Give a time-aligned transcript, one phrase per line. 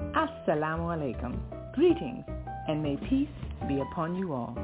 [0.00, 1.38] Assalamu alaikum.
[1.74, 2.24] Greetings,
[2.68, 3.28] and may peace
[3.68, 4.56] be upon you all.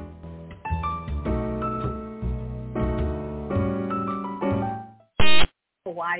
[5.85, 6.19] Hawaii.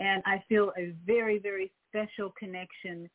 [0.00, 3.08] And I feel a very, very special connection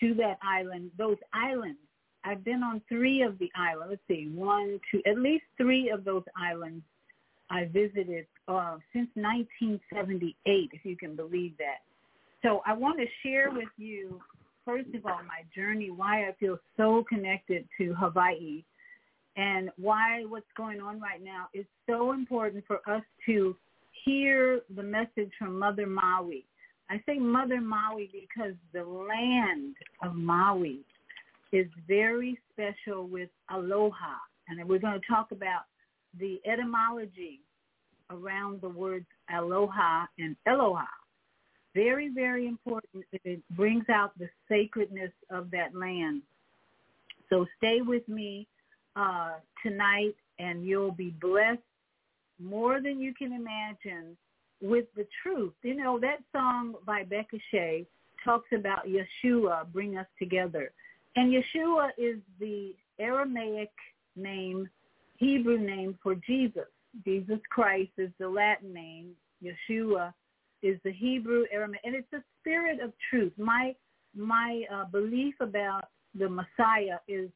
[0.00, 1.78] to that island, those islands.
[2.24, 3.90] I've been on three of the islands.
[3.90, 6.84] Let's see, one, two, at least three of those islands
[7.50, 11.82] I visited uh, since 1978, if you can believe that.
[12.42, 14.20] So I want to share with you,
[14.66, 18.64] first of all, my journey, why I feel so connected to Hawaii,
[19.36, 23.56] and why what's going on right now is so important for us to
[24.04, 26.44] hear the message from Mother Maui.
[26.90, 30.80] I say Mother Maui because the land of Maui
[31.52, 34.14] is very special with aloha.
[34.48, 35.62] And we're going to talk about
[36.18, 37.40] the etymology
[38.10, 40.86] around the words aloha and eloha.
[41.76, 43.04] Very, very important.
[43.12, 46.22] It brings out the sacredness of that land.
[47.28, 48.48] So stay with me
[48.96, 51.60] uh, tonight and you'll be blessed
[52.42, 54.16] more than you can imagine
[54.62, 55.52] with the truth.
[55.62, 57.84] You know, that song by Becca Shea
[58.24, 60.70] talks about Yeshua bring us together.
[61.14, 63.72] And Yeshua is the Aramaic
[64.16, 64.70] name,
[65.18, 66.68] Hebrew name for Jesus.
[67.04, 69.10] Jesus Christ is the Latin name.
[69.44, 70.14] Yeshua
[70.66, 73.32] is the Hebrew Aramaic, and it's the spirit of truth.
[73.38, 73.74] My
[74.16, 75.88] my uh, belief about
[76.18, 77.28] the Messiah is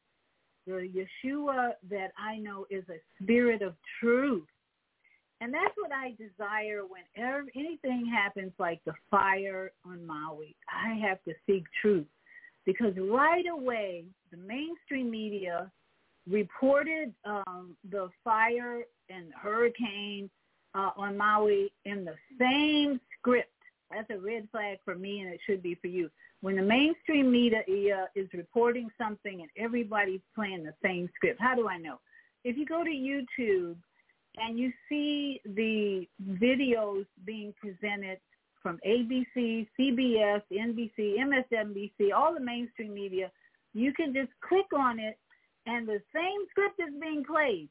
[0.65, 0.89] the
[1.23, 4.47] Yeshua that I know is a spirit of truth.
[5.39, 10.55] And that's what I desire whenever anything happens like the fire on Maui.
[10.69, 12.05] I have to seek truth
[12.65, 15.71] because right away the mainstream media
[16.29, 20.29] reported um, the fire and hurricane
[20.75, 23.49] uh, on Maui in the same script.
[23.91, 26.09] That's a red flag for me, and it should be for you.
[26.41, 31.55] When the mainstream media uh, is reporting something and everybody's playing the same script, how
[31.55, 31.99] do I know?
[32.43, 33.75] If you go to YouTube
[34.37, 36.07] and you see the
[36.41, 38.17] videos being presented
[38.63, 43.31] from ABC, CBS, NBC, MSNBC, all the mainstream media,
[43.73, 45.17] you can just click on it
[45.65, 47.69] and the same script is being played.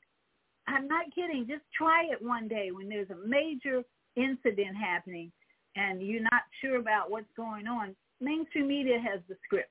[0.69, 1.47] I'm not kidding.
[1.49, 3.83] Just try it one day when there's a major
[4.17, 5.33] incident happening
[5.81, 7.97] and you're not sure about what's going on.
[8.21, 9.71] Mainstream media has the script.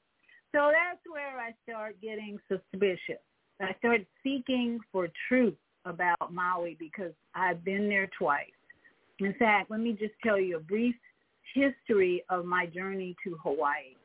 [0.51, 3.21] So that's where I start getting suspicious.
[3.61, 8.47] I started seeking for truth about Maui because I've been there twice.
[9.19, 10.95] In fact, let me just tell you a brief
[11.53, 13.95] history of my journey to Hawaii.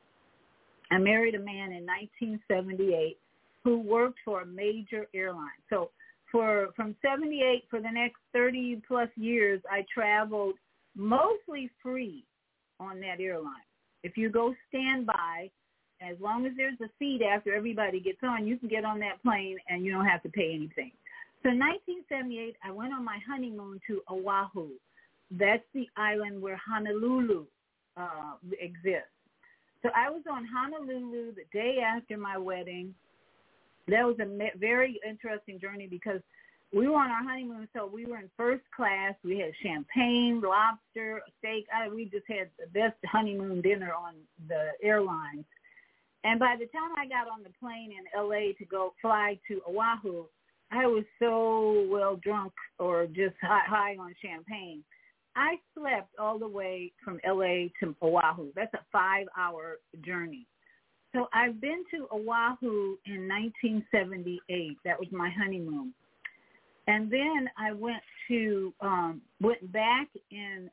[0.91, 3.17] I married a man in 1978
[3.63, 5.63] who worked for a major airline.
[5.71, 5.91] So
[6.31, 10.55] for from 78 for the next 30 plus years, I traveled
[10.97, 12.25] mostly free
[12.81, 13.53] on that airline.
[14.03, 15.51] If you go standby,
[16.01, 19.23] as long as there's a seat after everybody gets on, you can get on that
[19.23, 20.93] plane and you don't have to pay anything.
[21.43, 24.69] So 1978, I went on my honeymoon to Oahu.
[25.31, 27.45] That's the island where Honolulu
[27.97, 29.09] uh, exists.
[29.83, 32.95] So I was on Honolulu the day after my wedding.
[33.89, 36.21] That was a very interesting journey because
[36.75, 39.15] we were on our honeymoon, so we were in first class.
[39.23, 41.67] We had champagne, lobster, steak.
[41.73, 44.15] I, we just had the best honeymoon dinner on
[44.49, 45.45] the airlines.
[46.25, 49.61] And by the time I got on the plane in LA to go fly to
[49.69, 50.25] Oahu,
[50.73, 54.83] I was so well drunk or just high, high on champagne.
[55.37, 58.53] I slept all the way from LA to Oahu.
[58.57, 60.47] That's a five-hour journey.
[61.15, 64.77] So I've been to Oahu in 1978.
[64.85, 65.93] That was my honeymoon.
[66.87, 70.71] And then I went to um went back in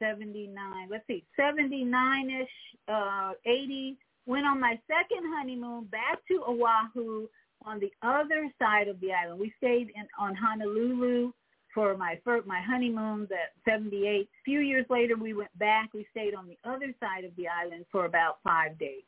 [0.00, 0.88] 79.
[0.90, 2.46] Let's see, 79ish,
[2.88, 3.96] uh 80
[4.26, 7.26] went on my second honeymoon back to Oahu
[7.64, 9.40] on the other side of the island.
[9.40, 11.32] We stayed in on Honolulu
[11.74, 14.06] for my first, my honeymoon, that 78.
[14.06, 15.90] A few years later, we went back.
[15.92, 19.02] We stayed on the other side of the island for about five days.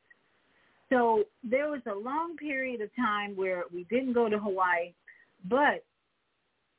[0.91, 4.93] So there was a long period of time where we didn't go to Hawaii,
[5.49, 5.85] but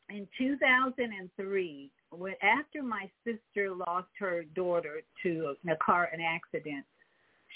[0.10, 6.86] in 2003, when after my sister lost her daughter to a car an accident,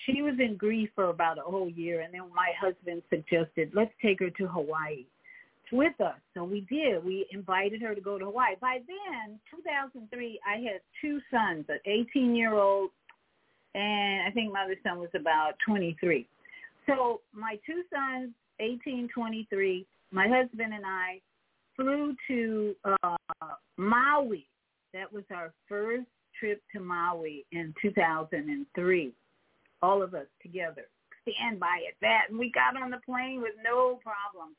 [0.06, 3.94] she was in grief for about a whole year, and then my husband suggested, let's
[4.01, 5.06] take her to Hawaii
[5.71, 6.19] with us.
[6.33, 7.03] So we did.
[7.03, 8.56] We invited her to go to Hawaii.
[8.59, 12.89] By then, 2003, I had two sons, an 18-year-old,
[13.74, 16.27] and I think my other son was about 23.
[16.88, 21.21] So my two sons, 18, 23, my husband and I
[21.81, 23.18] flew to uh,
[23.78, 24.48] Maui.
[24.94, 26.07] That was our first
[26.39, 29.13] trip to Maui in 2003
[29.81, 30.83] all of us together.
[31.28, 32.25] Stand by at that.
[32.30, 34.56] And we got on the plane with no problems.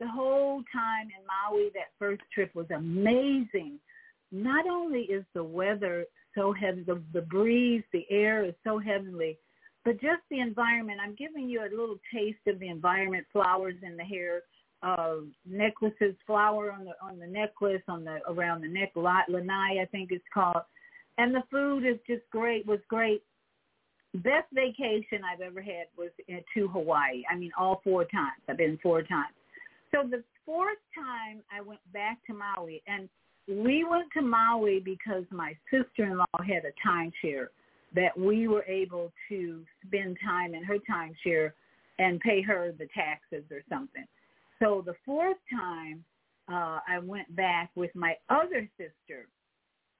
[0.00, 3.78] The whole time in Maui, that first trip was amazing.
[4.30, 6.04] Not only is the weather
[6.34, 9.38] so heavy, the, the breeze, the air is so heavenly,
[9.84, 11.00] but just the environment.
[11.02, 14.42] I'm giving you a little taste of the environment, flowers in the hair,
[14.82, 15.16] uh,
[15.46, 20.12] necklaces, flower on the on the necklace, on the around the neck, lanai I think
[20.12, 20.62] it's called,
[21.18, 22.66] and the food is just great.
[22.66, 23.22] Was great
[24.14, 26.10] best vacation I've ever had was
[26.54, 27.22] to Hawaii.
[27.30, 28.40] I mean, all four times.
[28.48, 29.34] I've been four times.
[29.92, 33.08] So the fourth time I went back to Maui, and
[33.48, 37.46] we went to Maui because my sister-in-law had a timeshare
[37.94, 41.52] that we were able to spend time in her timeshare
[41.98, 44.04] and pay her the taxes or something.
[44.60, 46.04] So the fourth time
[46.50, 49.28] uh, I went back with my other sister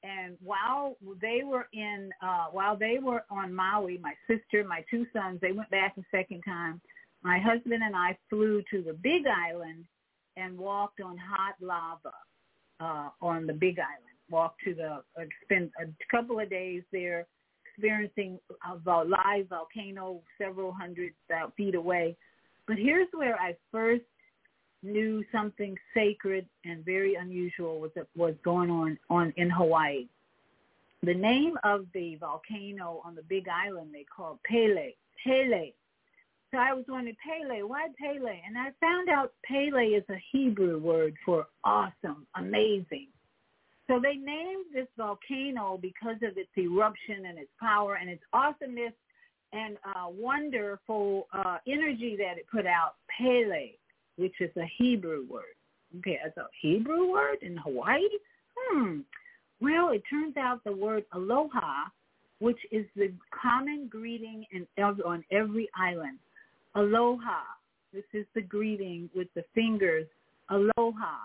[0.03, 5.07] and while they were in uh while they were on Maui, my sister, my two
[5.13, 6.81] sons, they went back a second time.
[7.23, 9.85] My husband and I flew to the Big Island
[10.37, 12.15] and walked on hot lava
[12.81, 14.17] uh on the Big Island.
[14.31, 17.27] Walked to the uh, spent a couple of days there
[17.67, 18.39] experiencing
[18.69, 22.17] a live volcano several hundred uh, feet away.
[22.69, 24.05] But here's where I first
[24.83, 30.07] knew something sacred and very unusual was was going on on in Hawaii.
[31.03, 34.93] The name of the volcano on the Big Island they call Pele.
[35.25, 35.73] Pele.
[36.51, 38.41] So I was wondering, Pele, why Pele?
[38.47, 43.09] And I found out Pele is a Hebrew word for awesome, amazing.
[43.87, 48.93] So they named this volcano because of its eruption and its power and its awesomeness
[49.53, 53.73] and uh, wonderful uh, energy that it put out, Pele
[54.19, 55.55] which is a Hebrew word.
[55.99, 58.03] Okay, as a Hebrew word in Hawaii?
[58.57, 59.01] Hmm.
[59.61, 61.85] Well, it turns out the word aloha,
[62.41, 66.19] which is the common greeting in, on every island.
[66.75, 67.43] Aloha.
[67.93, 70.07] This is the greeting with the fingers.
[70.51, 71.17] Aloha.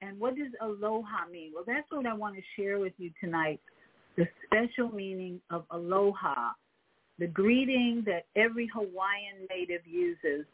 [0.00, 1.52] And what does aloha mean?
[1.54, 3.60] Well, that's what I want to share with you tonight.
[4.16, 6.52] The special meaning of aloha,
[7.18, 10.46] the greeting that every Hawaiian native uses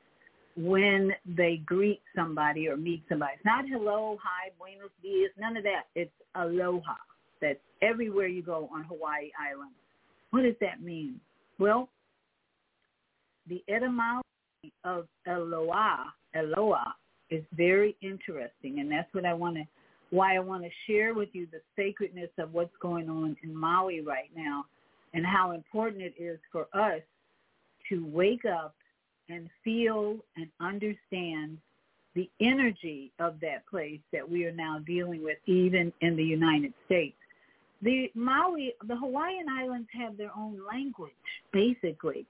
[0.57, 3.33] when they greet somebody or meet somebody.
[3.37, 5.85] It's not hello, hi, buenos dias, none of that.
[5.95, 6.95] It's aloha.
[7.41, 9.73] That's everywhere you go on Hawaii Island.
[10.31, 11.21] What does that mean?
[11.59, 11.89] Well,
[13.49, 14.25] the etymology
[14.85, 16.93] of aloha, aloha,
[17.31, 19.65] is very interesting, and that's what I want to,
[20.11, 24.01] why I want to share with you the sacredness of what's going on in Maui
[24.01, 24.65] right now,
[25.13, 27.01] and how important it is for us
[27.89, 28.75] to wake up
[29.29, 31.59] and feel and understand
[32.15, 36.73] the energy of that place that we are now dealing with, even in the United
[36.87, 37.17] States.
[37.83, 41.13] The Maui, the Hawaiian Islands have their own language,
[41.53, 42.25] basically.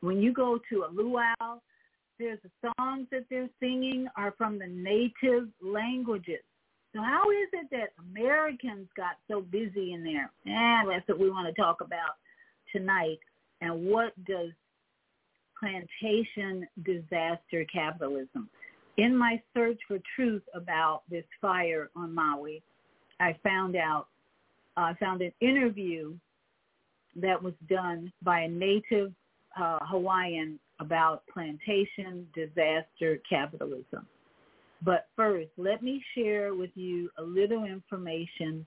[0.00, 1.60] When you go to a luau,
[2.18, 6.40] there's the songs that they're singing are from the native languages.
[6.94, 10.30] So how is it that Americans got so busy in there?
[10.46, 12.16] And that's what we want to talk about
[12.72, 13.18] tonight.
[13.60, 14.50] And what does
[15.58, 18.48] plantation disaster capitalism?
[18.96, 22.62] In my search for truth about this fire on Maui,
[23.20, 24.08] I found out,
[24.76, 26.14] I uh, found an interview
[27.16, 29.12] that was done by a native
[29.58, 34.06] uh, Hawaiian about plantation disaster capitalism.
[34.82, 38.66] But first, let me share with you a little information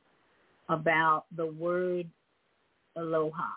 [0.68, 2.08] about the word
[2.96, 3.50] aloha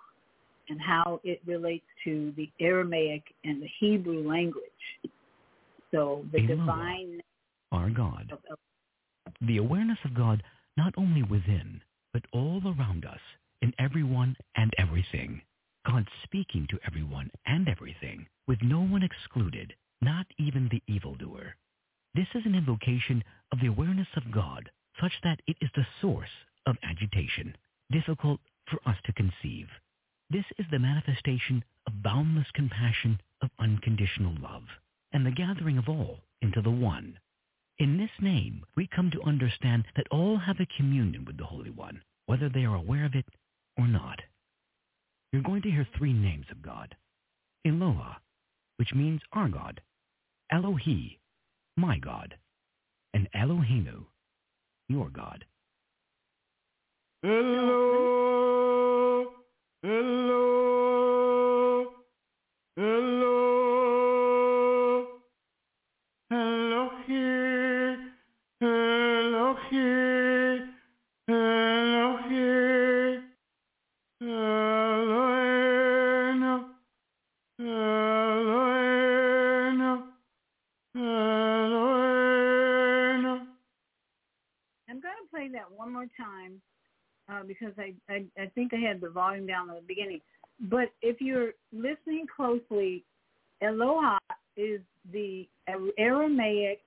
[0.68, 4.62] and how it relates to the Aramaic and the Hebrew language.
[5.90, 7.20] So the divine
[7.70, 8.30] our God.
[9.40, 10.42] the awareness of God
[10.76, 11.80] not only within,
[12.12, 13.20] but all around us,
[13.62, 15.40] in everyone and everything.
[15.86, 21.56] God speaking to everyone and everything, with no one excluded, not even the evildoer.
[22.14, 26.28] This is an invocation of the awareness of God such that it is the source
[26.66, 27.56] of agitation,
[27.90, 28.40] difficult
[28.70, 29.66] for us to conceive.
[30.32, 34.64] This is the manifestation of boundless compassion of unconditional love
[35.12, 37.18] and the gathering of all into the one.
[37.78, 41.70] In this name, we come to understand that all have a communion with the Holy
[41.70, 43.26] One, whether they are aware of it
[43.76, 44.18] or not
[45.32, 46.94] you're going to hear three names of God.
[47.66, 48.18] Eloah,
[48.76, 49.80] which means our God.
[50.52, 51.16] Elohi,
[51.76, 52.34] my God.
[53.14, 54.04] And Eloheinu,
[54.88, 55.46] your God.
[57.22, 57.64] Hello,
[59.82, 60.21] hello,
[86.16, 86.60] time
[87.28, 90.20] uh, because I, I I think I had the volume down at the beginning.
[90.60, 93.04] But if you're listening closely,
[93.62, 94.18] Eloah
[94.56, 94.80] is
[95.12, 95.48] the
[95.98, 96.80] Aramaic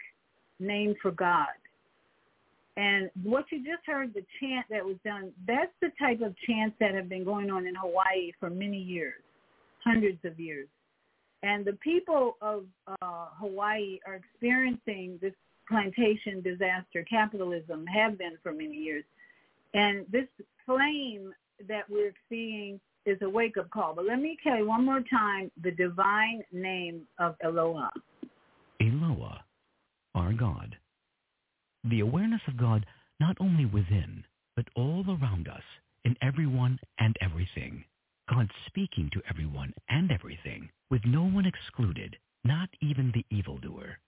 [0.60, 1.48] name for God.
[2.78, 6.76] And what you just heard, the chant that was done, that's the type of chants
[6.80, 9.22] that have been going on in Hawaii for many years,
[9.84, 10.68] hundreds of years.
[11.42, 12.66] And the people of
[13.02, 15.34] uh, Hawaii are experiencing this
[15.70, 19.04] plantation disaster capitalism, have been for many years.
[19.76, 20.28] And this
[20.66, 21.34] flame
[21.68, 23.94] that we're seeing is a wake-up call.
[23.94, 27.92] But let me tell you one more time the divine name of Eloah.
[28.82, 29.42] Eloah,
[30.16, 30.78] our God.
[31.84, 32.86] The awareness of God
[33.20, 34.24] not only within,
[34.56, 35.62] but all around us,
[36.06, 37.84] in everyone and everything.
[38.30, 44.00] God speaking to everyone and everything, with no one excluded, not even the evildoer.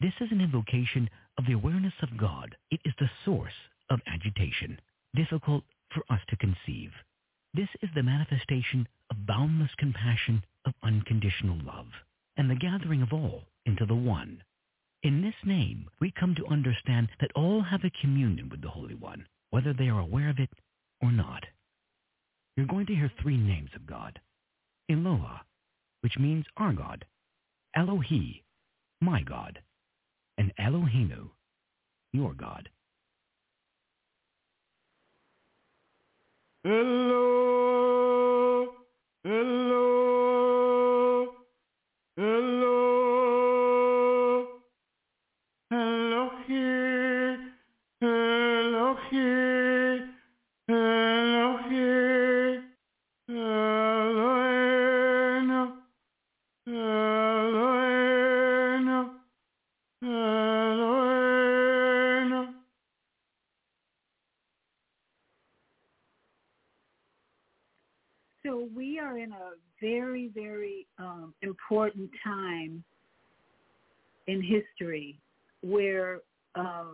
[0.00, 2.54] This is an invocation of the awareness of God.
[2.70, 3.52] It is the source
[3.90, 4.80] of agitation,
[5.14, 6.90] difficult for us to conceive.
[7.54, 11.86] This is the manifestation of boundless compassion of unconditional love
[12.36, 14.42] and the gathering of all into the one.
[15.02, 18.94] In this name, we come to understand that all have a communion with the Holy
[18.94, 20.50] One, whether they are aware of it
[21.00, 21.44] or not.
[22.56, 24.20] You're going to hear three names of God.
[24.90, 25.40] Eloah,
[26.00, 27.04] which means our God.
[27.76, 28.42] Elohi,
[29.00, 29.60] my God.
[30.36, 31.30] And Eloheinu,
[32.12, 32.68] your God.
[36.68, 38.68] Hello,
[39.24, 40.17] hello,
[71.68, 72.82] important time
[74.26, 75.18] in history
[75.62, 76.20] where
[76.54, 76.84] uh,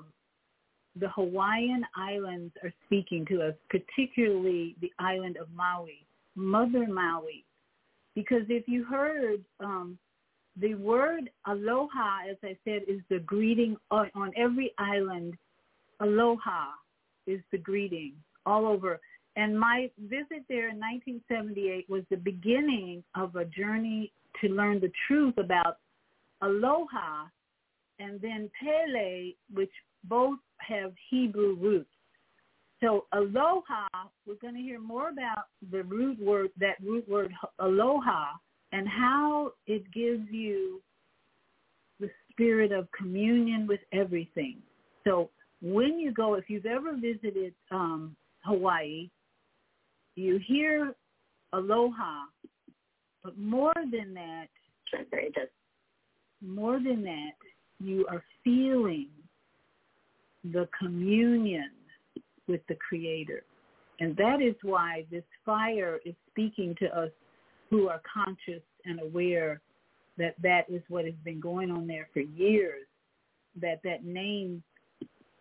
[0.96, 7.44] the Hawaiian Islands are speaking to us, particularly the island of Maui, Mother Maui.
[8.14, 9.98] Because if you heard um,
[10.60, 15.34] the word aloha, as I said, is the greeting on, on every island.
[16.00, 16.66] Aloha
[17.26, 18.12] is the greeting
[18.46, 19.00] all over.
[19.36, 24.92] And my visit there in 1978 was the beginning of a journey to learn the
[25.06, 25.78] truth about
[26.42, 27.26] aloha
[27.98, 29.70] and then pele, which
[30.04, 31.88] both have Hebrew roots.
[32.82, 33.86] So aloha,
[34.26, 38.32] we're going to hear more about the root word, that root word aloha,
[38.72, 40.82] and how it gives you
[42.00, 44.58] the spirit of communion with everything.
[45.04, 45.30] So
[45.62, 49.08] when you go, if you've ever visited um, Hawaii,
[50.16, 50.94] you hear
[51.52, 52.24] aloha,
[53.24, 54.46] but more than that,
[56.42, 57.32] more than that,
[57.80, 59.08] you are feeling
[60.52, 61.70] the communion
[62.46, 63.42] with the Creator.
[64.00, 67.10] And that is why this fire is speaking to us
[67.70, 69.62] who are conscious and aware
[70.18, 72.86] that that is what has been going on there for years,
[73.60, 74.62] that that name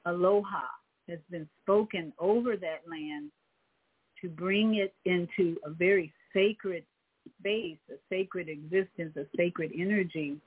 [0.06, 0.62] aloha
[1.10, 3.30] has been spoken over that land
[4.22, 6.86] to bring it into a very sacred
[7.40, 10.38] space, a sacred existence, a sacred energy,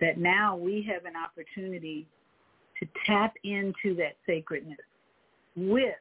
[0.00, 2.06] that now we have an opportunity
[2.78, 4.78] to tap into that sacredness
[5.56, 5.94] with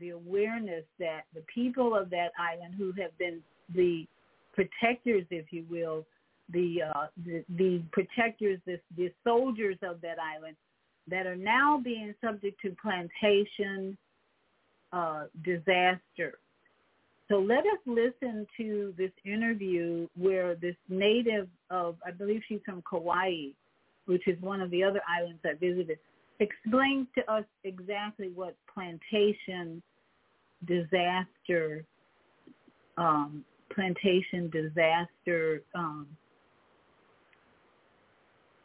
[0.00, 3.40] the awareness that the people of that island who have been
[3.74, 4.06] the
[4.52, 6.04] protectors, if you will,
[6.52, 10.56] the uh, the, the protectors, the, the soldiers of that island
[11.08, 13.96] that are now being subject to plantation
[14.92, 16.38] uh, disaster.
[17.34, 22.80] So let us listen to this interview where this native of, I believe she's from
[22.88, 23.48] Kauai,
[24.06, 25.98] which is one of the other islands I visited,
[26.38, 29.82] explains to us exactly what plantation
[30.64, 31.84] disaster,
[32.98, 36.06] um, plantation disaster, um,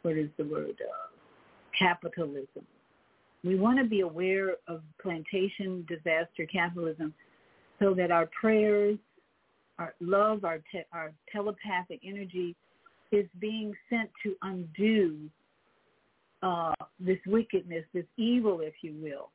[0.02, 1.08] what is the word, uh,
[1.76, 2.64] capitalism.
[3.42, 7.12] We want to be aware of plantation disaster capitalism
[7.80, 8.98] so that our prayers,
[9.78, 12.54] our love, our, te- our telepathic energy
[13.10, 15.18] is being sent to undo
[16.42, 19.30] uh, this wickedness, this evil, if you will.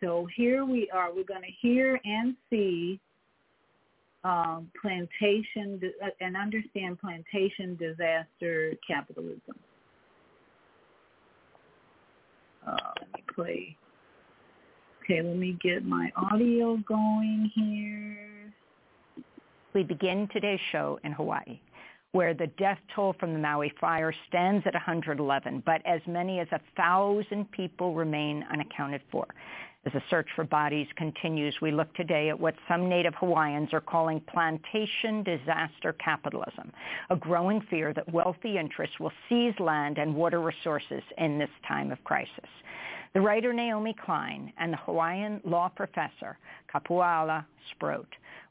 [0.00, 1.12] So here we are.
[1.12, 3.00] We're going to hear and see
[4.24, 9.58] um, plantation uh, and understand plantation disaster capitalism.
[12.66, 13.76] Uh, let me play.
[15.10, 18.52] Okay, let me get my audio going here.
[19.72, 21.60] We begin today's show in Hawaii
[22.12, 26.48] where the death toll from the Maui fire stands at 111, but as many as
[26.52, 29.26] a thousand people remain unaccounted for.
[29.86, 33.80] As the search for bodies continues, we look today at what some Native Hawaiians are
[33.80, 36.72] calling plantation disaster capitalism,
[37.10, 41.92] a growing fear that wealthy interests will seize land and water resources in this time
[41.92, 42.48] of crisis.
[43.14, 46.36] The writer Naomi Klein and the Hawaiian law professor
[46.72, 48.08] Kapuala Sproat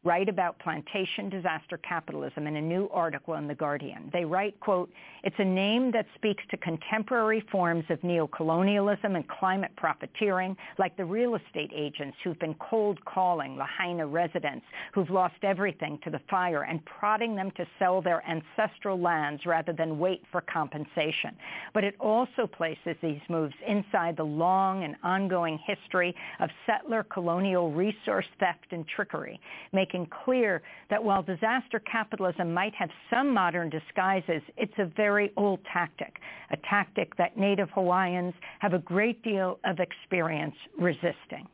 [0.08, 4.10] write about plantation disaster capitalism in a new article in The Guardian.
[4.14, 4.90] They write, quote,
[5.24, 11.04] it's a name that speaks to contemporary forms of neocolonialism and climate profiteering, like the
[11.04, 16.64] real estate agents who've been cold calling Lahaina residents who've lost everything to the fire
[16.64, 21.36] and prodding them to sell their ancestral lands rather than wait for compensation.
[21.74, 27.72] But it also places these moves inside the long and ongoing history of settler colonial
[27.72, 29.40] resource theft and trickery,
[29.72, 35.60] making clear that while disaster capitalism might have some modern disguises, it's a very old
[35.72, 36.20] tactic,
[36.52, 41.48] a tactic that Native Hawaiians have a great deal of experience resisting.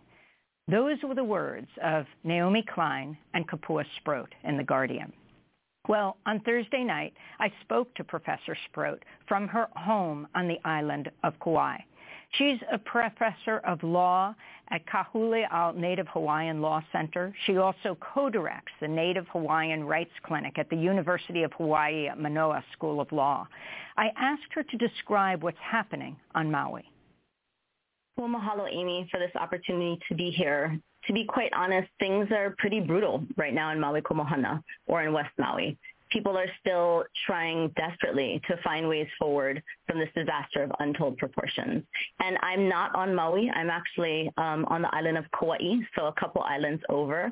[0.69, 5.11] Those were the words of Naomi Klein and Kapua Sproat in The Guardian.
[5.89, 11.11] Well, on Thursday night, I spoke to Professor Sproat from her home on the island
[11.25, 11.79] of Kauai.
[12.37, 14.33] She's a professor of law
[14.69, 17.33] at Ka Huli Ao Native Hawaiian Law Center.
[17.45, 22.63] She also co-directs the Native Hawaiian Rights Clinic at the University of Hawaii at Manoa
[22.73, 23.47] School of Law.
[23.97, 26.83] I asked her to describe what's happening on Maui.
[28.17, 30.79] Well, mahalo, Amy, for this opportunity to be here.
[31.05, 35.13] To be quite honest, things are pretty brutal right now in Maui Komohana or in
[35.13, 35.77] West Maui
[36.13, 41.83] people are still trying desperately to find ways forward from this disaster of untold proportions.
[42.21, 43.49] And I'm not on Maui.
[43.53, 47.31] I'm actually um, on the island of Kauai, so a couple islands over.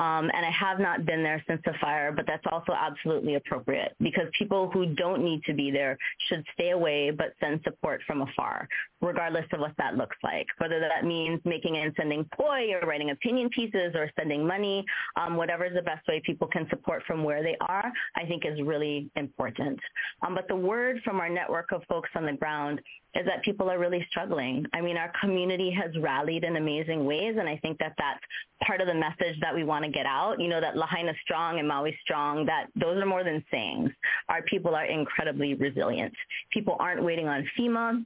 [0.00, 3.94] Um, and I have not been there since the fire, but that's also absolutely appropriate
[4.00, 8.22] because people who don't need to be there should stay away but send support from
[8.22, 8.66] afar,
[9.02, 10.46] regardless of what that looks like.
[10.56, 14.86] Whether that means making and sending poi or writing opinion pieces or sending money,
[15.16, 18.46] um, whatever is the best way people can support from where they are, I think
[18.46, 19.78] is really important.
[20.26, 22.80] Um, but the word from our network of folks on the ground
[23.14, 24.64] is that people are really struggling.
[24.72, 28.20] I mean, our community has rallied in amazing ways, and I think that that's
[28.64, 30.40] part of the message that we want to get out.
[30.40, 33.90] You know, that Lahaina strong and Maui strong, that those are more than sayings.
[34.28, 36.14] Our people are incredibly resilient.
[36.52, 38.04] People aren't waiting on FEMA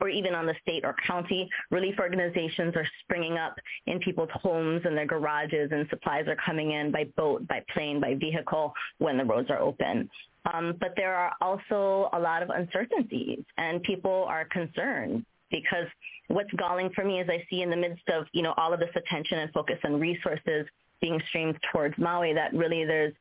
[0.00, 1.48] or even on the state or county.
[1.70, 6.72] Relief organizations are springing up in people's homes and their garages, and supplies are coming
[6.72, 10.08] in by boat, by plane, by vehicle when the roads are open.
[10.52, 15.86] Um, but there are also a lot of uncertainties, and people are concerned because
[16.28, 18.80] what's galling for me is I see in the midst of you know all of
[18.80, 20.66] this attention and focus and resources
[21.00, 23.14] being streamed towards Maui that really there's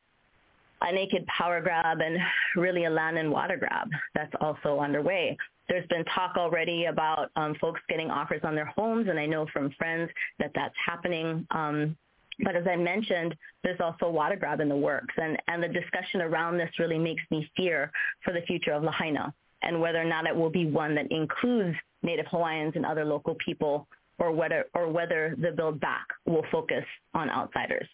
[0.82, 2.18] a naked power grab and
[2.56, 5.38] really a land and water grab that's also underway.
[5.70, 9.48] There's been talk already about um, folks getting offers on their homes, and I know
[9.54, 11.48] from friends that that's happening.
[11.52, 11.96] Um,
[12.44, 16.22] but as I mentioned, there's also water grab in the works, and, and the discussion
[16.22, 17.92] around this really makes me fear
[18.24, 21.76] for the future of Lahaina and whether or not it will be one that includes
[22.04, 23.88] Native Hawaiians and other local people,
[24.20, 27.88] or whether or whether the Build Back will focus on outsiders.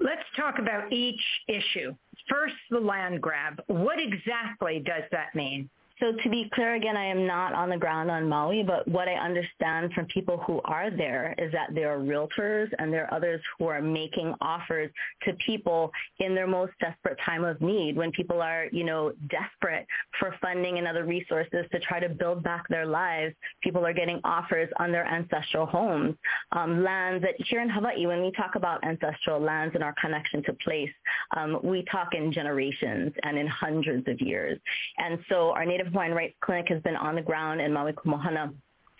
[0.00, 1.94] Let's talk about each issue.
[2.28, 3.62] First, the land grab.
[3.66, 5.70] What exactly does that mean?
[5.98, 9.08] So to be clear again, I am not on the ground on Maui, but what
[9.08, 13.14] I understand from people who are there is that there are realtors and there are
[13.14, 14.90] others who are making offers
[15.24, 19.86] to people in their most desperate time of need when people are, you know, desperate
[20.20, 23.34] for funding and other resources to try to build back their lives.
[23.62, 26.14] People are getting offers on their ancestral homes,
[26.52, 30.42] um, lands that here in Hawaii, when we talk about ancestral lands and our connection
[30.42, 30.92] to place,
[31.38, 34.60] um, we talk in generations and in hundreds of years.
[34.98, 38.52] And so our Native Hawaiian Rights Clinic has been on the ground in Maui Komohana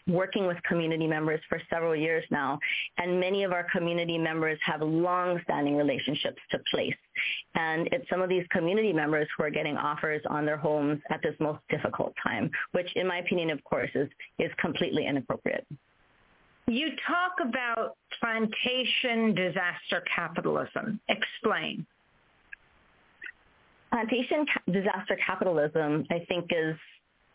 [0.09, 2.59] working with community members for several years now,
[2.99, 6.95] and many of our community members have long-standing relationships to place.
[7.55, 11.23] And it's some of these community members who are getting offers on their homes at
[11.23, 15.67] this most difficult time, which in my opinion, of course, is, is completely inappropriate.
[16.69, 21.01] You talk about plantation disaster capitalism.
[21.09, 21.87] Explain.
[23.91, 26.77] Plantation disaster capitalism, I think, is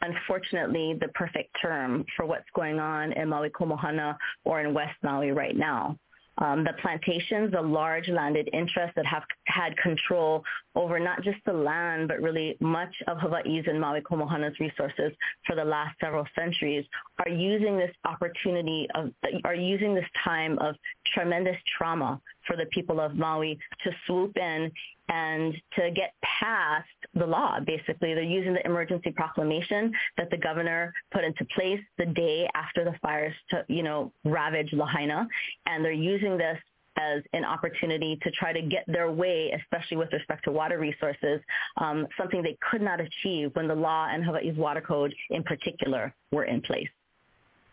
[0.02, 5.32] unfortunately the perfect term for what's going on in Maui Komohana or in West Maui
[5.32, 5.98] right now.
[6.38, 10.44] Um, the plantations, the large landed interests that have had control
[10.76, 15.12] over not just the land, but really much of Hawaii's and Maui Komohana's resources
[15.46, 16.86] for the last several centuries,
[17.26, 19.12] are using this opportunity of,
[19.44, 20.76] are using this time of
[21.14, 24.72] tremendous trauma for the people of Maui to swoop in
[25.10, 27.60] and to get past the law.
[27.60, 32.84] Basically, they're using the emergency proclamation that the governor put into place the day after
[32.84, 35.28] the fires, to, you know, ravaged Lahaina,
[35.66, 36.58] and they're using this
[36.98, 41.40] as an opportunity to try to get their way, especially with respect to water resources,
[41.78, 46.14] um, something they could not achieve when the law and Hawaii's water code in particular
[46.32, 46.90] were in place.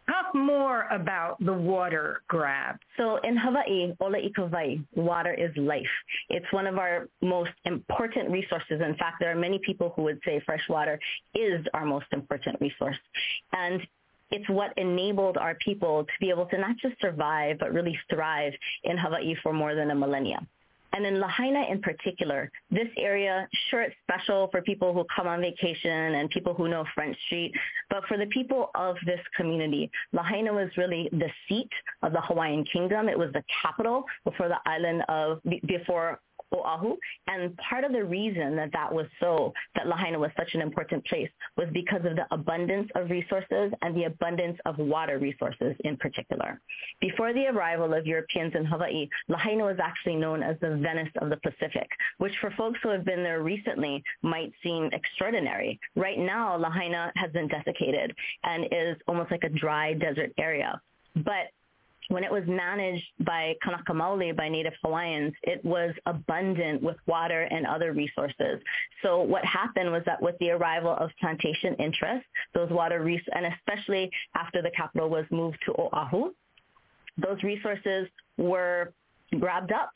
[0.09, 2.79] Talk more about the water grab.
[2.97, 4.18] So in Hawaii, Ola
[4.94, 5.85] water is life.
[6.31, 8.81] It's one of our most important resources.
[8.81, 10.99] In fact, there are many people who would say fresh water
[11.35, 12.97] is our most important resource.
[13.53, 13.87] And
[14.31, 18.53] it's what enabled our people to be able to not just survive, but really thrive
[18.85, 20.40] in Hawaii for more than a millennia.
[20.92, 25.40] And in Lahaina in particular, this area, sure, it's special for people who come on
[25.40, 27.53] vacation and people who know Front Street,
[27.90, 31.70] but for the people of this community, Lahaina was really the seat
[32.03, 33.09] of the Hawaiian kingdom.
[33.09, 36.20] It was the capital before the island of, before
[36.54, 36.96] Oahu.
[37.26, 41.04] And part of the reason that that was so, that Lahaina was such an important
[41.06, 45.96] place, was because of the abundance of resources and the abundance of water resources in
[45.96, 46.61] particular.
[47.00, 51.30] Before the arrival of Europeans in Hawaii, Lahaina was actually known as the Venice of
[51.30, 55.78] the Pacific, which for folks who have been there recently might seem extraordinary.
[55.96, 60.80] Right now, Lahaina has been desiccated and is almost like a dry desert area.
[61.16, 61.50] But
[62.09, 67.42] when it was managed by Kanaka Maoli, by Native Hawaiians, it was abundant with water
[67.42, 68.61] and other resources.
[69.03, 73.47] So what happened was that with the arrival of plantation interests, those water res- and
[73.47, 76.33] especially after the capital was moved to Oahu,
[77.18, 78.92] those resources were
[79.38, 79.90] grabbed up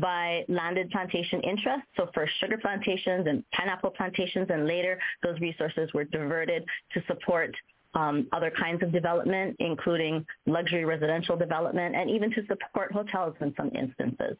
[0.00, 1.86] by landed plantation interests.
[1.96, 7.54] So first sugar plantations and pineapple plantations, and later those resources were diverted to support
[7.94, 13.54] um, other kinds of development, including luxury residential development, and even to support hotels in
[13.56, 14.36] some instances.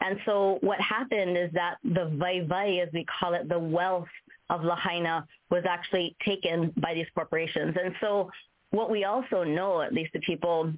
[0.00, 4.08] And so what happened is that the vai as we call it, the wealth
[4.50, 7.76] of Lahaina was actually taken by these corporations.
[7.82, 8.30] And so
[8.70, 10.72] what we also know, at least the people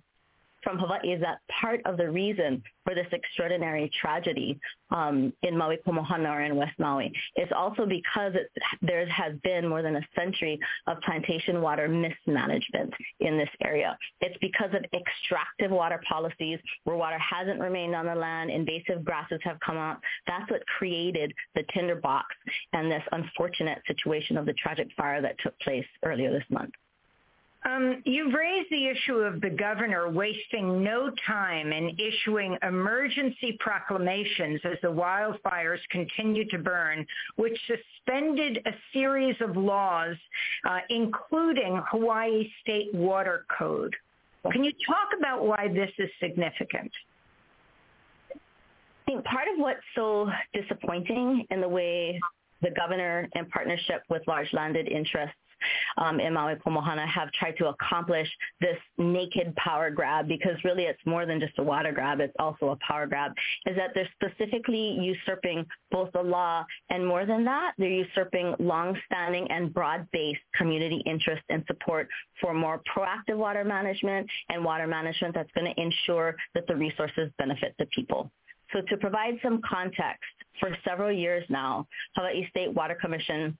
[0.62, 4.58] from Hawaii is that part of the reason for this extraordinary tragedy
[4.90, 8.50] um, in Maui Komohana or in West Maui is also because it,
[8.82, 13.96] there has been more than a century of plantation water mismanagement in this area.
[14.20, 19.40] It's because of extractive water policies where water hasn't remained on the land, invasive grasses
[19.42, 20.00] have come up.
[20.26, 22.26] That's what created the tinderbox
[22.72, 26.72] and this unfortunate situation of the tragic fire that took place earlier this month.
[27.62, 34.60] Um, you've raised the issue of the governor wasting no time in issuing emergency proclamations
[34.64, 40.16] as the wildfires continue to burn, which suspended a series of laws,
[40.64, 43.94] uh, including Hawaii State Water Code.
[44.50, 46.90] Can you talk about why this is significant?
[48.32, 48.38] I
[49.04, 52.18] think part of what's so disappointing in the way
[52.62, 55.36] the governor, in partnership with large landed interests,
[55.98, 58.28] um, in Maui Komohana have tried to accomplish
[58.60, 62.70] this naked power grab because really it's more than just a water grab, it's also
[62.70, 63.32] a power grab,
[63.66, 69.50] is that they're specifically usurping both the law and more than that, they're usurping long-standing
[69.50, 72.08] and broad-based community interest and support
[72.40, 77.30] for more proactive water management and water management that's going to ensure that the resources
[77.38, 78.30] benefit the people.
[78.72, 80.22] So to provide some context,
[80.58, 83.56] for several years now, Hawaii State Water Commission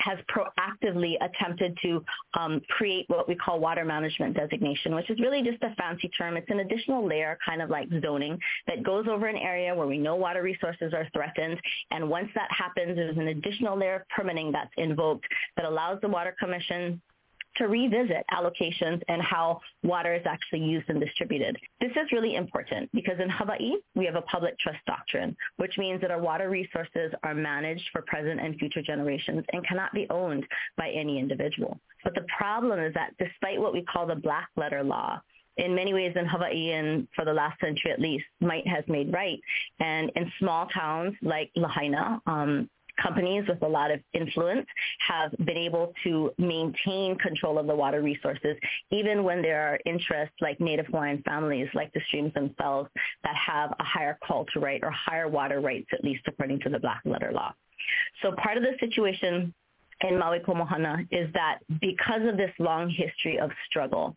[0.00, 5.42] has proactively attempted to um, create what we call water management designation, which is really
[5.42, 6.36] just a fancy term.
[6.36, 9.98] It's an additional layer, kind of like zoning, that goes over an area where we
[9.98, 11.60] know water resources are threatened.
[11.90, 16.08] And once that happens, there's an additional layer of permitting that's invoked that allows the
[16.08, 17.00] Water Commission
[17.58, 21.56] to revisit allocations and how water is actually used and distributed.
[21.80, 26.00] This is really important because in Hawaii, we have a public trust doctrine, which means
[26.00, 30.46] that our water resources are managed for present and future generations and cannot be owned
[30.76, 31.78] by any individual.
[32.04, 35.20] But the problem is that despite what we call the black letter law,
[35.58, 39.12] in many ways in Hawaii and for the last century at least, might has made
[39.12, 39.40] right.
[39.80, 42.70] And in small towns like Lahaina, um,
[43.02, 44.66] companies with a lot of influence
[45.06, 48.56] have been able to maintain control of the water resources,
[48.90, 52.90] even when there are interests like Native Hawaiian families, like the streams themselves,
[53.24, 56.68] that have a higher call to right or higher water rights, at least according to
[56.68, 57.52] the black letter law.
[58.22, 59.54] So part of the situation
[60.02, 64.16] in Maui Komohana is that because of this long history of struggle,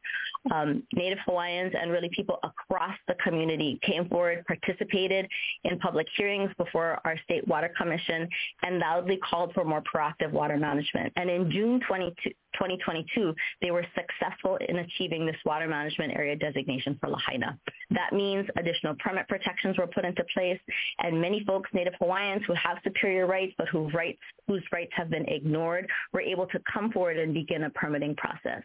[0.54, 5.28] um, Native Hawaiians and really people across the community came forward, participated
[5.64, 8.28] in public hearings before our state water commission,
[8.64, 11.14] and loudly called for more proactive water management.
[11.16, 16.98] And in June 22, 2022, they were successful in achieving this water management area designation
[17.00, 17.58] for Lahaina.
[17.90, 20.60] That means additional permit protections were put into place,
[21.00, 25.10] and many folks, Native Hawaiians who have superior rights but whose rights, whose rights have
[25.10, 28.64] been ignored, were able to come forward and begin a permitting process.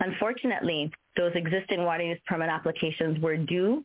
[0.00, 3.84] Unfortunately, those existing water use permit applications were due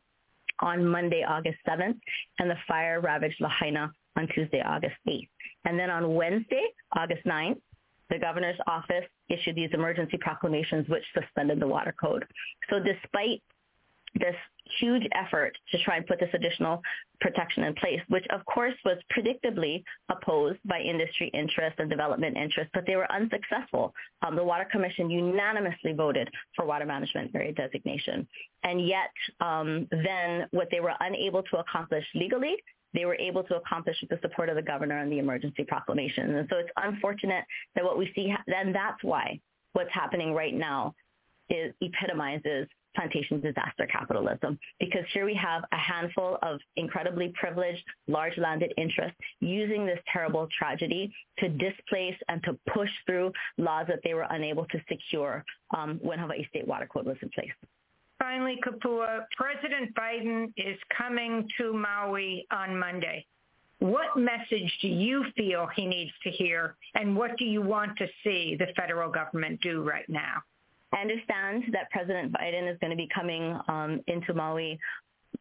[0.62, 2.00] on Monday, August 7th,
[2.40, 5.30] and the fire ravaged Lahaina on Tuesday, August 8th.
[5.66, 7.60] And then on Wednesday, August 9th,
[8.10, 12.26] the governor's office issued these emergency proclamations which suspended the water code.
[12.70, 13.42] So despite
[14.16, 14.36] this
[14.80, 16.82] huge effort to try and put this additional
[17.22, 22.72] protection in place, which of course was predictably opposed by industry interests and development interests,
[22.74, 23.94] but they were unsuccessful.
[24.22, 28.28] Um, the Water Commission unanimously voted for water management area designation.
[28.64, 32.56] And yet um, then what they were unable to accomplish legally,
[32.94, 36.36] they were able to accomplish with the support of the governor and the emergency proclamation.
[36.36, 39.40] And so it's unfortunate that what we see, then that's why
[39.74, 40.94] what's happening right now
[41.50, 48.38] is epitomizes plantation disaster capitalism because here we have a handful of incredibly privileged large
[48.38, 54.14] landed interests using this terrible tragedy to displace and to push through laws that they
[54.14, 55.46] were unable to secure
[55.78, 57.52] um, when Hawaii State Water Code was in place.
[58.20, 63.26] Finally, Kapua, President Biden is coming to Maui on Monday.
[63.80, 68.08] What message do you feel he needs to hear, and what do you want to
[68.24, 70.44] see the federal government do right now?
[70.92, 74.78] I understand that President Biden is going to be coming um, into Maui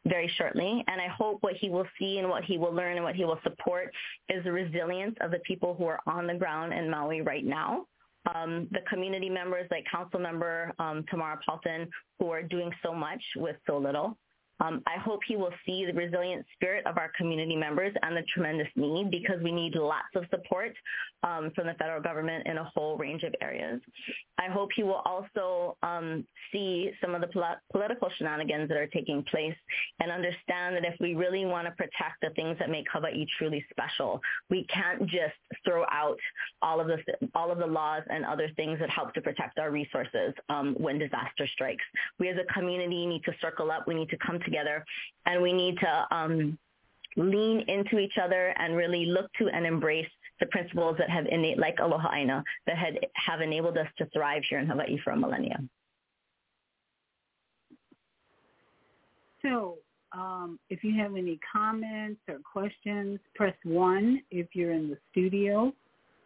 [0.06, 0.84] very shortly.
[0.86, 3.24] And I hope what he will see and what he will learn and what he
[3.24, 3.92] will support
[4.28, 7.86] is the resilience of the people who are on the ground in Maui right now.
[8.34, 13.22] Um, the community members like Council Member um, Tamara Paltin, who are doing so much
[13.36, 14.18] with so little.
[14.60, 18.22] Um, I hope he will see the resilient spirit of our community members and the
[18.34, 20.74] tremendous need because we need lots of support
[21.22, 23.80] um, from the federal government in a whole range of areas.
[24.38, 28.86] I hope he will also um, see some of the pol- political shenanigans that are
[28.86, 29.54] taking place
[30.00, 33.64] and understand that if we really want to protect the things that make Hawaii truly
[33.70, 36.18] special, we can't just throw out
[36.62, 36.98] all of the
[37.34, 40.98] all of the laws and other things that help to protect our resources um, when
[40.98, 41.84] disaster strikes.
[42.18, 43.86] We as a community need to circle up.
[43.86, 44.84] We need to come together,
[45.26, 46.58] and we need to um,
[47.16, 50.08] lean into each other and really look to and embrace
[50.40, 54.42] the principles that have innate, like Aloha Aina, that had, have enabled us to thrive
[54.48, 55.58] here in Hawaii for a millennia.
[59.42, 59.78] So
[60.12, 65.72] um, if you have any comments or questions, press 1 if you're in the studio,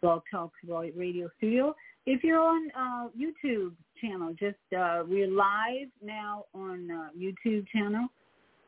[0.01, 1.75] Blog Talk Radio Studio.
[2.05, 8.09] If you're on uh, YouTube channel, just uh, we're live now on uh, YouTube channel.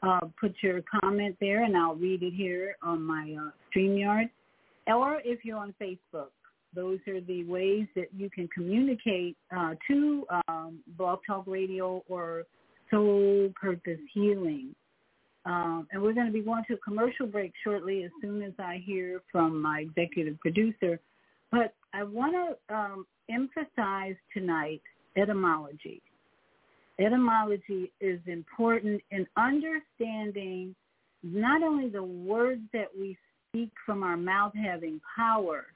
[0.05, 4.31] Uh, put your comment there, and I'll read it here on my uh, StreamYard.
[4.87, 6.29] Or if you're on Facebook,
[6.77, 12.45] those are the ways that you can communicate uh, to um, Blog Talk Radio or
[12.89, 14.77] Soul Purpose Healing.
[15.45, 18.53] Um, and we're going to be going to a commercial break shortly as soon as
[18.61, 21.01] I hear from my executive producer.
[21.51, 22.35] But I want
[22.69, 24.83] to um, emphasize tonight
[25.17, 26.03] etymology.
[26.99, 30.75] Etymology is important in understanding
[31.23, 33.17] not only the words that we
[33.49, 35.67] speak from our mouth having power,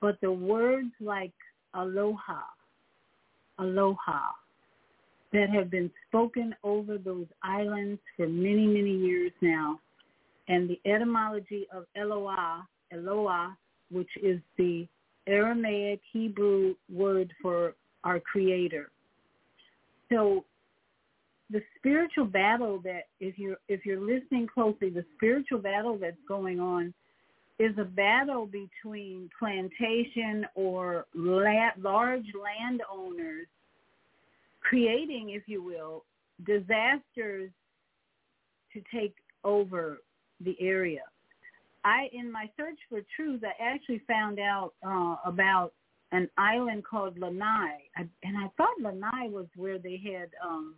[0.00, 1.32] but the words like
[1.74, 2.42] aloha,
[3.58, 4.20] aloha,
[5.32, 9.78] that have been spoken over those islands for many, many years now.
[10.48, 13.56] And the etymology of Eloah, Eloah,
[13.90, 14.88] which is the
[15.30, 18.90] Aramaic Hebrew word for our creator.
[20.10, 20.44] So
[21.50, 26.60] the spiritual battle that if you're if you're listening closely, the spiritual battle that's going
[26.60, 26.92] on
[27.58, 33.46] is a battle between plantation or la- large landowners
[34.60, 36.04] creating, if you will,
[36.46, 37.50] disasters
[38.72, 39.14] to take
[39.44, 39.98] over
[40.40, 41.02] the area.
[41.84, 45.72] I, in my search for truth, I actually found out uh, about
[46.12, 50.74] an island called Lanai, I, and I thought Lanai was where they had um,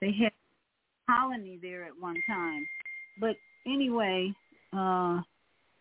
[0.00, 2.66] they had a colony there at one time.
[3.20, 3.36] But
[3.66, 4.32] anyway,
[4.72, 5.20] uh,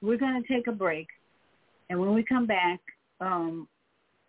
[0.01, 1.07] we're going to take a break,
[1.89, 2.79] and when we come back,
[3.21, 3.67] um,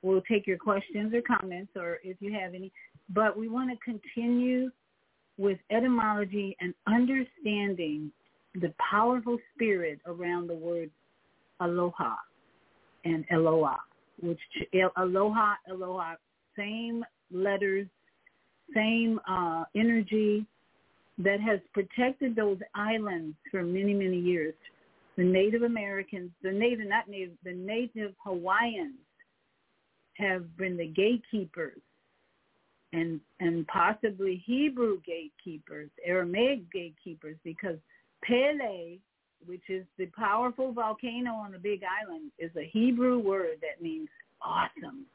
[0.03, 2.71] we'll take your questions or comments, or if you have any.
[3.09, 4.71] But we want to continue
[5.39, 8.13] with etymology and understanding
[8.55, 10.91] the powerful spirit around the word
[11.61, 12.15] aloha
[13.05, 13.79] and eloah,
[14.21, 14.41] which
[14.97, 16.15] aloha, aloha,
[16.57, 17.87] same letters,
[18.75, 20.47] same uh, energy
[21.19, 24.55] that has protected those islands for many, many years.
[25.17, 28.95] The Native Americans, the Native, not Native, the Native Hawaiians
[30.15, 31.81] have been the gatekeepers
[32.93, 37.77] and and possibly Hebrew gatekeepers, Aramaic gatekeepers, because
[38.25, 38.99] Pele,
[39.47, 44.09] which is the powerful volcano on the Big Island, is a Hebrew word that means
[44.43, 45.07] awesome,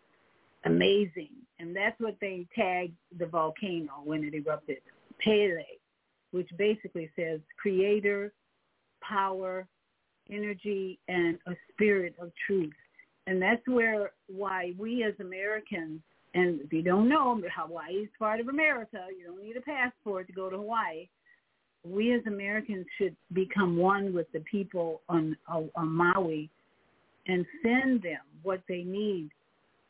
[0.65, 4.78] amazing, and that's what they tagged the volcano when it erupted.
[5.24, 5.63] Pele,
[6.32, 8.34] which basically says creator,
[9.02, 9.68] power,
[10.30, 12.74] energy, and a spirit of truth.
[13.28, 16.02] And that's where why we as Americans,
[16.34, 19.06] and if you don't know, Hawaii is part of America.
[19.18, 21.08] You don't need a passport to go to Hawaii.
[21.86, 26.50] We as Americans should become one with the people on, on, Maui
[27.28, 29.30] and send them what they need,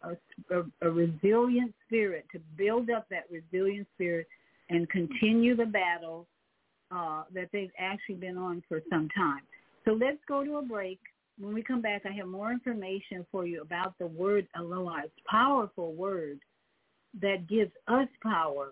[0.04, 0.12] a,
[0.56, 4.28] a, a resilient spirit to build up that resilient spirit
[4.70, 6.28] and continue the battle
[6.92, 9.42] uh, that they've actually been on for some time.
[9.86, 11.00] So let's go to a break
[11.40, 15.02] when we come back, I have more information for you about the word aloha.
[15.06, 16.40] It's a powerful word
[17.22, 18.70] that gives us power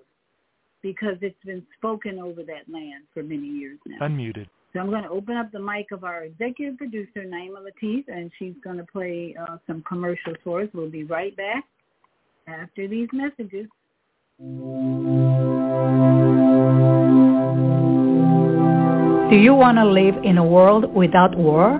[0.83, 4.05] because it's been spoken over that land for many years now.
[4.07, 4.47] Unmuted.
[4.73, 8.31] So I'm going to open up the mic of our executive producer, Naima Latif, and
[8.37, 10.69] she's going to play uh, some commercials for us.
[10.73, 11.63] We'll be right back
[12.47, 13.67] after these messages.
[19.29, 21.79] Do you want to live in a world without war?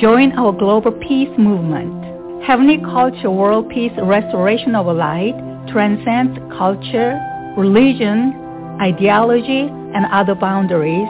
[0.00, 2.42] Join our global peace movement.
[2.44, 5.34] Heavenly Culture World Peace Restoration of Light
[5.68, 7.20] transcends culture,
[7.56, 8.34] religion,
[8.80, 11.08] ideology, and other boundaries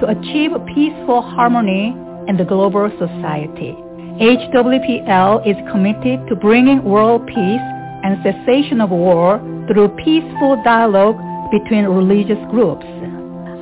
[0.00, 1.94] to achieve peaceful harmony
[2.28, 3.74] in the global society.
[4.20, 7.66] HWPL is committed to bringing world peace
[8.02, 11.16] and cessation of war through peaceful dialogue
[11.50, 12.84] between religious groups.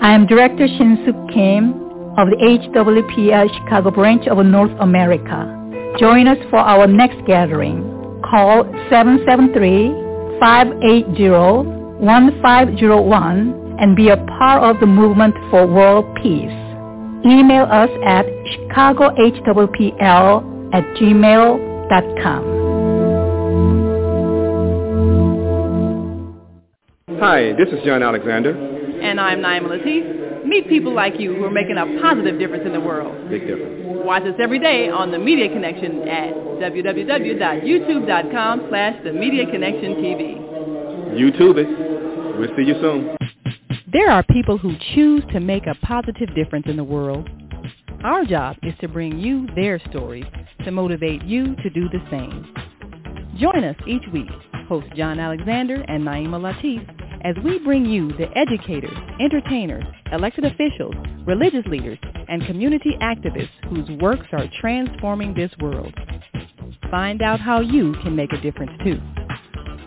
[0.03, 1.73] I am Director Shin-Suk Kim
[2.19, 2.37] of the
[2.75, 5.55] HWPL Chicago branch of North America.
[5.99, 7.83] Join us for our next gathering.
[8.31, 8.65] Call
[12.01, 16.51] 773-580-1501 and be a part of the movement for world peace.
[17.25, 22.59] Email us at chicagohwpl at gmail.com.
[27.21, 28.53] Hi, this is John Alexander.
[29.01, 30.47] And I'm Naima Latif.
[30.47, 33.29] Meet people like you who are making a positive difference in the world.
[33.29, 33.75] Big difference.
[34.05, 40.48] Watch us every day on The Media Connection at www.youtube.com slash The Media Connection TV.
[41.15, 42.39] YouTube it.
[42.39, 43.17] We'll see you soon.
[43.93, 47.29] There are people who choose to make a positive difference in the world.
[48.05, 50.27] Our job is to bring you their stories
[50.65, 52.55] to motivate you to do the same.
[53.39, 54.29] Join us each week,
[54.69, 56.87] host John Alexander and Naima Latif,
[57.25, 60.95] as we bring you the educators, entertainers, elected officials,
[61.27, 61.99] religious leaders,
[62.29, 65.95] and community activists whose works are transforming this world.
[66.91, 69.01] Find out how you can make a difference too.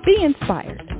[0.05, 0.90] Be inspired.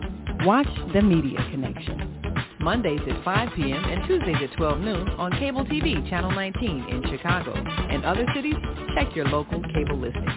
[0.44, 2.34] Watch The Media Connection.
[2.62, 3.84] Mondays at 5 p.m.
[3.84, 7.54] and Tuesdays at 12 noon on Cable TV Channel 19 in Chicago.
[7.54, 8.56] and other cities,
[8.96, 10.32] check your local cable listings.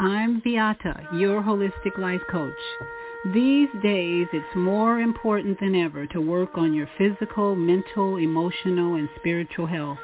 [0.00, 2.52] I'm Viyahta, your holistic life coach.
[3.32, 9.08] These days, it's more important than ever to work on your physical, mental, emotional, and
[9.14, 9.98] spiritual health.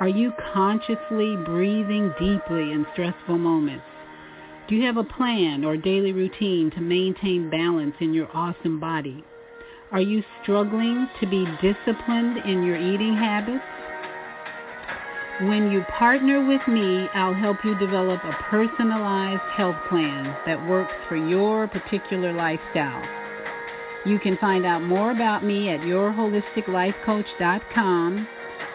[0.00, 3.84] Are you consciously breathing deeply in stressful moments?
[4.66, 9.22] Do you have a plan or daily routine to maintain balance in your awesome body?
[9.92, 13.62] Are you struggling to be disciplined in your eating habits?
[15.42, 20.94] When you partner with me, I'll help you develop a personalized health plan that works
[21.10, 23.06] for your particular lifestyle.
[24.06, 28.28] You can find out more about me at yourholisticlifecoach.com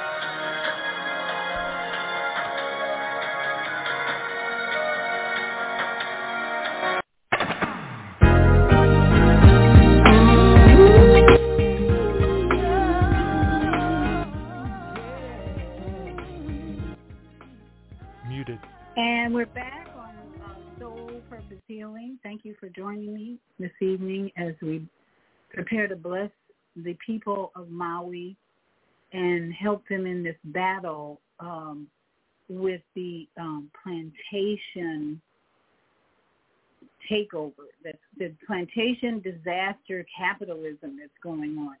[19.05, 22.17] And we're back on uh, Soul Purpose Healing.
[22.23, 24.87] Thank you for joining me this evening as we
[25.49, 26.29] prepare to bless
[26.77, 28.37] the people of Maui
[29.11, 31.87] and help them in this battle um,
[32.47, 35.21] with the um, plantation
[37.11, 41.75] takeover, that's the plantation disaster capitalism that's going on.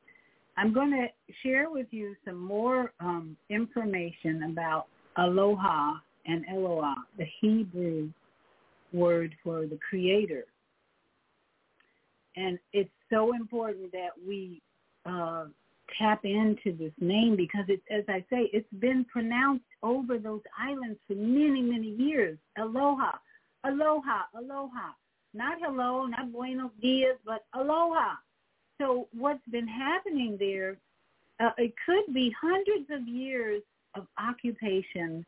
[0.57, 1.07] I'm going to
[1.41, 5.93] share with you some more um, information about aloha
[6.25, 8.09] and Eloah, the Hebrew
[8.91, 10.45] word for the creator.
[12.35, 14.61] And it's so important that we
[15.05, 15.45] uh,
[15.97, 20.99] tap into this name because it's, as I say, it's been pronounced over those islands
[21.07, 22.37] for many, many years.
[22.57, 23.11] Aloha,
[23.63, 24.91] aloha, aloha.
[25.33, 28.15] Not hello, not buenos dias, but aloha.
[28.79, 30.77] So what's been happening there,
[31.39, 33.61] uh, it could be hundreds of years
[33.95, 35.25] of occupation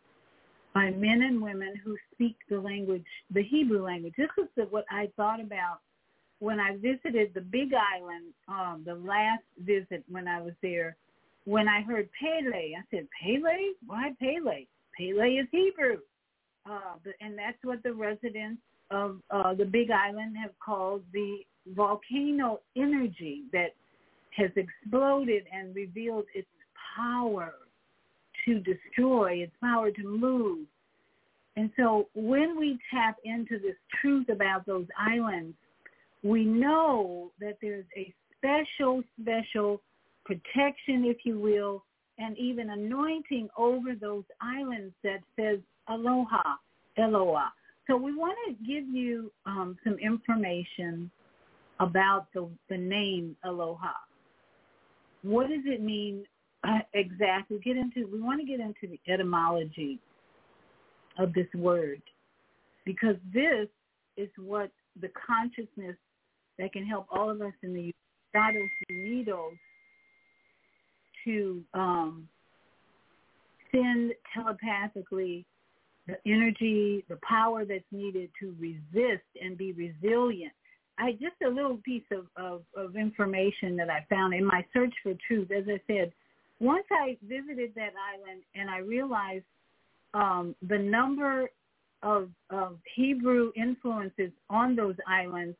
[0.76, 4.14] by men and women who speak the language, the Hebrew language.
[4.18, 5.80] This is the, what I thought about
[6.40, 10.98] when I visited the Big Island, um, the last visit when I was there.
[11.46, 13.56] When I heard Pele, I said, Pele?
[13.88, 14.66] Why Pele?
[15.00, 16.00] Pele is Hebrew.
[16.70, 18.62] Uh, and that's what the residents
[18.92, 21.38] of uh, the Big Island have called the
[21.74, 23.70] volcano energy that
[24.36, 26.48] has exploded and revealed its
[26.98, 27.54] power
[28.46, 30.66] to destroy, its power to move.
[31.58, 35.56] And so when we tap into this truth about those islands,
[36.24, 39.82] we know that there's a special, special
[40.26, 41.84] protection, if you will,
[42.18, 46.56] and even anointing over those islands that says aloha,
[46.98, 47.52] Eloah.
[47.88, 51.12] So we want to give you um, some information
[51.80, 53.94] about the, the name aloha.
[55.22, 56.26] What does it mean
[56.94, 60.00] exactly get into we want to get into the etymology
[61.20, 62.02] of this word
[62.86, 63.68] because this
[64.18, 65.96] is what the consciousness
[66.58, 67.92] that can help all of us in the
[68.28, 69.58] Estados Unidos
[71.26, 72.28] to um,
[73.72, 75.46] send telepathically
[76.08, 80.54] the energy, the power that's needed to resist and be resilient.
[80.98, 84.94] I just a little piece of, of, of information that I found in my search
[85.04, 85.50] for truth.
[85.52, 86.14] As I said,
[86.60, 89.46] once I visited that island and I realized
[90.14, 91.50] um, the number
[92.02, 95.58] of, of Hebrew influences on those islands,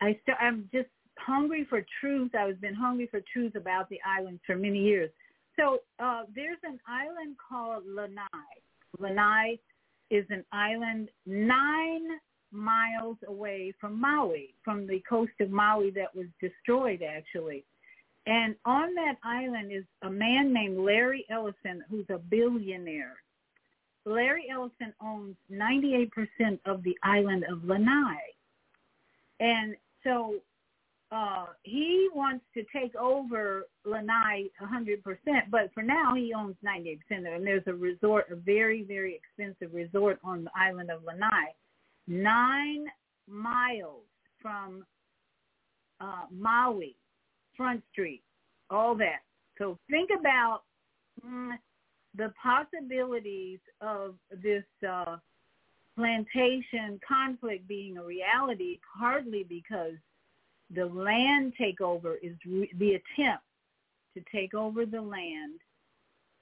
[0.00, 2.34] I st- I'm just hungry for truth.
[2.34, 5.10] I've been hungry for truth about the islands for many years.
[5.58, 8.24] So uh, there's an island called Lanai.
[8.98, 9.58] Lanai
[10.10, 12.06] is an island nine
[12.52, 17.64] miles away from Maui, from the coast of Maui that was destroyed actually.
[18.26, 23.16] And on that island is a man named Larry Ellison who's a billionaire.
[24.04, 26.10] Larry Ellison owns 98%
[26.66, 28.18] of the island of Lanai.
[29.40, 30.36] And so
[31.10, 35.02] uh, he wants to take over Lanai 100%,
[35.50, 37.32] but for now he owns 98% of it.
[37.34, 41.52] And there's a resort, a very, very expensive resort on the island of Lanai,
[42.06, 42.86] nine
[43.28, 44.04] miles
[44.40, 44.84] from
[46.00, 46.96] uh, Maui,
[47.56, 48.22] Front Street,
[48.70, 49.20] all that.
[49.58, 50.62] So think about
[51.24, 51.52] mm,
[52.16, 55.16] the possibilities of this uh,
[55.96, 59.94] plantation conflict being a reality, partly because
[60.74, 63.44] the land takeover is re- the attempt
[64.14, 65.60] to take over the land.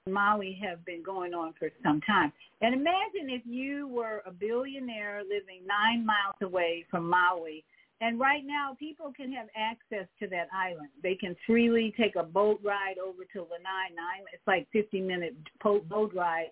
[0.08, 2.32] Maui have been going on for some time.
[2.62, 7.64] And imagine if you were a billionaire living nine miles away from Maui
[8.00, 10.88] and right now, people can have access to that island.
[11.02, 13.92] They can freely take a boat ride over to Lanai.
[13.94, 16.50] Nine, it's like 50 minute boat ride.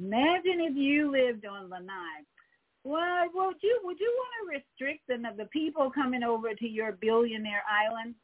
[0.00, 2.24] Imagine if you lived on Lanai.
[2.82, 6.92] Well, would you would you want to restrict the the people coming over to your
[6.92, 8.14] billionaire island?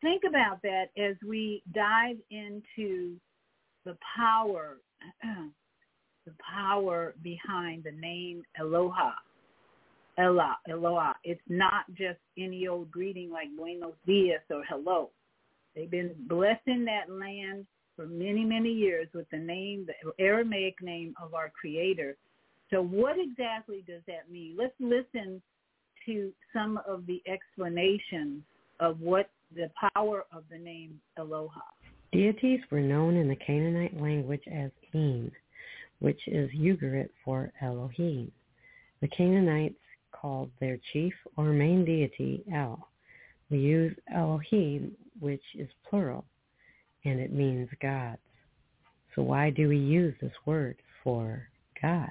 [0.00, 3.16] Think about that as we dive into
[3.84, 4.78] the power,
[5.22, 9.12] the power behind the name Aloha
[10.18, 11.14] Ella, Eloah.
[11.24, 15.10] It's not just any old greeting like buenos dias or hello.
[15.74, 21.14] They've been blessing that land for many, many years with the name, the Aramaic name
[21.22, 22.16] of our Creator.
[22.70, 24.56] So what exactly does that mean?
[24.58, 25.40] Let's listen
[26.06, 28.42] to some of the explanations
[28.80, 31.60] of what the power of the name Aloha.
[32.12, 35.30] Deities were known in the Canaanite language as Im,
[36.00, 38.30] which is Ugarit for Elohim.
[39.00, 39.76] The Canaanites
[40.20, 42.88] called their chief or main deity El.
[43.50, 46.24] We use Elohim, which is plural,
[47.04, 48.18] and it means gods.
[49.14, 51.48] So why do we use this word for
[51.80, 52.10] God?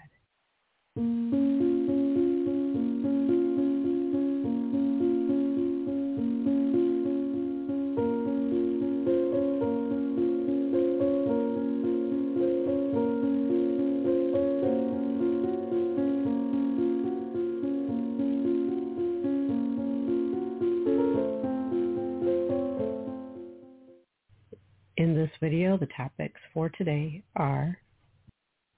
[25.49, 27.77] Video, the topics for today are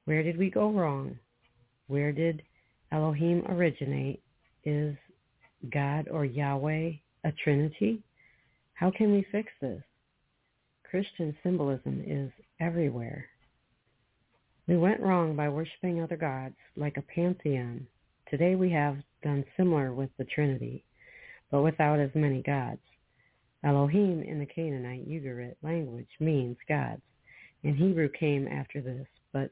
[0.06, 1.18] where did we go wrong?
[1.88, 2.44] Where did
[2.92, 4.22] Elohim originate?
[4.66, 4.96] Is
[5.74, 6.92] God or Yahweh
[7.24, 8.04] a trinity?
[8.76, 9.82] How can we fix this?
[10.88, 13.26] Christian symbolism is everywhere.
[14.68, 17.88] We went wrong by worshiping other gods like a pantheon.
[18.30, 20.84] Today we have done similar with the Trinity,
[21.50, 22.82] but without as many gods.
[23.64, 27.02] Elohim in the Canaanite Ugarit language means gods,
[27.64, 29.52] and Hebrew came after this, but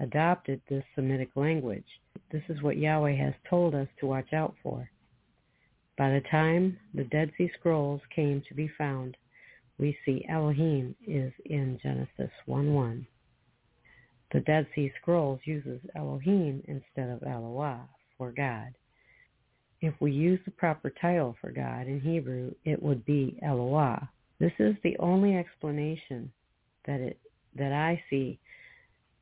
[0.00, 1.86] adopted this Semitic language.
[2.30, 4.90] This is what Yahweh has told us to watch out for.
[5.96, 9.16] By the time the Dead Sea Scrolls came to be found,
[9.78, 13.06] we see Elohim is in Genesis 1.1.
[14.32, 18.74] The Dead Sea Scrolls uses Elohim instead of Eloah for God.
[19.80, 24.08] If we use the proper title for God in Hebrew, it would be Eloah.
[24.40, 26.32] This is the only explanation
[26.86, 27.18] that it
[27.56, 28.38] that I see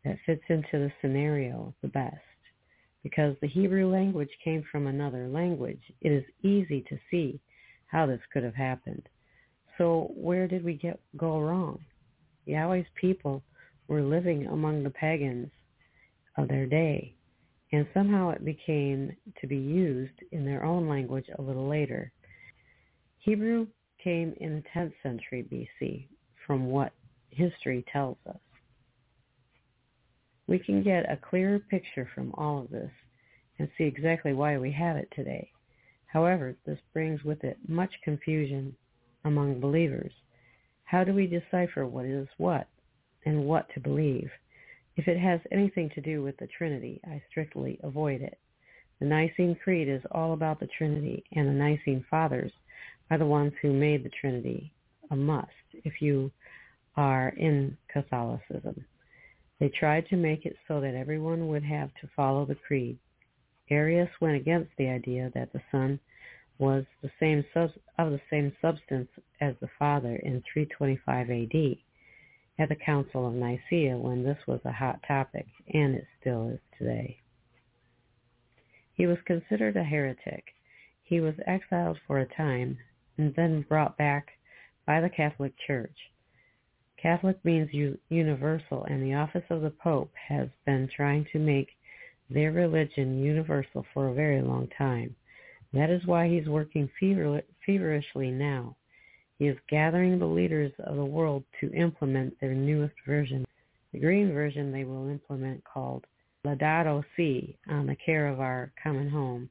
[0.04, 2.16] that fits into the scenario the best.
[3.02, 7.40] Because the Hebrew language came from another language, it is easy to see
[7.86, 9.08] how this could have happened.
[9.78, 11.78] So where did we get go wrong?
[12.46, 13.42] Yahweh's people
[13.88, 15.50] were living among the pagans
[16.36, 17.15] of their day
[17.72, 22.12] and somehow it became to be used in their own language a little later.
[23.18, 23.66] Hebrew
[24.02, 26.06] came in the 10th century BC
[26.46, 26.92] from what
[27.30, 28.38] history tells us.
[30.46, 32.90] We can get a clearer picture from all of this
[33.58, 35.50] and see exactly why we have it today.
[36.06, 38.76] However, this brings with it much confusion
[39.24, 40.12] among believers.
[40.84, 42.68] How do we decipher what is what
[43.24, 44.30] and what to believe?
[44.96, 48.38] If it has anything to do with the Trinity, I strictly avoid it.
[48.98, 52.52] The Nicene Creed is all about the Trinity, and the Nicene Fathers
[53.10, 54.72] are the ones who made the Trinity
[55.10, 56.30] a must if you
[56.96, 58.84] are in Catholicism.
[59.60, 62.98] They tried to make it so that everyone would have to follow the creed.
[63.70, 66.00] Arius went against the idea that the Son
[66.58, 69.08] was the same sub- of the same substance
[69.40, 71.76] as the Father in 325 AD
[72.58, 76.60] at the Council of Nicaea when this was a hot topic, and it still is
[76.78, 77.18] today.
[78.94, 80.54] He was considered a heretic.
[81.02, 82.78] He was exiled for a time
[83.18, 84.28] and then brought back
[84.86, 85.96] by the Catholic Church.
[86.96, 87.70] Catholic means
[88.08, 91.68] universal, and the office of the Pope has been trying to make
[92.30, 95.14] their religion universal for a very long time.
[95.72, 98.76] That is why he's working fever- feverishly now.
[99.38, 103.44] He is gathering the leaders of the world to implement their newest version.
[103.92, 106.06] The green version they will implement called
[106.44, 109.50] Laudato Si on the care of our common home,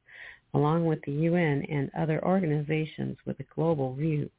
[0.54, 4.30] along with the UN and other organizations with a global view.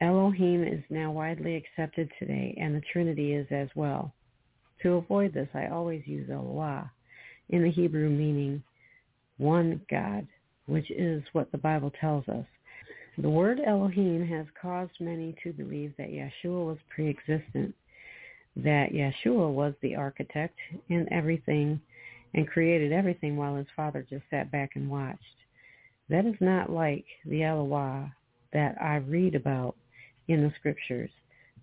[0.00, 4.12] Elohim is now widely accepted today, and the Trinity is as well.
[4.82, 6.90] To avoid this, I always use Eloah
[7.48, 8.62] in the Hebrew meaning
[9.38, 10.26] one God,
[10.66, 12.44] which is what the Bible tells us.
[13.16, 17.74] The word Elohim has caused many to believe that Yeshua was pre-existent,
[18.56, 20.58] that Yeshua was the architect
[20.88, 21.80] in everything
[22.34, 25.20] and created everything while his father just sat back and watched.
[26.08, 28.12] That is not like the Eloah
[28.52, 29.76] that I read about
[30.26, 31.10] in the scriptures.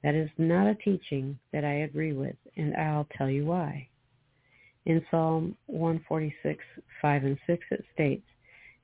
[0.04, 3.90] That is not a teaching that I agree with, and I'll tell you why.
[4.86, 6.64] In Psalm 146,
[7.02, 8.26] 5 and 6 it states,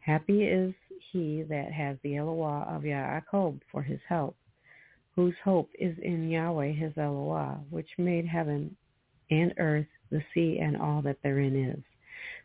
[0.07, 0.73] Happy is
[1.11, 4.37] he that has the Eloah of Yaakov for his help,
[5.17, 8.73] whose hope is in Yahweh his Eloah, which made heaven
[9.29, 11.83] and earth, the sea, and all that therein is,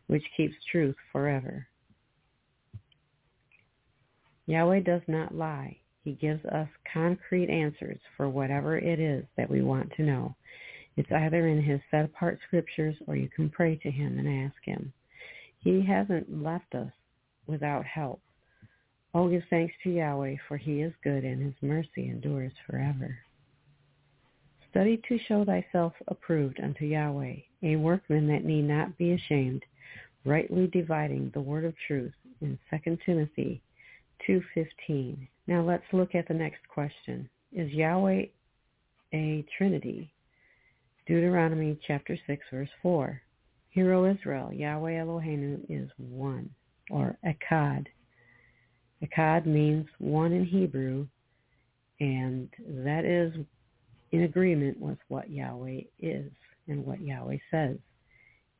[0.07, 1.65] which keeps truth forever.
[4.45, 5.77] Yahweh does not lie.
[6.03, 10.35] He gives us concrete answers for whatever it is that we want to know.
[10.97, 14.91] It's either in his set-apart scriptures or you can pray to him and ask him.
[15.59, 16.91] He hasn't left us
[17.47, 18.21] without help.
[19.13, 23.17] Oh, give thanks to Yahweh, for he is good and his mercy endures forever.
[24.71, 29.63] Study to show thyself approved unto Yahweh, a workman that need not be ashamed,
[30.25, 33.61] rightly dividing the word of truth in 2 Timothy
[34.27, 35.27] 2.15.
[35.45, 37.29] Now let's look at the next question.
[37.51, 38.25] Is Yahweh
[39.13, 40.11] a Trinity?
[41.05, 43.21] Deuteronomy chapter 6 verse 4.
[43.69, 46.49] Hear, O Israel, Yahweh Eloheinu is one,
[46.93, 47.87] or Echad.
[49.03, 51.07] Echad means one in Hebrew,
[51.99, 52.47] and
[52.85, 53.33] that is
[54.11, 56.31] in agreement with what Yahweh is
[56.67, 57.77] and what Yahweh says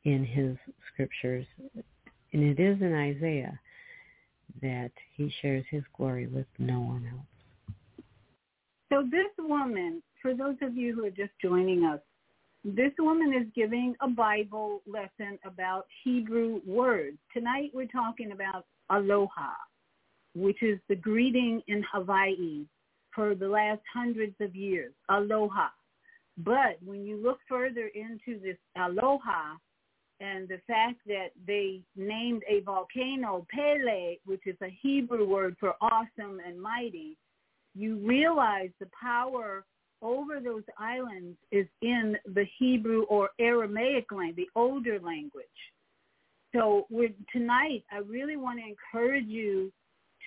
[0.03, 0.57] in his
[0.91, 1.45] scriptures.
[2.33, 3.59] And it is in Isaiah
[4.61, 7.75] that he shares his glory with no one else.
[8.91, 11.99] So this woman, for those of you who are just joining us,
[12.63, 17.17] this woman is giving a Bible lesson about Hebrew words.
[17.33, 19.51] Tonight we're talking about aloha,
[20.33, 22.65] which is the greeting in Hawaii
[23.13, 25.67] for the last hundreds of years, aloha.
[26.37, 29.55] But when you look further into this aloha,
[30.19, 35.73] and the fact that they named a volcano Pele, which is a Hebrew word for
[35.81, 37.17] awesome and mighty,
[37.75, 39.65] you realize the power
[40.03, 45.45] over those islands is in the Hebrew or Aramaic language, the older language.
[46.53, 46.85] So
[47.31, 49.71] tonight, I really want to encourage you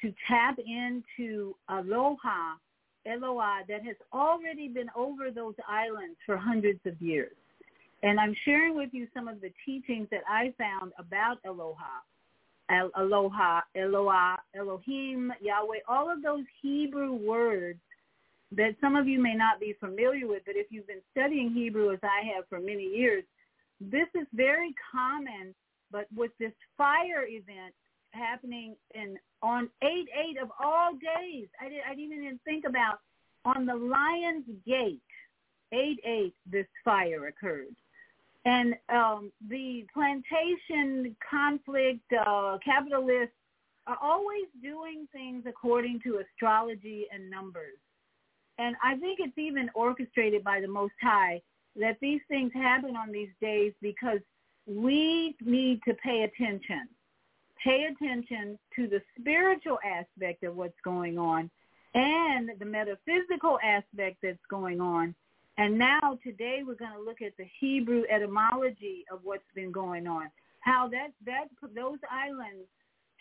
[0.03, 2.57] to tap into Aloha,
[3.07, 7.37] Eloah, that has already been over those islands for hundreds of years.
[8.03, 12.03] And I'm sharing with you some of the teachings that I found about Aloha.
[12.69, 17.79] Aloha, Eloah, Elohim, Yahweh, all of those Hebrew words
[18.53, 21.93] that some of you may not be familiar with, but if you've been studying Hebrew
[21.93, 23.25] as I have for many years,
[23.81, 25.55] this is very common.
[25.91, 27.75] But with this fire event
[28.11, 33.01] happening in on eight eight of all days, I, did, I didn't even think about
[33.45, 35.01] on the Lion's Gate,
[35.73, 36.35] eight eight.
[36.51, 37.75] This fire occurred.
[38.45, 43.35] And um, the plantation conflict uh, capitalists
[43.87, 47.79] are always doing things according to astrology and numbers.
[48.59, 51.43] And I think it's even orchestrated by the Most High
[51.77, 54.21] that these things happen on these days because
[54.67, 56.89] we need to pay attention.
[57.63, 61.51] Pay attention to the spiritual aspect of what's going on
[61.95, 65.15] and the metaphysical aspect that's going on
[65.59, 70.07] and now today we're going to look at the Hebrew etymology of what's been going
[70.07, 70.31] on.
[70.61, 72.69] how that that those islands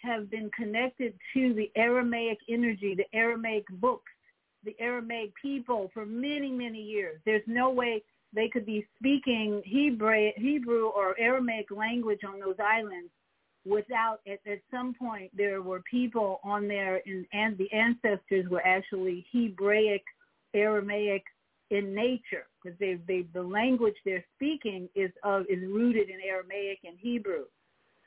[0.01, 4.11] have been connected to the Aramaic energy, the Aramaic books,
[4.65, 7.19] the Aramaic people for many many years.
[7.25, 8.01] There's no way
[8.33, 13.09] they could be speaking Hebrew, Hebrew or Aramaic language on those islands
[13.65, 18.65] without at, at some point there were people on there and, and the ancestors were
[18.65, 20.03] actually Hebraic,
[20.53, 21.23] Aramaic
[21.71, 26.79] in nature because they, they the language they're speaking is of is rooted in Aramaic
[26.83, 27.45] and Hebrew.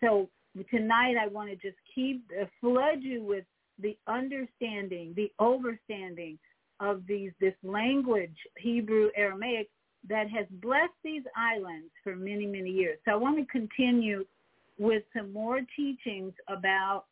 [0.00, 0.28] So
[0.70, 3.44] tonight I want to just keep uh, flood you with
[3.80, 6.38] the understanding, the overstanding
[6.80, 9.68] of these this language Hebrew Aramaic
[10.08, 12.98] that has blessed these islands for many many years.
[13.04, 14.24] So I want to continue
[14.78, 17.04] with some more teachings about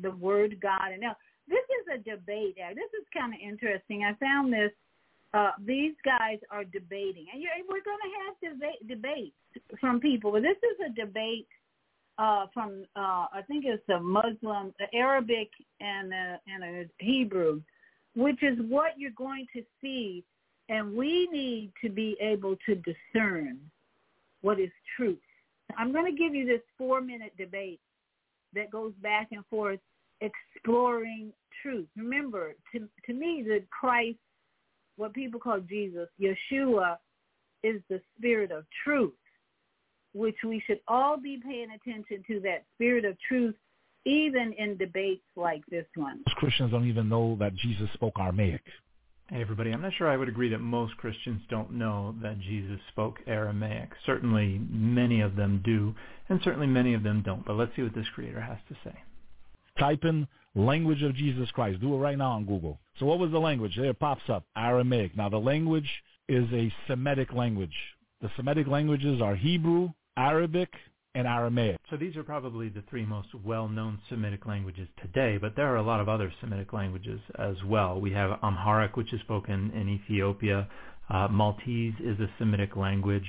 [0.00, 0.92] the word God.
[0.92, 1.16] And now
[1.48, 2.56] this is a debate.
[2.56, 4.04] This is kind of interesting.
[4.04, 4.72] I found this.
[5.34, 9.34] Uh, these guys are debating, and we're going to have debate, debates
[9.80, 10.32] from people.
[10.32, 11.48] But this is a debate
[12.18, 15.50] uh, from uh, I think it's a Muslim, Arabic,
[15.80, 17.60] and a, and a Hebrew,
[18.16, 20.24] which is what you're going to see,
[20.68, 23.58] and we need to be able to discern
[24.40, 25.18] what is truth
[25.76, 27.80] I'm going to give you this four-minute debate
[28.54, 29.80] that goes back and forth
[30.20, 31.86] exploring truth.
[31.96, 34.18] Remember, to, to me, the Christ,
[34.96, 36.96] what people call Jesus, Yeshua,
[37.62, 39.12] is the spirit of truth,
[40.14, 43.54] which we should all be paying attention to that spirit of truth
[44.06, 46.22] even in debates like this one.
[46.36, 48.62] Christians don't even know that Jesus spoke Aramaic.
[49.28, 52.78] Hey everybody, I'm not sure I would agree that most Christians don't know that Jesus
[52.92, 53.90] spoke Aramaic.
[54.06, 55.92] Certainly many of them do,
[56.28, 57.44] and certainly many of them don't.
[57.44, 58.96] But let's see what this creator has to say.
[59.80, 61.80] Type in language of Jesus Christ.
[61.80, 62.78] Do it right now on Google.
[63.00, 63.72] So what was the language?
[63.76, 65.16] There it pops up, Aramaic.
[65.16, 65.90] Now the language
[66.28, 67.74] is a Semitic language.
[68.22, 70.70] The Semitic languages are Hebrew, Arabic,
[71.16, 71.78] and Aramaic.
[71.88, 75.82] So these are probably the three most well-known Semitic languages today, but there are a
[75.82, 77.98] lot of other Semitic languages as well.
[77.98, 80.68] We have Amharic, which is spoken in Ethiopia.
[81.08, 83.28] Uh, Maltese is a Semitic language.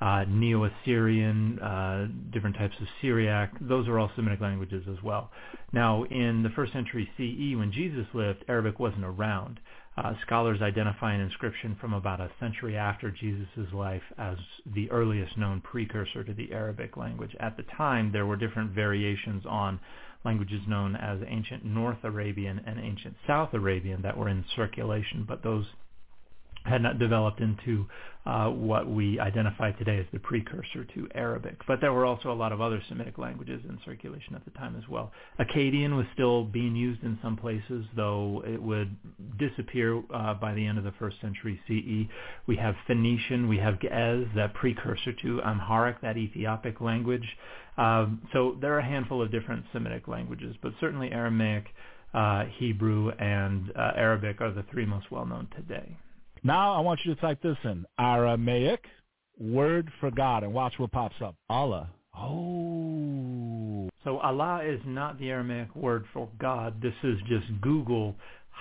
[0.00, 5.30] Uh, Neo-Assyrian, uh, different types of Syriac, those are all Semitic languages as well.
[5.72, 9.58] Now, in the first century CE, when Jesus lived, Arabic wasn't around.
[9.96, 14.36] Uh, scholars identify an inscription from about a century after Jesus' life as
[14.74, 17.34] the earliest known precursor to the Arabic language.
[17.38, 19.78] At the time, there were different variations on
[20.24, 25.44] languages known as ancient North Arabian and ancient South Arabian that were in circulation, but
[25.44, 25.66] those
[26.64, 27.86] had not developed into
[28.26, 31.58] uh, what we identify today as the precursor to Arabic.
[31.66, 34.76] But there were also a lot of other Semitic languages in circulation at the time
[34.76, 35.12] as well.
[35.38, 38.96] Akkadian was still being used in some places, though it would
[39.38, 42.10] disappear uh, by the end of the first century CE.
[42.46, 47.28] We have Phoenician, we have Ge'ez, that precursor to Amharic, that Ethiopic language.
[47.76, 51.66] Um, so there are a handful of different Semitic languages, but certainly Aramaic,
[52.14, 55.98] uh, Hebrew, and uh, Arabic are the three most well known today.
[56.46, 57.86] Now I want you to type this in.
[57.98, 58.84] Aramaic,
[59.40, 61.36] word for God, and watch what pops up.
[61.48, 61.88] Allah.
[62.14, 63.88] Oh.
[64.04, 66.82] So Allah is not the Aramaic word for God.
[66.82, 68.14] This is just Google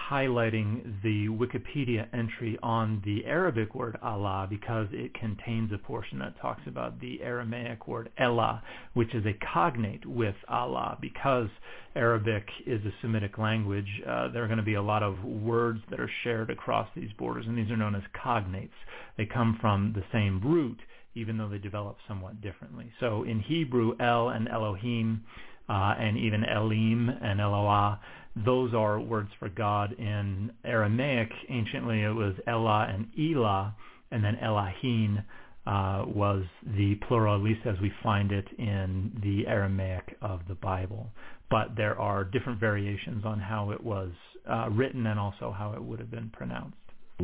[0.10, 6.40] highlighting the Wikipedia entry on the Arabic word Allah because it contains a portion that
[6.42, 8.62] talks about the Aramaic word Elah,
[8.94, 10.98] which is a cognate with Allah.
[11.00, 11.48] Because
[11.96, 15.80] Arabic is a Semitic language, uh, there are going to be a lot of words
[15.90, 18.70] that are shared across these borders, and these are known as cognates.
[19.18, 20.80] They come from the same root,
[21.16, 22.92] even though they develop somewhat differently.
[23.00, 25.24] So in Hebrew, El and Elohim,
[25.70, 28.00] uh, and even Elim and Eloah,
[28.36, 29.94] those are words for God.
[29.94, 33.76] In Aramaic, anciently it was Elah and Elah,
[34.12, 35.22] and then Elohim
[35.66, 36.44] uh, was
[36.76, 41.10] the plural, at least as we find it in the Aramaic of the Bible.
[41.50, 44.12] But there are different variations on how it was
[44.50, 46.76] uh, written and also how it would have been pronounced.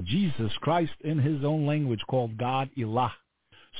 [0.03, 3.13] Jesus Christ in his own language called God Elah.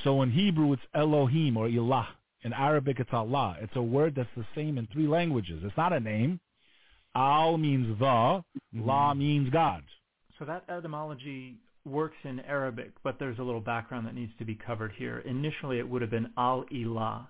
[0.04, 2.08] So in Hebrew it's Elohim or Elah.
[2.44, 3.58] In Arabic it's Allah.
[3.62, 5.62] It's a word that's the same in three languages.
[5.64, 6.40] It's not a name.
[7.16, 8.86] Al means the, mm-hmm.
[8.86, 9.84] La means God.
[10.38, 14.56] So that etymology works in Arabic, but there's a little background that needs to be
[14.56, 15.20] covered here.
[15.20, 17.28] Initially, it would have been Al-Ilah,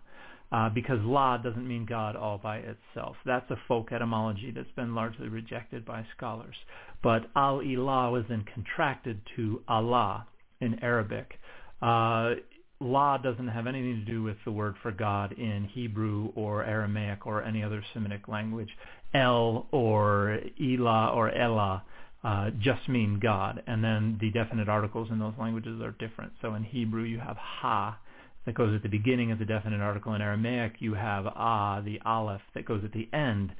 [0.51, 3.15] uh, because La doesn't mean God all by itself.
[3.25, 6.55] That's a folk etymology that's been largely rejected by scholars.
[7.01, 10.27] But Al-Ilah was then contracted to Allah
[10.59, 11.39] in Arabic.
[11.81, 12.35] Uh,
[12.81, 17.27] La doesn't have anything to do with the word for God in Hebrew or Aramaic
[17.27, 18.69] or any other Semitic language.
[19.13, 21.83] El or Elah or Ella
[22.23, 26.33] uh, just mean God, and then the definite articles in those languages are different.
[26.41, 27.97] So in Hebrew you have Ha
[28.45, 30.13] that goes at the beginning of the definite article.
[30.13, 33.51] In Aramaic, you have ah, the aleph, that goes at the end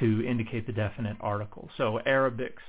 [0.00, 1.68] to indicate the definite article.
[1.76, 2.62] So Arabic's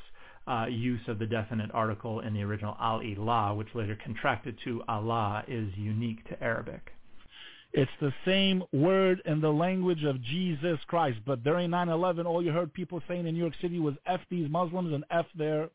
[0.47, 5.43] uh, use of the definite article in the original al-ilah, which later contracted to Allah,
[5.47, 6.91] is unique to Arabic.
[7.73, 11.19] It's the same word in the language of Jesus Christ.
[11.25, 14.49] But during 9-11, all you heard people saying in New York City was F these
[14.49, 15.69] Muslims and F their...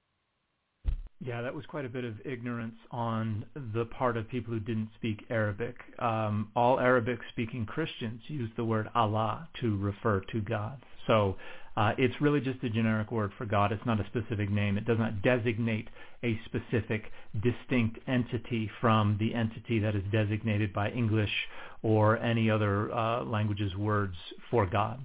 [1.20, 3.44] Yeah, that was quite a bit of ignorance on
[3.74, 5.74] the part of people who didn't speak Arabic.
[5.98, 10.80] Um, all Arabic-speaking Christians use the word Allah to refer to God.
[11.08, 11.36] So
[11.78, 13.70] uh, it's really just a generic word for God.
[13.70, 14.76] It's not a specific name.
[14.76, 15.86] It does not designate
[16.24, 21.30] a specific distinct entity from the entity that is designated by English
[21.84, 24.16] or any other uh, language's words
[24.50, 24.98] for God.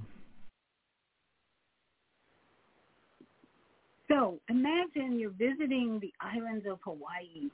[4.08, 7.52] So imagine you're visiting the islands of Hawaii,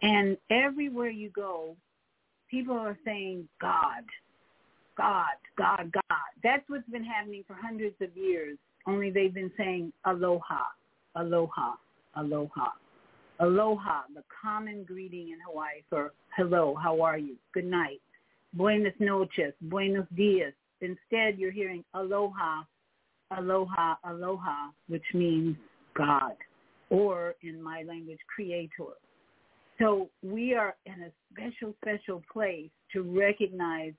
[0.00, 1.76] and everywhere you go,
[2.50, 4.04] people are saying God,
[4.98, 6.28] God, God, God.
[6.42, 8.58] That's what's been happening for hundreds of years.
[8.86, 10.64] Only they've been saying aloha,
[11.14, 11.74] aloha,
[12.16, 12.70] aloha.
[13.40, 17.36] Aloha, the common greeting in Hawaii for hello, how are you?
[17.54, 18.00] Good night.
[18.52, 20.52] Buenas noches, buenos dias.
[20.80, 22.62] Instead, you're hearing aloha,
[23.36, 25.56] aloha, aloha, which means
[25.94, 26.34] God,
[26.90, 28.94] or in my language, creator.
[29.78, 33.92] So we are in a special, special place to recognize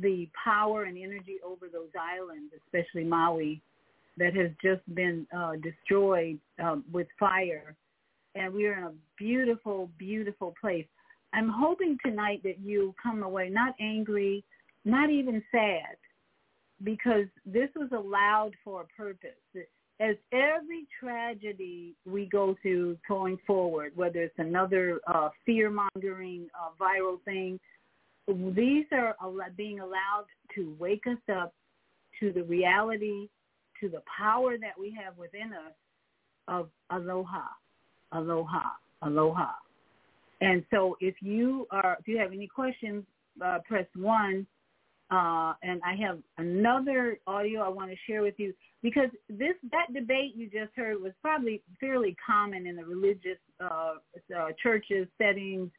[0.00, 3.60] the power and energy over those islands, especially Maui,
[4.16, 7.74] that has just been uh, destroyed um, with fire.
[8.34, 10.86] And we are in a beautiful, beautiful place.
[11.32, 14.44] I'm hoping tonight that you come away not angry,
[14.84, 15.96] not even sad,
[16.84, 19.30] because this was allowed for a purpose.
[20.00, 27.20] As every tragedy we go through going forward, whether it's another uh, fear-mongering uh, viral
[27.24, 27.58] thing,
[28.28, 29.16] these are
[29.56, 31.54] being allowed to wake us up
[32.20, 33.28] to the reality,
[33.80, 35.72] to the power that we have within us
[36.46, 37.44] of aloha,
[38.12, 38.70] aloha,
[39.02, 39.52] aloha.
[40.40, 43.04] And so if you are, if you have any questions,
[43.44, 44.46] uh, press one.
[45.10, 48.52] Uh, and I have another audio I want to share with you
[48.82, 53.94] because this that debate you just heard was probably fairly common in the religious uh,
[54.36, 55.70] uh, churches, settings,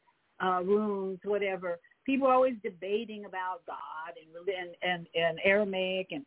[0.44, 1.78] uh, rooms, whatever
[2.10, 3.78] people are always debating about God
[4.18, 6.26] and and and, and Aramaic and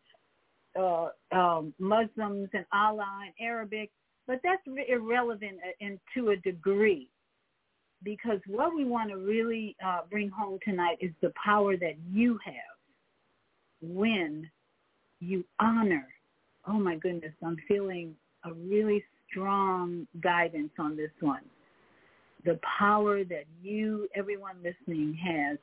[0.78, 3.90] uh, um, Muslims and Allah and Arabic,
[4.28, 7.08] but that's irrelevant in, to a degree
[8.04, 12.38] because what we want to really uh, bring home tonight is the power that you
[12.44, 12.78] have
[13.82, 14.48] when
[15.18, 16.06] you honor.
[16.66, 18.14] Oh my goodness, I'm feeling
[18.44, 21.42] a really strong guidance on this one.
[22.44, 25.58] The power that you, everyone listening, has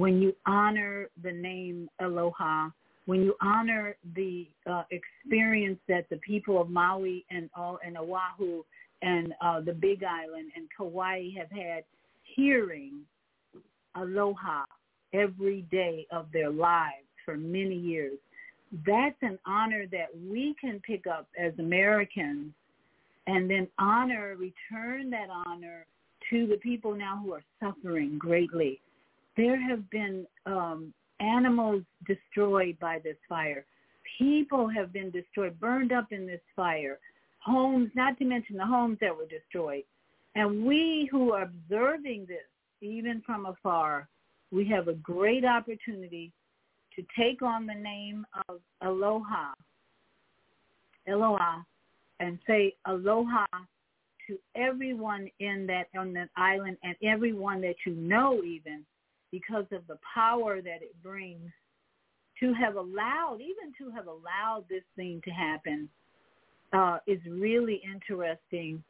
[0.00, 2.70] when you honor the name Aloha,
[3.04, 8.62] when you honor the uh, experience that the people of Maui and, uh, and Oahu
[9.02, 11.84] and uh, the Big Island and Kauai have had
[12.34, 13.00] hearing
[13.94, 14.64] Aloha
[15.12, 18.16] every day of their lives for many years,
[18.86, 22.54] that's an honor that we can pick up as Americans
[23.26, 25.84] and then honor, return that honor
[26.30, 28.80] to the people now who are suffering greatly
[29.40, 33.64] there have been um, animals destroyed by this fire.
[34.18, 36.98] People have been destroyed, burned up in this fire.
[37.38, 39.84] Homes, not to mention the homes that were destroyed.
[40.34, 42.44] And we who are observing this,
[42.82, 44.08] even from afar,
[44.52, 46.32] we have a great opportunity
[46.96, 49.54] to take on the name of Aloha,
[51.08, 51.60] Aloha,
[52.18, 53.46] and say Aloha
[54.26, 58.84] to everyone in that on that island and everyone that you know even
[59.30, 61.50] because of the power that it brings
[62.40, 65.88] to have allowed, even to have allowed this thing to happen
[66.72, 68.82] uh, is really interesting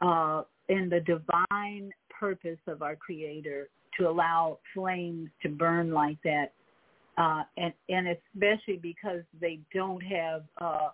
[0.00, 3.68] uh, in the divine purpose of our Creator
[3.98, 6.52] to allow flames to burn like that,
[7.16, 10.88] uh, and and especially because they don't have uh,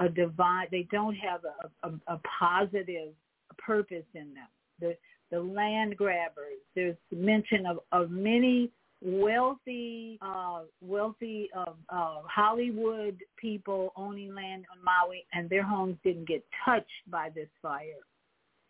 [0.00, 3.10] a divine, they don't have a, a, a positive
[3.58, 4.48] purpose in them.
[4.80, 4.96] The
[5.30, 6.60] the land grabbers.
[6.74, 8.70] There's mention of, of many
[9.02, 16.28] wealthy, uh, wealthy uh, uh, Hollywood people owning land on Maui, and their homes didn't
[16.28, 18.02] get touched by this fire.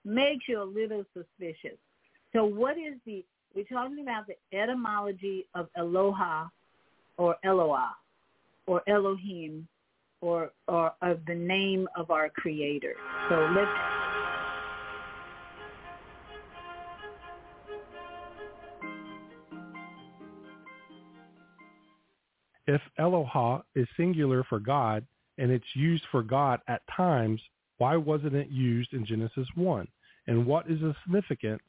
[0.04, 1.78] Makes you a little suspicious.
[2.32, 6.48] So what is the, we're talking about the etymology of Aloha
[7.16, 7.94] or Eloah
[8.66, 9.66] or Elohim
[10.20, 12.94] or, or of the name of our creator.
[13.28, 14.05] So let's
[22.66, 25.06] If Eloha is singular for God
[25.38, 27.40] and it's used for God at times,
[27.78, 29.86] why wasn't it used in Genesis 1?
[30.26, 31.62] And what is the significance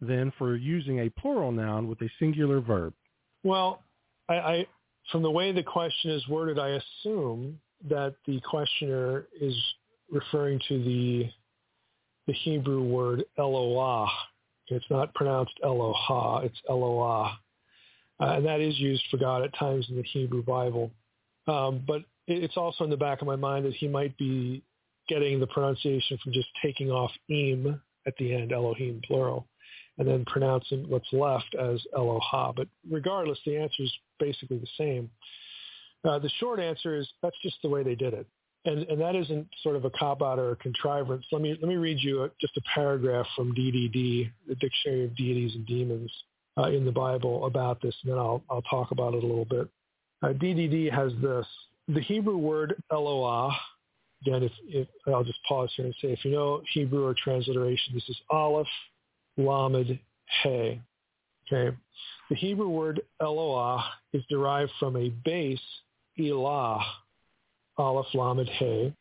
[0.00, 2.94] then for using a plural noun with a singular verb?
[3.42, 3.82] Well,
[4.28, 4.66] I, I
[5.10, 9.54] from the way the question is worded, I assume that the questioner is
[10.10, 11.30] referring to the
[12.26, 14.06] the Hebrew word Eloah.
[14.68, 17.32] It's not pronounced Eloha, it's Eloah.
[18.20, 20.90] Uh, and that is used for God at times in the Hebrew Bible.
[21.46, 24.62] Um, but it's also in the back of my mind that he might be
[25.08, 29.46] getting the pronunciation from just taking off im at the end, Elohim plural,
[29.96, 32.54] and then pronouncing what's left as Eloha.
[32.54, 35.10] But regardless, the answer is basically the same.
[36.04, 38.26] Uh, the short answer is that's just the way they did it.
[38.64, 41.24] And, and that isn't sort of a cop-out or a contrivance.
[41.32, 45.16] Let me, let me read you a, just a paragraph from DDD, the Dictionary of
[45.16, 46.12] Deities and Demons,
[46.58, 49.44] uh, in the Bible about this, and then I'll, I'll talk about it a little
[49.44, 49.68] bit.
[50.22, 51.46] Uh, DDD has this.
[51.88, 53.54] The Hebrew word Eloah,
[54.22, 57.94] again, if, if I'll just pause here and say, if you know Hebrew or transliteration,
[57.94, 58.66] this is Aleph,
[59.36, 59.98] Lamed,
[60.42, 60.80] He.
[61.50, 61.76] Okay.
[62.28, 63.82] The Hebrew word Eloah
[64.12, 65.60] is derived from a base,
[66.18, 66.84] Elah,
[67.78, 68.92] Aleph, Lamed, He,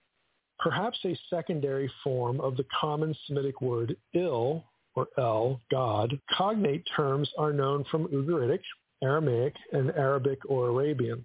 [0.59, 4.63] perhaps a secondary form of the common Semitic word Il,
[4.97, 6.19] or El, God.
[6.35, 8.61] Cognate terms are known from Ugaritic,
[9.03, 11.23] Aramaic, and Arabic or Arabian.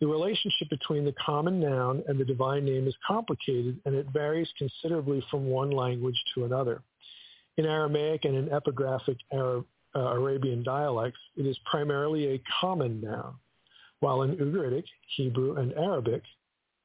[0.00, 4.48] The relationship between the common noun and the divine name is complicated and it varies
[4.56, 6.82] considerably from one language to another.
[7.58, 13.34] In Aramaic and in epigraphic Arab, uh, Arabian dialects, it is primarily a common noun,
[13.98, 14.84] while in Ugaritic,
[15.16, 16.22] Hebrew, and Arabic,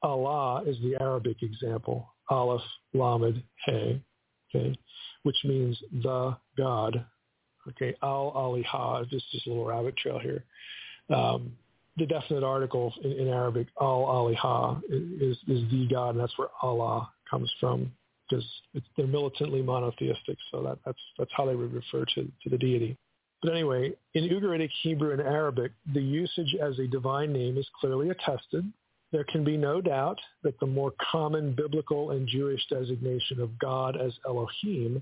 [0.02, 2.60] Allah is the Arabic example, Aleph,
[2.92, 4.02] Lamed, He,
[4.54, 4.76] okay,
[5.26, 7.04] which means the God.
[7.66, 10.44] Okay, Al Aliha, just just a little rabbit trail here.
[11.12, 11.50] Um,
[11.96, 16.50] the definite article in, in Arabic, Al Aliha, is, is the God, and that's where
[16.62, 17.90] Allah comes from
[18.30, 18.44] because
[18.96, 22.96] they're militantly monotheistic, so that, that's that's how they would refer to, to the deity.
[23.42, 28.10] But anyway, in Ugaritic, Hebrew, and Arabic, the usage as a divine name is clearly
[28.10, 28.64] attested.
[29.12, 33.96] There can be no doubt that the more common biblical and Jewish designation of God
[33.96, 35.00] as Elohim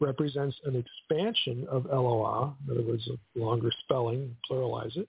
[0.00, 5.08] represents an expansion of Eloah, in other words, a longer spelling, pluralize it,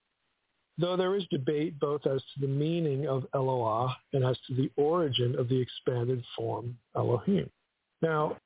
[0.78, 4.70] though there is debate both as to the meaning of Eloah and as to the
[4.76, 7.50] origin of the expanded form Elohim.
[8.02, 8.38] Now,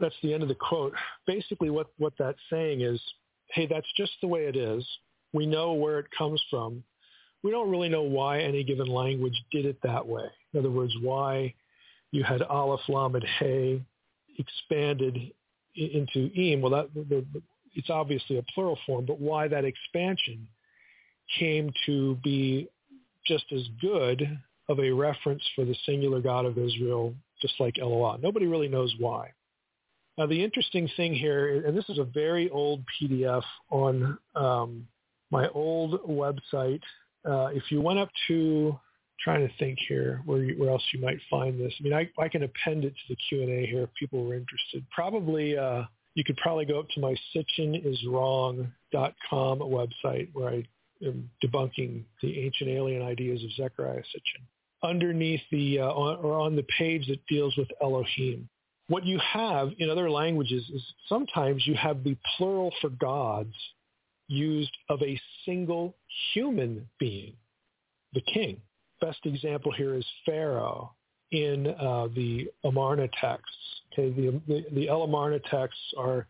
[0.00, 0.92] that's the end of the quote.
[1.26, 3.00] Basically, what, what that's saying is,
[3.50, 4.86] hey, that's just the way it is.
[5.32, 6.84] We know where it comes from.
[7.42, 10.24] We don't really know why any given language did it that way.
[10.52, 11.54] In other words, why
[12.12, 13.82] you had Aleph, Lamed, Hey
[14.38, 15.32] expanded
[15.78, 16.60] into Im.
[16.60, 17.42] Well, that, the, the,
[17.74, 20.48] it's obviously a plural form, but why that expansion
[21.38, 22.68] came to be
[23.26, 24.22] just as good
[24.68, 28.18] of a reference for the singular God of Israel, just like Eloah.
[28.20, 29.32] Nobody really knows why.
[30.16, 34.86] Now, the interesting thing here, and this is a very old PDF on um,
[35.30, 36.82] my old website.
[37.24, 38.78] Uh, if you went up to,
[39.22, 41.74] trying to think here, where, you, where else you might find this.
[41.78, 44.86] I mean, I, I can append it to the Q&A here if people were interested.
[44.90, 45.82] Probably, uh,
[46.14, 50.64] you could probably go up to my sitchiniswrong.com website where I
[51.04, 54.46] am debunking the ancient alien ideas of Zecharia Sitchin.
[54.82, 58.48] Underneath the, uh, on, or on the page that deals with Elohim.
[58.88, 63.54] What you have in other languages is sometimes you have the plural for gods
[64.28, 65.96] used of a single
[66.32, 67.34] human being,
[68.12, 68.60] the king.
[69.00, 70.92] Best example here is Pharaoh
[71.30, 73.56] in uh, the Amarna texts.
[73.92, 76.26] Okay, the, the, the El Amarna texts are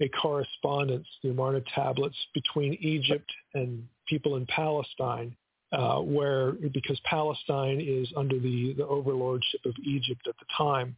[0.00, 5.34] a correspondence, the Amarna tablets, between Egypt and people in Palestine,
[5.72, 10.96] uh, where because Palestine is under the, the overlordship of Egypt at the time,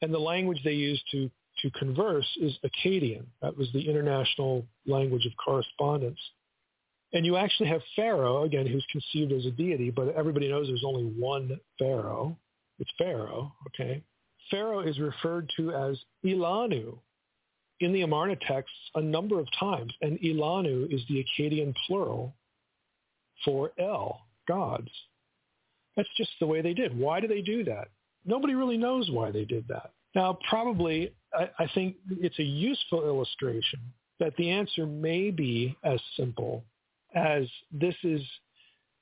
[0.00, 3.24] and the language they used to to converse is Akkadian.
[3.42, 6.18] That was the international language of correspondence.
[7.12, 10.84] And you actually have Pharaoh, again, who's conceived as a deity, but everybody knows there's
[10.84, 12.36] only one Pharaoh.
[12.78, 14.02] It's Pharaoh, okay?
[14.50, 16.98] Pharaoh is referred to as Ilanu
[17.80, 22.34] in the Amarna texts a number of times, and Ilanu is the Akkadian plural
[23.44, 24.90] for El, gods.
[25.96, 26.96] That's just the way they did.
[26.96, 27.88] Why do they do that?
[28.24, 29.92] Nobody really knows why they did that.
[30.14, 33.80] Now, probably, I, I think it's a useful illustration
[34.20, 36.64] that the answer may be as simple
[37.14, 38.22] as this is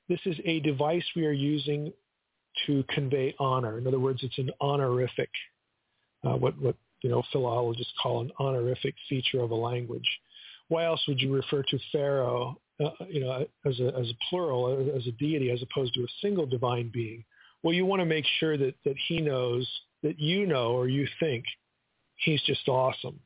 [0.09, 1.93] this is a device we are using
[2.67, 3.77] to convey honor.
[3.77, 5.29] In other words, it's an honorific,
[6.25, 10.07] uh, what what you know philologists call an honorific feature of a language.
[10.67, 14.91] Why else would you refer to Pharaoh uh, you know, as a as a plural,
[14.95, 17.23] as a deity, as opposed to a single divine being.
[17.63, 19.69] Well, you want to make sure that that he knows
[20.03, 21.45] that you know or you think
[22.15, 23.19] he's just awesome.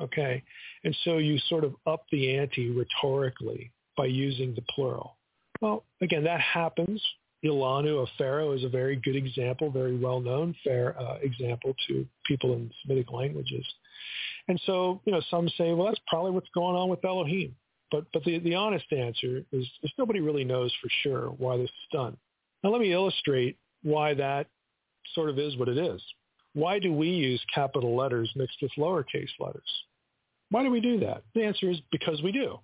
[0.00, 0.42] Okay,
[0.84, 5.18] and so you sort of up the ante rhetorically by using the plural.
[5.60, 7.02] Well, again, that happens.
[7.44, 12.54] Ilanu of Pharaoh is a very good example, very well-known fair uh, example to people
[12.54, 13.66] in Semitic languages.
[14.48, 17.54] And so, you know, some say, well, that's probably what's going on with Elohim.
[17.90, 21.64] But but the, the honest answer is, is nobody really knows for sure why this
[21.64, 22.16] is done.
[22.64, 24.46] Now let me illustrate why that
[25.14, 26.00] sort of is what it is.
[26.54, 29.70] Why do we use capital letters mixed with lowercase letters?
[30.50, 31.22] Why do we do that?
[31.34, 32.60] The answer is because we do.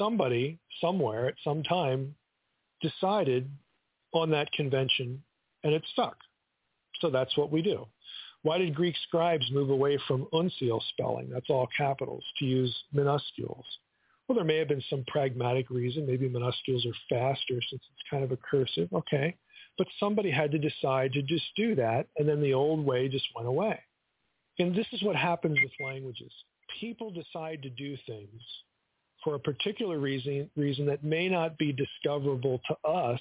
[0.00, 2.14] Somebody, somewhere, at some time,
[2.80, 3.50] decided
[4.14, 5.22] on that convention
[5.62, 6.16] and it stuck.
[7.00, 7.86] So that's what we do.
[8.42, 13.66] Why did Greek scribes move away from uncial spelling, that's all capitals, to use minuscules?
[14.26, 16.06] Well, there may have been some pragmatic reason.
[16.06, 18.88] Maybe minuscules are faster since it's kind of a cursive.
[18.94, 19.36] Okay.
[19.76, 23.26] But somebody had to decide to just do that, and then the old way just
[23.34, 23.78] went away.
[24.58, 26.32] And this is what happens with languages.
[26.80, 28.40] People decide to do things
[29.22, 33.20] for a particular reason, reason that may not be discoverable to us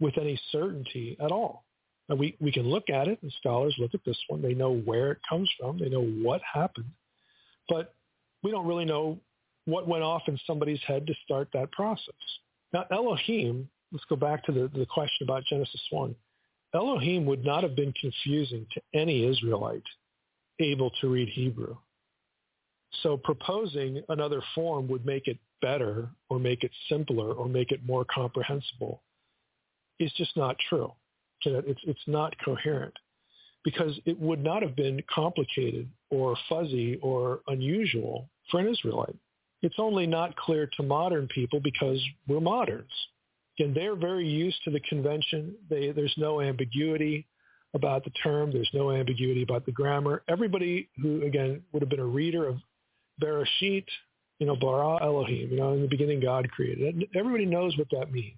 [0.00, 1.64] with any certainty at all.
[2.08, 4.42] We, we can look at it, and scholars look at this one.
[4.42, 5.78] They know where it comes from.
[5.78, 6.90] They know what happened.
[7.68, 7.94] But
[8.42, 9.20] we don't really know
[9.66, 12.14] what went off in somebody's head to start that process.
[12.72, 16.14] Now, Elohim, let's go back to the, the question about Genesis 1.
[16.74, 19.82] Elohim would not have been confusing to any Israelite
[20.60, 21.76] able to read Hebrew.
[23.02, 27.80] So proposing another form would make it better or make it simpler or make it
[27.86, 29.02] more comprehensible
[29.98, 30.92] is just not true.
[31.44, 32.94] It's, it's not coherent
[33.64, 39.16] because it would not have been complicated or fuzzy or unusual for an Israelite.
[39.62, 42.90] It's only not clear to modern people because we're moderns.
[43.58, 45.54] Again, they're very used to the convention.
[45.68, 47.26] They, there's no ambiguity
[47.74, 48.52] about the term.
[48.52, 50.22] There's no ambiguity about the grammar.
[50.28, 52.56] Everybody who, again, would have been a reader of
[53.20, 53.84] Bereshit,
[54.38, 57.08] you know, bara Elohim, you know, in the beginning God created.
[57.14, 58.34] Everybody knows what that means.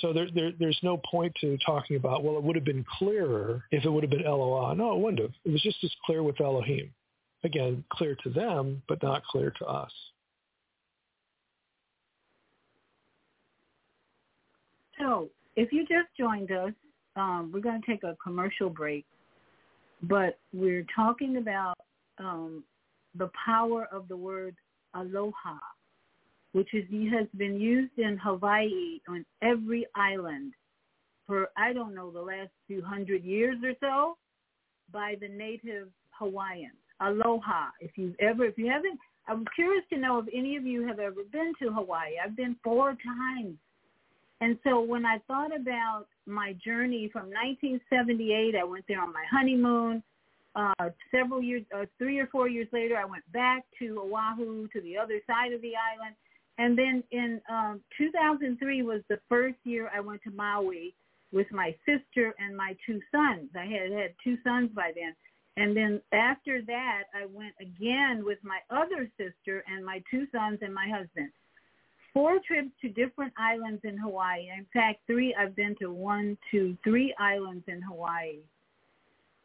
[0.00, 3.64] So there, there, there's no point to talking about, well, it would have been clearer
[3.70, 4.74] if it would have been Eloah.
[4.76, 5.32] No, it wouldn't have.
[5.44, 6.90] It was just as clear with Elohim.
[7.44, 9.92] Again, clear to them, but not clear to us.
[14.98, 16.72] So if you just joined us,
[17.16, 19.04] um, we're going to take a commercial break,
[20.02, 21.76] but we're talking about
[22.18, 22.62] um,
[23.18, 24.54] the power of the word
[24.94, 25.58] aloha
[26.52, 30.52] which is, has been used in Hawaii on every island
[31.26, 34.16] for, I don't know, the last few hundred years or so
[34.92, 36.72] by the native Hawaiians.
[37.00, 37.66] Aloha.
[37.80, 38.98] If you've ever, if you haven't,
[39.28, 42.14] I'm curious to know if any of you have ever been to Hawaii.
[42.24, 43.56] I've been four times.
[44.40, 49.24] And so when I thought about my journey from 1978, I went there on my
[49.30, 50.02] honeymoon.
[50.58, 54.80] Uh, several years, uh, three or four years later, I went back to Oahu, to
[54.80, 56.16] the other side of the island.
[56.58, 60.94] And then in um, 2003 was the first year I went to Maui
[61.32, 63.50] with my sister and my two sons.
[63.54, 65.14] I had had two sons by then.
[65.56, 70.58] And then after that, I went again with my other sister and my two sons
[70.60, 71.30] and my husband.
[72.12, 74.48] Four trips to different islands in Hawaii.
[74.56, 78.38] In fact, three, I've been to one, two, three islands in Hawaii.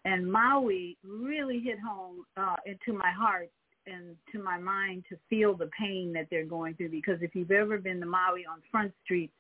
[0.05, 3.49] And Maui really hit home uh, into my heart
[3.87, 7.51] and to my mind to feel the pain that they're going through because if you've
[7.51, 9.31] ever been to Maui on Front Street,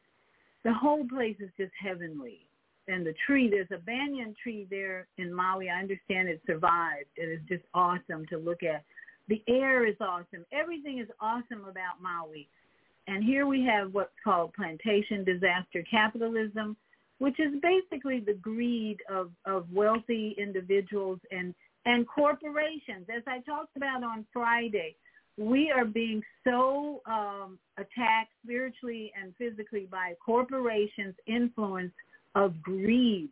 [0.63, 2.45] the whole place is just heavenly.
[2.87, 5.69] And the tree, there's a banyan tree there in Maui.
[5.69, 7.07] I understand it survived.
[7.15, 8.83] It is just awesome to look at.
[9.29, 10.45] The air is awesome.
[10.51, 12.49] Everything is awesome about Maui.
[13.07, 16.75] And here we have what's called plantation disaster capitalism,
[17.19, 21.53] which is basically the greed of, of wealthy individuals and
[21.85, 23.07] and corporations.
[23.13, 24.95] As I talked about on Friday,
[25.37, 31.91] we are being so um, attacked spiritually and physically by corporations' influence
[32.35, 33.31] of greed,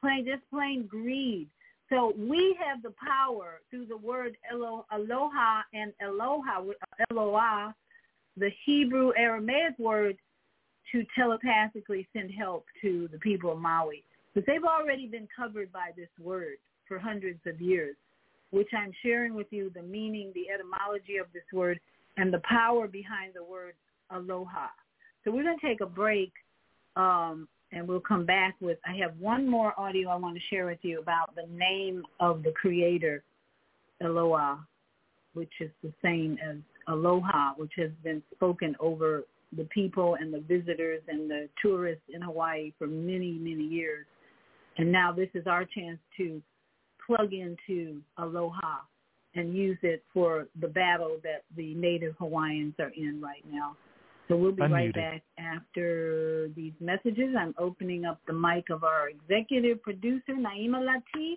[0.00, 1.48] plain just plain greed.
[1.88, 6.72] So we have the power through the word elo, aloha and eloha,
[7.10, 7.74] eloah,
[8.36, 10.16] the Hebrew Aramaic word,
[10.90, 14.04] to telepathically send help to the people of Maui.
[14.34, 16.56] But they've already been covered by this word
[16.88, 17.96] for hundreds of years,
[18.50, 21.78] which I'm sharing with you the meaning, the etymology of this word,
[22.16, 23.74] and the power behind the word
[24.10, 24.66] aloha.
[25.24, 26.32] So we're going to take a break,
[26.96, 30.66] um, and we'll come back with, I have one more audio I want to share
[30.66, 33.22] with you about the name of the creator,
[34.02, 34.58] Eloah,
[35.34, 36.56] which is the same as
[36.88, 39.24] aloha, which has been spoken over
[39.56, 44.06] the people and the visitors and the tourists in Hawaii for many, many years.
[44.78, 46.40] And now this is our chance to
[47.06, 48.78] plug into aloha
[49.34, 53.76] and use it for the battle that the native Hawaiians are in right now.
[54.28, 54.72] So we'll be Unmuted.
[54.72, 57.34] right back after these messages.
[57.38, 61.36] I'm opening up the mic of our executive producer, Naima Latif,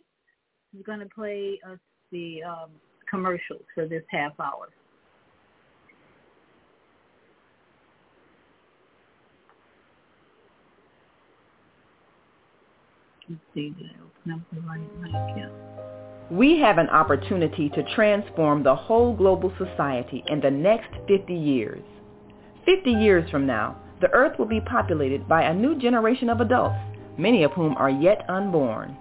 [0.71, 1.79] who's going to play us
[2.11, 2.69] the um,
[3.09, 4.69] commercials for this half hour.
[16.31, 21.83] We have an opportunity to transform the whole global society in the next 50 years.
[22.65, 26.77] 50 years from now, the earth will be populated by a new generation of adults,
[27.17, 28.97] many of whom are yet unborn.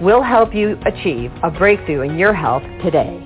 [0.00, 3.18] We'll help you achieve a breakthrough in your health today.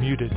[0.00, 0.32] Muted.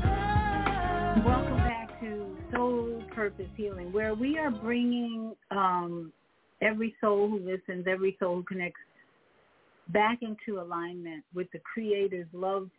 [1.25, 6.13] Welcome back to Soul Purpose Healing, where we are bringing um,
[6.61, 8.79] every soul who listens, every soul who connects
[9.91, 12.69] back into alignment with the Creator's love,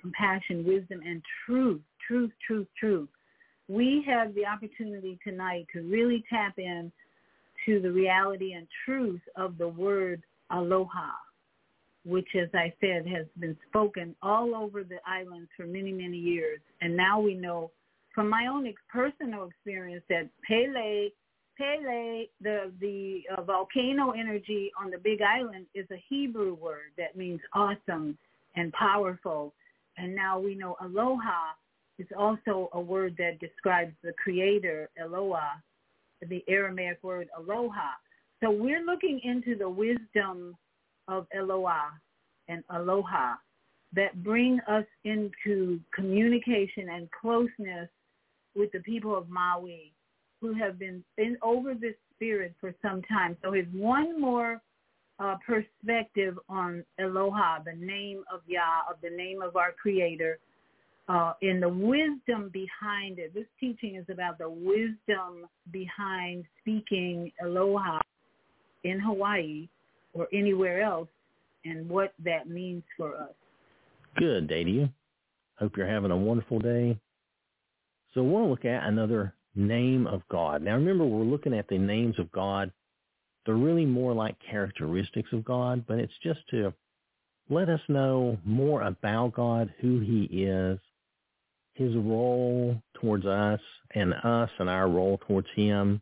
[0.00, 3.08] compassion, wisdom, and truth, truth, truth, truth.
[3.68, 6.92] We have the opportunity tonight to really tap in
[7.66, 11.12] to the reality and truth of the word aloha,
[12.04, 16.60] which, as I said, has been spoken all over the islands for many, many years.
[16.80, 17.70] And now we know
[18.14, 21.08] from my own personal experience that Pele
[21.58, 27.16] Pele, the the uh, volcano energy on the Big Island, is a Hebrew word that
[27.16, 28.16] means awesome
[28.56, 29.52] and powerful.
[29.98, 31.52] And now we know aloha
[31.98, 35.62] is also a word that describes the Creator, Eloah,
[36.28, 37.92] the Aramaic word aloha.
[38.42, 40.56] So we're looking into the wisdom
[41.08, 41.90] of Eloah
[42.48, 43.34] and aloha
[43.94, 47.88] that bring us into communication and closeness
[48.54, 49.92] with the people of Maui
[50.42, 53.36] who have been in over this spirit for some time.
[53.42, 54.60] So it's one more
[55.18, 60.38] uh, perspective on Eloha, the name of Yah, of the name of our Creator,
[61.08, 63.32] uh, in the wisdom behind it.
[63.32, 68.00] This teaching is about the wisdom behind speaking aloha
[68.84, 69.68] in Hawaii
[70.12, 71.08] or anywhere else
[71.64, 73.30] and what that means for us.
[74.16, 74.88] Good day to you.
[75.58, 76.98] Hope you're having a wonderful day.
[78.14, 80.62] So to look at another name of God.
[80.62, 82.72] Now remember, we're looking at the names of God.
[83.44, 86.72] They're really more like characteristics of God, but it's just to
[87.50, 90.78] let us know more about God, who he is,
[91.74, 93.60] his role towards us,
[93.94, 96.00] and us and our role towards him.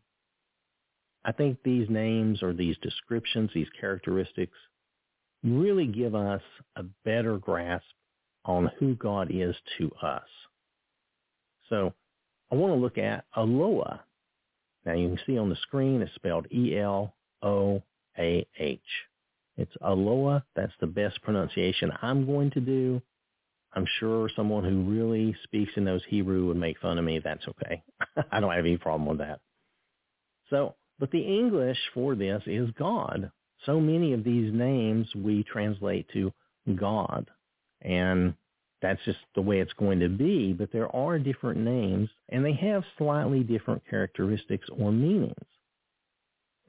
[1.25, 4.57] I think these names or these descriptions, these characteristics,
[5.43, 6.41] really give us
[6.75, 7.85] a better grasp
[8.45, 10.27] on who God is to us.
[11.69, 11.93] So
[12.51, 13.97] I want to look at Aloha.
[14.85, 17.11] Now you can see on the screen it's spelled E-L-O-A-H.
[19.57, 20.39] It's Aloha.
[20.55, 23.01] That's the best pronunciation I'm going to do.
[23.73, 27.19] I'm sure someone who really speaks and knows Hebrew would make fun of me.
[27.19, 27.83] That's okay.
[28.31, 29.39] I don't have any problem with that.
[30.49, 33.31] So, but the English for this is God.
[33.65, 36.33] So many of these names we translate to
[36.75, 37.29] God.
[37.81, 38.33] And
[38.81, 40.53] that's just the way it's going to be.
[40.53, 45.35] But there are different names and they have slightly different characteristics or meanings.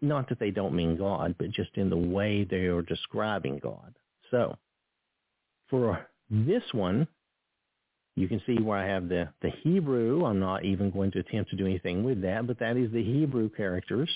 [0.00, 3.94] Not that they don't mean God, but just in the way they are describing God.
[4.30, 4.56] So
[5.70, 7.06] for this one,
[8.16, 10.24] you can see where I have the, the Hebrew.
[10.26, 13.02] I'm not even going to attempt to do anything with that, but that is the
[13.02, 14.10] Hebrew characters.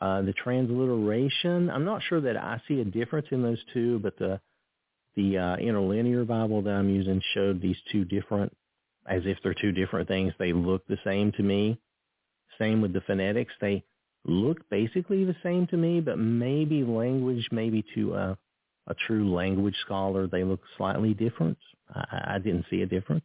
[0.00, 4.16] Uh, the transliteration, I'm not sure that I see a difference in those two, but
[4.18, 4.40] the
[5.18, 8.56] the uh, interlinear Bible that I'm using showed these two different,
[9.08, 10.32] as if they're two different things.
[10.38, 11.80] They look the same to me.
[12.56, 13.52] Same with the phonetics.
[13.60, 13.82] They
[14.24, 18.38] look basically the same to me, but maybe language, maybe to a,
[18.86, 21.58] a true language scholar, they look slightly different.
[21.92, 23.24] I, I didn't see a difference.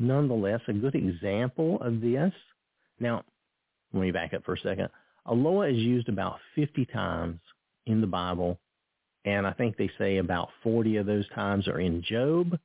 [0.00, 2.32] Nonetheless, a good example of this.
[2.98, 3.22] Now,
[3.92, 4.88] let me back up for a second.
[5.26, 7.38] Aloha is used about 50 times
[7.86, 8.58] in the Bible
[9.28, 12.58] and I think they say about 40 of those times are in Job.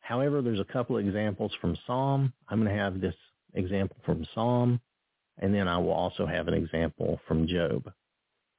[0.00, 2.32] However, there's a couple of examples from Psalm.
[2.48, 3.14] I'm going to have this
[3.52, 4.80] example from Psalm,
[5.38, 7.92] and then I will also have an example from Job.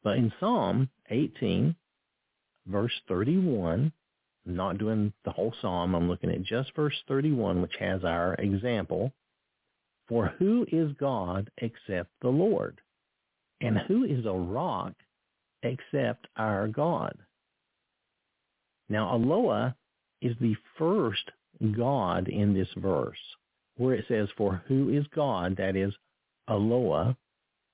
[0.04, 1.76] But in Psalm 18,
[2.68, 3.92] verse 31,
[4.46, 5.96] I'm not doing the whole Psalm.
[5.96, 9.14] I'm looking at just verse 31, which has our example.
[10.08, 12.82] For who is God except the Lord?
[13.62, 14.94] And who is a rock
[15.64, 17.18] except our God?
[18.92, 19.72] Now, Aloha
[20.22, 21.24] is the first
[21.78, 23.18] God in this verse,
[23.78, 25.94] where it says, for who is God, that is
[26.50, 27.14] Aloha,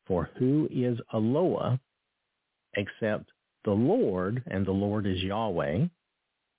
[0.05, 1.77] for who is Aloha
[2.75, 3.31] except
[3.65, 5.87] the Lord, and the Lord is Yahweh,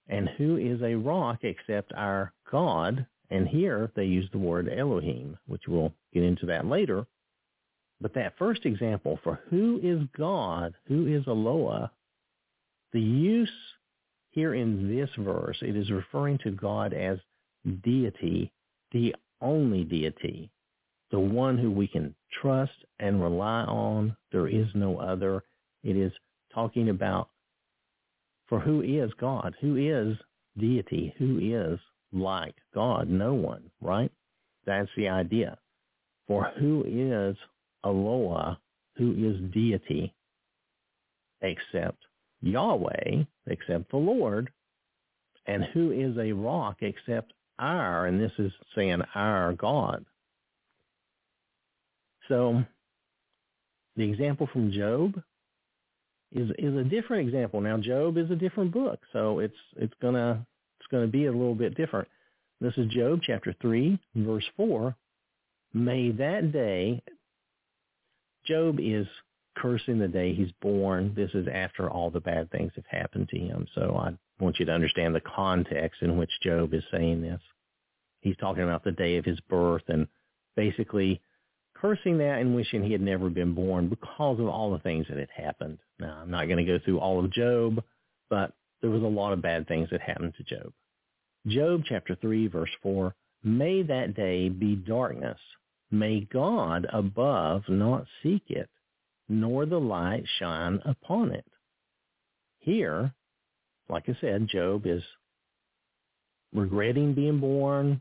[0.09, 5.39] and who is a rock except our God, and here they use the word Elohim,
[5.47, 7.07] which we'll get into that later.
[8.01, 11.87] But that first example for who is God, who is Aloha,
[12.93, 13.49] the use
[14.39, 17.19] here in this verse, it is referring to God as
[17.83, 18.53] deity,
[18.93, 20.49] the only deity,
[21.11, 24.17] the one who we can trust and rely on.
[24.31, 25.43] There is no other.
[25.83, 26.13] It is
[26.55, 27.31] talking about
[28.49, 29.57] for who is God?
[29.61, 30.17] Who is
[30.57, 31.13] deity?
[31.19, 31.81] Who is
[32.13, 33.09] like God?
[33.09, 34.13] No one, right?
[34.67, 35.59] That's the idea.
[36.29, 37.37] For who is
[37.83, 38.55] Aloha?
[38.99, 40.15] Who is deity?
[41.41, 41.99] Except
[42.43, 44.51] Yahweh except the Lord,
[45.47, 50.05] and who is a rock except our, and this is saying our God.
[52.29, 52.63] So
[53.97, 55.21] the example from Job
[56.33, 57.61] is is a different example.
[57.61, 60.47] Now Job is a different book, so it's it's gonna
[60.79, 62.07] it's gonna be a little bit different.
[62.61, 64.95] This is Job chapter three, verse four.
[65.73, 67.03] May that day
[68.47, 69.07] Job is
[69.61, 71.13] cursing the day he's born.
[71.15, 73.67] This is after all the bad things have happened to him.
[73.75, 77.41] So I want you to understand the context in which Job is saying this.
[78.21, 80.07] He's talking about the day of his birth and
[80.57, 81.21] basically
[81.75, 85.19] cursing that and wishing he had never been born because of all the things that
[85.19, 85.79] had happened.
[85.99, 87.83] Now, I'm not going to go through all of Job,
[88.29, 90.73] but there was a lot of bad things that happened to Job.
[91.47, 93.15] Job chapter 3, verse 4,
[93.45, 95.39] May that day be darkness.
[95.91, 98.69] May God above not seek it
[99.29, 101.45] nor the light shine upon it.
[102.59, 103.13] Here,
[103.89, 105.03] like I said, Job is
[106.53, 108.01] regretting being born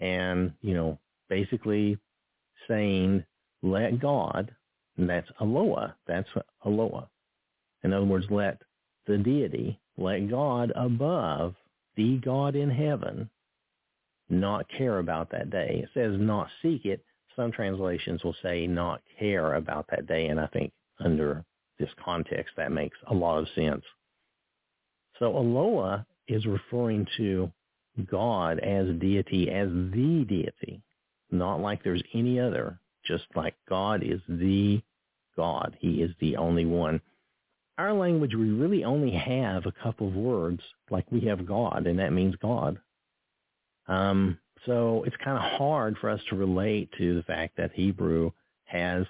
[0.00, 0.98] and, you know,
[1.28, 1.98] basically
[2.66, 3.24] saying,
[3.62, 4.54] let God,
[4.96, 6.28] and that's Aloha, that's
[6.64, 7.06] Aloha.
[7.82, 8.60] In other words, let
[9.06, 11.54] the deity, let God above,
[11.96, 13.28] the God in heaven,
[14.28, 15.80] not care about that day.
[15.84, 17.04] It says not seek it.
[17.38, 21.44] Some translations will say not care about that day, and I think under
[21.78, 23.84] this context that makes a lot of sense.
[25.20, 27.48] So Eloah is referring to
[28.10, 30.82] God as deity, as the deity,
[31.30, 34.82] not like there's any other, just like God is the
[35.36, 35.76] God.
[35.78, 37.00] He is the only one.
[37.78, 40.60] Our language, we really only have a couple of words,
[40.90, 42.78] like we have God, and that means God.
[43.86, 48.30] Um, so it's kind of hard for us to relate to the fact that Hebrew
[48.64, 49.06] has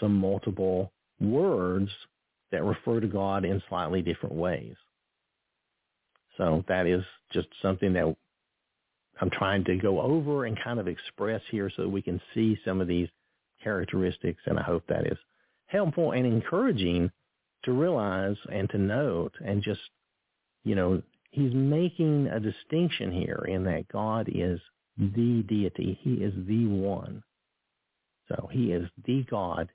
[0.00, 1.90] some multiple words
[2.52, 4.74] that refer to God in slightly different ways.
[6.36, 7.02] So that is
[7.32, 8.16] just something that
[9.20, 12.58] I'm trying to go over and kind of express here so that we can see
[12.64, 13.08] some of these
[13.62, 15.18] characteristics, and I hope that is
[15.66, 17.10] helpful and encouraging
[17.64, 19.80] to realize and to note and just,
[20.64, 21.02] you know,
[21.32, 24.60] he's making a distinction here in that God is
[24.98, 25.98] the deity.
[26.02, 27.22] He is the one.
[28.28, 29.68] So he is the God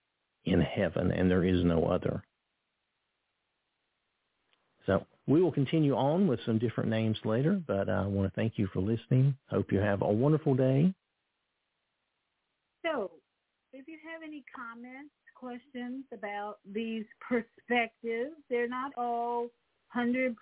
[0.46, 2.24] in heaven, and there is no other.
[4.86, 8.54] So we will continue on with some different names later, but I want to thank
[8.58, 9.36] you for listening.
[9.50, 10.94] Hope you have a wonderful day.
[12.86, 13.12] So
[13.72, 19.48] if you have any comments, questions about these perspectives, they're not all
[19.96, 20.36] 100%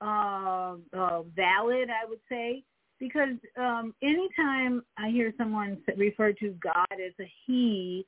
[0.00, 2.62] uh, uh, valid, I would say,
[2.98, 8.06] because um, anytime I hear someone refer to God as a he,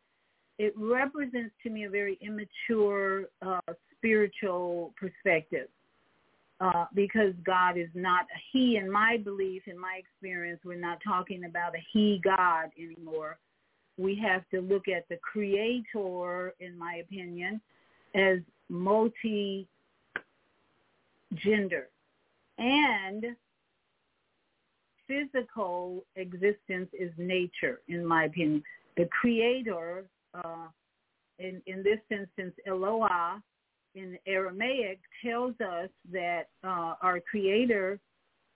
[0.58, 3.60] it represents to me a very immature uh,
[3.96, 5.68] spiritual perspective.
[6.60, 10.98] Uh, because God is not a he in my belief, in my experience, we're not
[11.02, 13.38] talking about a he God anymore.
[13.96, 17.62] We have to look at the creator, in my opinion,
[18.14, 19.66] as multi-gender.
[22.58, 23.24] And
[25.10, 28.62] physical existence is nature, in my opinion.
[28.96, 30.04] The creator,
[30.34, 30.68] uh,
[31.38, 33.42] in, in this instance, Eloah,
[33.94, 37.98] in Aramaic tells us that uh, our Creator,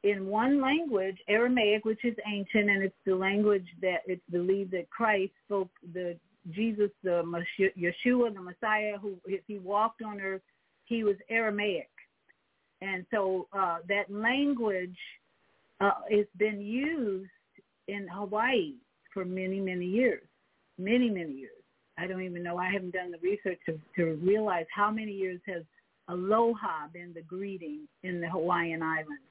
[0.05, 4.89] in one language, Aramaic, which is ancient, and it's the language that it's believed that
[4.91, 6.17] Christ spoke, the
[6.51, 7.23] Jesus, the
[7.59, 10.43] Yeshua, the Messiah, who if he walked on earth,
[10.85, 11.89] he was Aramaic,
[12.83, 14.97] and so uh, that language
[15.81, 17.31] uh, has been used
[17.89, 18.75] in Hawaii
[19.13, 20.23] for many, many years,
[20.79, 21.51] many, many years.
[21.99, 22.57] I don't even know.
[22.57, 25.63] I haven't done the research to, to realize how many years has
[26.09, 29.23] aloha been the greeting in the Hawaiian Islands.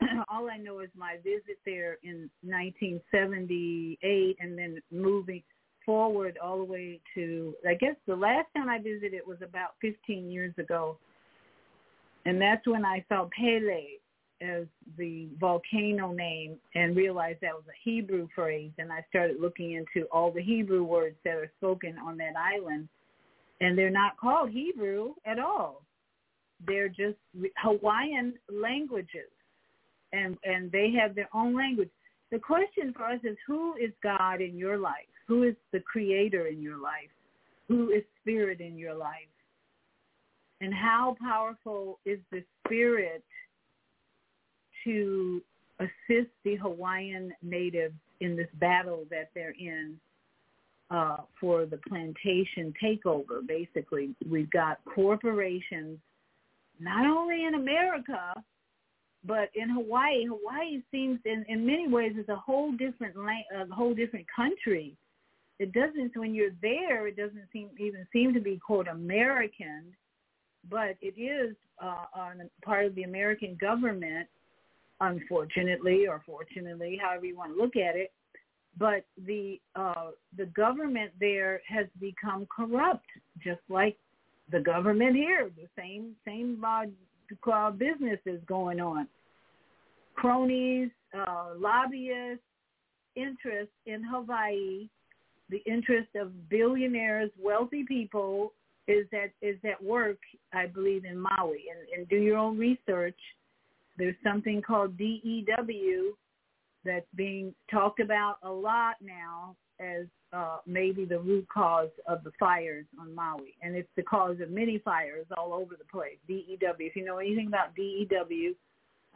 [0.28, 5.42] All I know is my visit there in 1978 and then moving
[5.84, 10.30] forward all the way to, I guess the last time I visited was about 15
[10.30, 10.98] years ago.
[12.26, 13.84] And that's when I saw Pele
[14.40, 14.66] as
[14.96, 18.70] the volcano name and realized that was a Hebrew phrase.
[18.78, 22.88] And I started looking into all the Hebrew words that are spoken on that island.
[23.60, 25.82] And they're not called Hebrew at all.
[26.66, 27.16] They're just
[27.56, 29.30] Hawaiian languages.
[30.12, 31.90] And, and they have their own language.
[32.30, 34.94] The question for us is who is God in your life?
[35.26, 37.10] Who is the creator in your life?
[37.68, 39.28] Who is spirit in your life?
[40.60, 43.24] And how powerful is the spirit
[44.84, 45.42] to
[45.80, 49.98] assist the Hawaiian natives in this battle that they're in
[50.90, 53.46] uh, for the plantation takeover.
[53.46, 55.98] Basically, we've got corporations,
[56.80, 58.34] not only in America,
[59.24, 60.24] but in Hawaii.
[60.24, 64.96] Hawaii seems, in, in many ways, is a whole different la- a whole different country.
[65.58, 69.92] It doesn't, when you're there, it doesn't seem even seem to be quote American,
[70.70, 74.28] but it is uh, on part of the American government
[75.00, 78.12] unfortunately or fortunately, however you want to look at it.
[78.78, 83.06] But the uh, the government there has become corrupt,
[83.42, 83.96] just like
[84.52, 85.50] the government here.
[85.56, 89.08] The same same uh, business is going on.
[90.14, 92.42] Cronies, uh, lobbyists,
[93.16, 94.88] interest in Hawaii,
[95.50, 98.52] the interest of billionaires, wealthy people
[98.86, 100.18] is at is at work,
[100.52, 101.64] I believe, in Maui.
[101.70, 103.18] And, and do your own research
[103.98, 106.16] there's something called DEW
[106.84, 112.30] that's being talked about a lot now as uh, maybe the root cause of the
[112.38, 113.54] fires on Maui.
[113.62, 116.16] And it's the cause of many fires all over the place.
[116.26, 116.74] DEW.
[116.78, 118.54] If you know anything about DEW,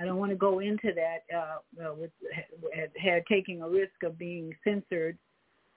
[0.00, 2.10] I don't want to go into that uh, uh, with
[2.98, 5.18] had taking a risk of being censored.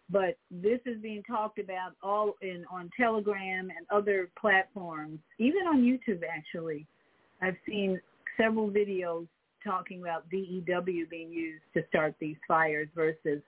[0.09, 5.81] But this is being talked about all in on Telegram and other platforms, even on
[5.81, 6.21] YouTube.
[6.29, 6.85] Actually,
[7.41, 7.99] I've seen
[8.37, 9.27] several videos
[9.63, 13.41] talking about DEW being used to start these fires versus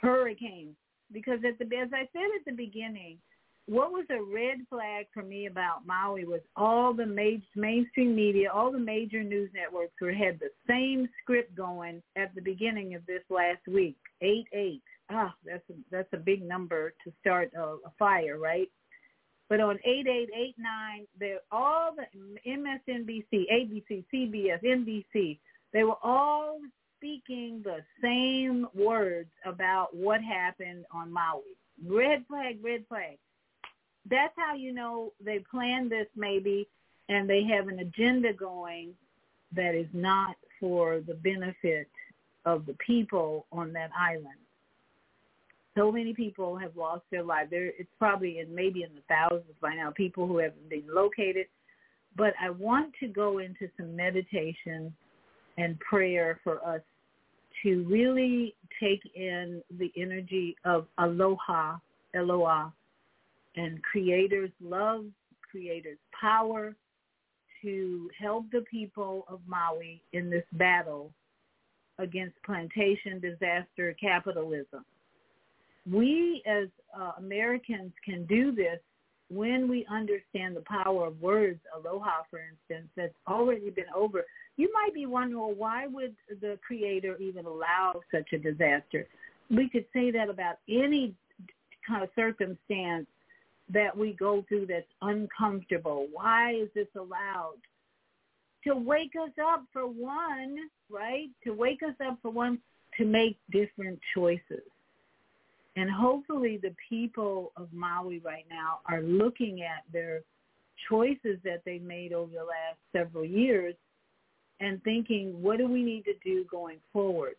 [0.00, 0.76] hurricanes.
[1.12, 3.18] Because at the as I said at the beginning,
[3.66, 8.50] what was a red flag for me about Maui was all the major, mainstream media,
[8.52, 13.06] all the major news networks were had the same script going at the beginning of
[13.06, 13.96] this last week.
[14.20, 14.82] Eight eight.
[15.10, 18.68] Ah, that's a, that's a big number to start a, a fire, right?
[19.52, 22.06] But on 8889, they all the
[22.50, 25.38] MSNBC, ABC, CBS, NBC,
[25.74, 26.58] they were all
[26.96, 31.42] speaking the same words about what happened on Maui.
[31.86, 33.18] Red flag, red flag.
[34.08, 36.66] That's how you know they planned this maybe
[37.10, 38.94] and they have an agenda going
[39.54, 41.90] that is not for the benefit
[42.46, 44.41] of the people on that island
[45.74, 47.50] so many people have lost their lives.
[47.50, 51.46] There, it's probably in maybe in the thousands by now, people who have been located.
[52.16, 54.94] But I want to go into some meditation
[55.56, 56.82] and prayer for us
[57.62, 61.76] to really take in the energy of aloha,
[62.14, 62.72] Eloah,
[63.56, 65.06] and Creator's love,
[65.50, 66.74] Creator's power
[67.62, 71.10] to help the people of Maui in this battle
[71.98, 74.84] against plantation disaster capitalism
[75.90, 76.68] we as
[76.98, 78.78] uh, Americans can do this
[79.30, 84.24] when we understand the power of words, aloha, for instance, that's already been over.
[84.56, 89.06] You might be wondering, well, why would the Creator even allow such a disaster?
[89.50, 91.14] We could say that about any
[91.86, 93.06] kind of circumstance
[93.72, 96.08] that we go through that's uncomfortable.
[96.12, 97.56] Why is this allowed?
[98.66, 100.56] To wake us up for one,
[100.90, 101.28] right?
[101.44, 102.58] To wake us up for one,
[102.98, 104.62] to make different choices.
[105.76, 110.20] And hopefully the people of Maui right now are looking at their
[110.88, 113.74] choices that they made over the last several years
[114.60, 117.34] and thinking, what do we need to do going forward?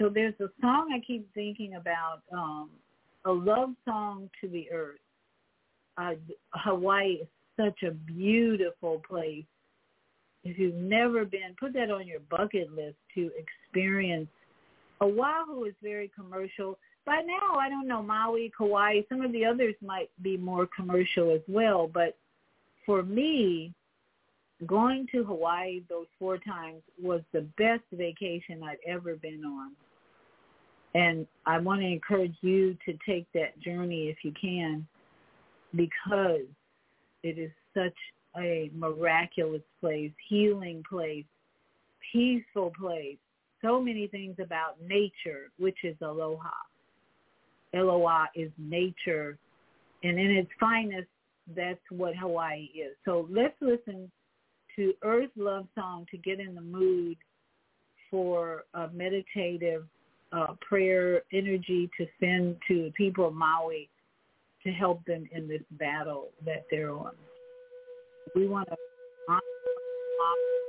[0.00, 2.70] So there's a song I keep thinking about, um,
[3.24, 4.98] a love song to the earth.
[5.96, 6.14] Uh,
[6.52, 9.44] Hawaii is such a beautiful place.
[10.42, 14.28] If you've never been, put that on your bucket list to experience.
[15.00, 19.74] Oahu is very commercial by now, I don't know, Maui, Kauai, some of the others
[19.82, 21.88] might be more commercial as well.
[21.92, 22.16] But
[22.86, 23.74] for me,
[24.66, 29.72] going to Hawaii those four times was the best vacation I'd ever been on.
[30.94, 34.86] And I want to encourage you to take that journey if you can
[35.74, 36.46] because
[37.22, 37.96] it is such
[38.38, 41.24] a miraculous place, healing place,
[42.12, 43.16] peaceful place.
[43.60, 46.50] So many things about nature, which is aloha.
[47.74, 49.38] Eloah is nature.
[50.02, 51.08] And in its finest,
[51.54, 52.96] that's what Hawaii is.
[53.04, 54.10] So let's listen
[54.76, 57.16] to Earth Love Song to get in the mood
[58.10, 59.84] for a meditative
[60.32, 63.88] uh, prayer energy to send to the people of Maui
[64.64, 67.12] to help them in this battle that they're on.
[68.34, 68.76] We want to
[69.28, 70.63] This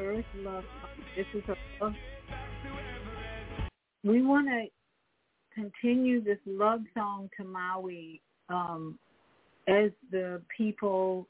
[0.00, 0.64] Earth love.
[1.16, 1.94] This is a love.
[4.02, 4.66] We want to
[5.54, 8.98] continue this love song to Maui um,
[9.68, 11.26] as the people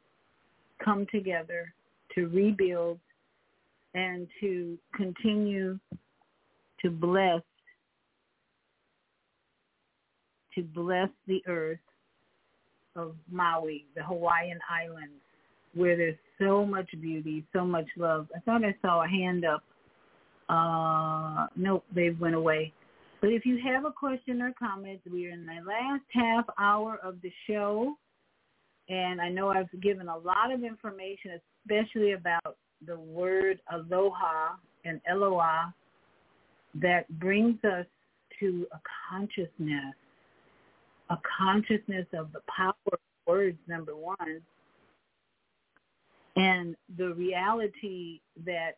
[0.82, 1.72] come together
[2.14, 2.98] to rebuild
[3.94, 5.78] and to continue
[6.82, 7.42] to bless
[10.54, 11.78] to bless the earth
[12.94, 15.20] of Maui, the Hawaiian Islands,
[15.74, 18.28] where there's so much beauty, so much love.
[18.34, 19.62] I thought I saw a hand up.
[20.48, 22.72] Uh, nope, they went away.
[23.20, 27.16] But if you have a question or comment, we're in the last half hour of
[27.22, 27.94] the show.
[28.88, 35.00] And I know I've given a lot of information, especially about the word aloha and
[35.10, 35.72] Eloah
[36.74, 37.86] that brings us
[38.40, 38.78] to a
[39.10, 39.94] consciousness,
[41.08, 44.42] a consciousness of the power of words, number one,
[46.36, 48.72] and the reality that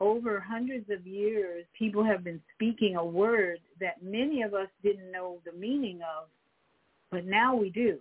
[0.00, 5.12] over hundreds of years, people have been speaking a word that many of us didn't
[5.12, 6.28] know the meaning of,
[7.10, 7.98] but now we do.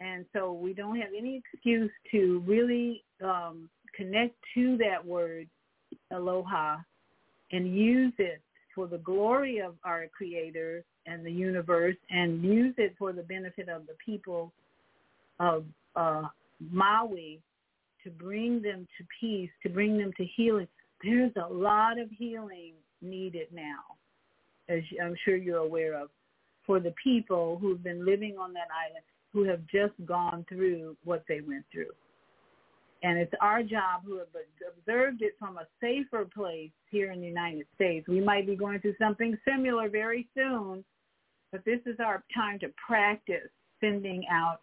[0.00, 5.48] And so we don't have any excuse to really um, connect to that word,
[6.12, 6.76] aloha,
[7.50, 8.40] and use it
[8.72, 13.68] for the glory of our Creator and the universe, and use it for the benefit
[13.68, 14.52] of the people
[15.40, 15.64] of
[15.96, 16.28] uh,
[16.70, 17.40] Maui
[18.08, 20.68] to bring them to peace, to bring them to healing.
[21.02, 22.72] There's a lot of healing
[23.02, 23.80] needed now,
[24.68, 26.08] as I'm sure you're aware of,
[26.66, 31.24] for the people who've been living on that island who have just gone through what
[31.28, 31.92] they went through.
[33.02, 34.28] And it's our job who have
[34.76, 38.08] observed it from a safer place here in the United States.
[38.08, 40.84] We might be going through something similar very soon,
[41.52, 44.60] but this is our time to practice sending out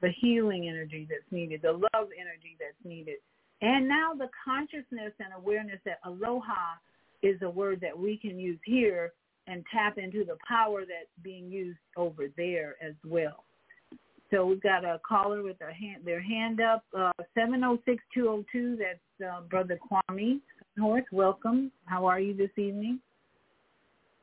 [0.00, 3.16] the healing energy that's needed, the love energy that's needed.
[3.62, 6.76] And now the consciousness and awareness that aloha
[7.22, 9.12] is a word that we can use here
[9.46, 13.44] and tap into the power that's being used over there as well.
[14.30, 18.76] So we've got a caller with their hand, their hand up, uh, 706-202.
[18.76, 20.40] That's uh, Brother Kwame
[20.78, 21.04] Horse.
[21.12, 21.70] Welcome.
[21.84, 23.00] How are you this evening?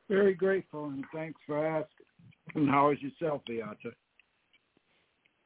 [0.08, 2.06] Very grateful, and thanks for asking.
[2.54, 3.92] And how is yourself, Viyahta?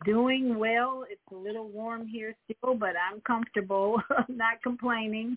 [0.04, 1.04] Doing well.
[1.10, 4.00] It's a little warm here still, but I'm comfortable.
[4.28, 5.36] not complaining.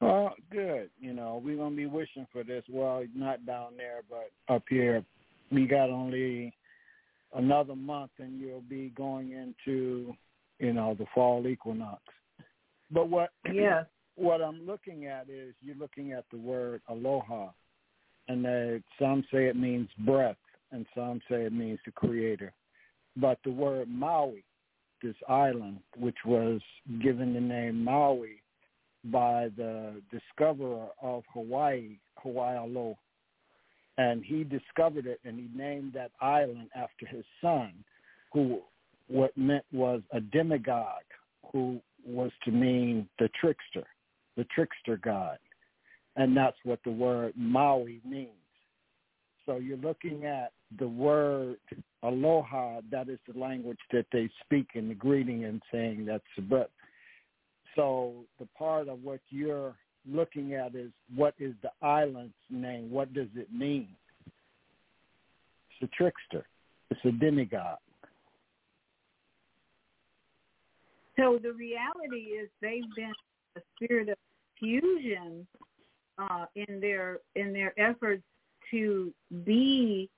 [0.00, 0.90] Oh, good.
[1.00, 2.64] You know, we're gonna be wishing for this.
[2.68, 5.04] Well, not down there, but up here.
[5.52, 6.52] We got only
[7.34, 10.14] another month, and you'll be going into,
[10.58, 12.02] you know, the fall equinox.
[12.90, 13.30] But what?
[13.52, 13.84] Yeah.
[14.16, 17.48] What I'm looking at is you're looking at the word aloha,
[18.28, 20.36] and that some say it means breath,
[20.70, 22.52] and some say it means the creator.
[23.16, 24.44] But the word Maui,
[25.02, 26.60] this island, which was
[27.02, 28.42] given the name Maui
[29.04, 32.96] by the discoverer of Hawaii, Hawaiiloa,
[33.98, 37.72] and he discovered it and he named that island after his son,
[38.32, 38.60] who
[39.08, 41.04] what meant was a demagogue,
[41.52, 43.86] who was to mean the trickster,
[44.36, 45.38] the trickster god,
[46.16, 48.30] and that's what the word Maui means.
[49.46, 51.56] So you're looking at the word
[52.02, 56.70] aloha, that is the language that they speak in the greeting and saying that's but
[57.76, 59.74] so the part of what you're
[60.10, 62.90] looking at is what is the island's name?
[62.90, 63.88] What does it mean?
[64.26, 66.46] It's a trickster.
[66.90, 67.78] It's a demigod.
[71.16, 73.12] So the reality is they've been
[73.56, 74.16] a spirit of
[74.58, 75.46] fusion
[76.18, 78.22] uh, in their in their efforts
[78.70, 79.12] to
[79.44, 80.08] be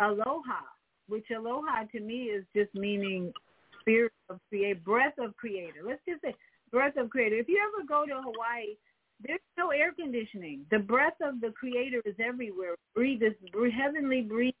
[0.00, 0.60] aloha,
[1.08, 3.32] which aloha to me is just meaning
[3.80, 5.80] spirit of create breath of creator.
[5.86, 6.34] Let's just say
[6.70, 7.36] breath of creator.
[7.36, 8.76] If you ever go to Hawaii,
[9.24, 10.66] there's no air conditioning.
[10.70, 12.74] The breath of the creator is everywhere.
[12.94, 13.34] Breathe this
[13.72, 14.54] heavenly breeze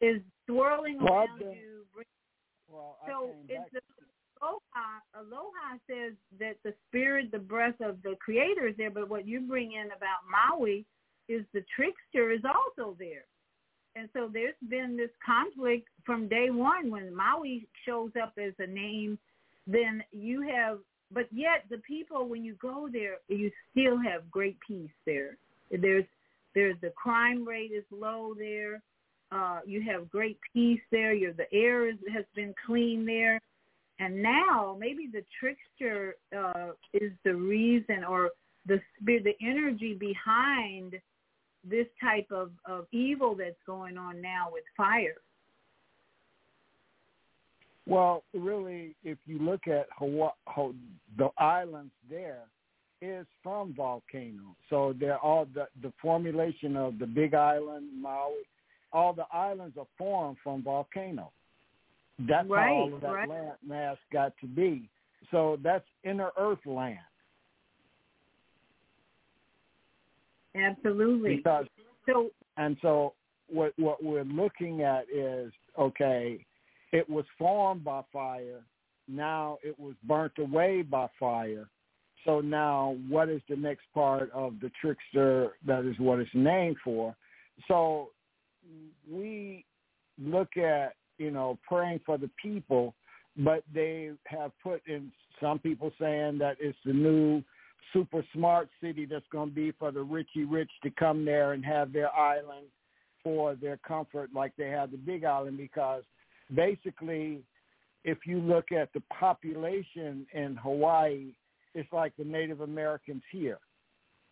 [0.00, 1.82] is swirling well, around been, you.
[2.70, 3.80] Well, so it's the
[4.40, 5.00] aloha.
[5.18, 9.40] Aloha says that the spirit, the breath of the creator is there, but what you
[9.40, 10.84] bring in about Maui
[11.28, 13.24] is the trickster is also there.
[13.96, 18.66] And so there's been this conflict from day one when Maui shows up as a
[18.66, 19.18] name,
[19.66, 20.78] then you have,
[21.12, 25.36] but yet the people, when you go there, you still have great peace there.
[25.70, 26.04] There's,
[26.54, 28.82] there's the crime rate is low there.
[29.30, 31.14] Uh, you have great peace there.
[31.14, 33.40] The air is, has been clean there,
[33.98, 38.30] and now maybe the trickster uh, is the reason or
[38.66, 40.94] the spirit, the energy behind
[41.64, 45.16] this type of, of evil that's going on now with fire.
[47.86, 50.32] Well, really, if you look at Hawaii,
[51.16, 52.42] the islands there
[53.00, 54.56] is from volcanoes.
[54.68, 58.42] So they're all the the formulation of the Big Island, Maui,
[58.92, 61.26] all the islands are formed from volcanoes.
[62.18, 63.28] That's Right, how all of that right.
[63.28, 64.88] land mass got to be.
[65.30, 66.98] So that's inner Earth land.
[70.58, 71.36] Absolutely.
[71.36, 71.66] Because
[72.06, 73.14] so and so
[73.48, 76.44] what what we're looking at is okay,
[76.92, 78.62] it was formed by fire,
[79.06, 81.68] now it was burnt away by fire.
[82.24, 86.76] So now what is the next part of the trickster that is what it's named
[86.84, 87.16] for?
[87.68, 88.10] So
[89.10, 89.64] we
[90.20, 92.94] look at, you know, praying for the people,
[93.36, 97.42] but they have put in some people saying that it's the new
[97.92, 101.64] super smart city that's going to be for the richy rich to come there and
[101.64, 102.66] have their island
[103.22, 106.02] for their comfort like they have the big island because
[106.54, 107.42] basically
[108.04, 111.32] if you look at the population in Hawaii
[111.74, 113.58] it's like the Native Americans here.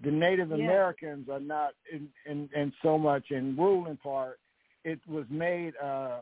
[0.02, 0.56] The Native Yeah.
[0.56, 4.38] Americans are not in, in, in so much in ruling part.
[4.84, 6.20] It was made uh,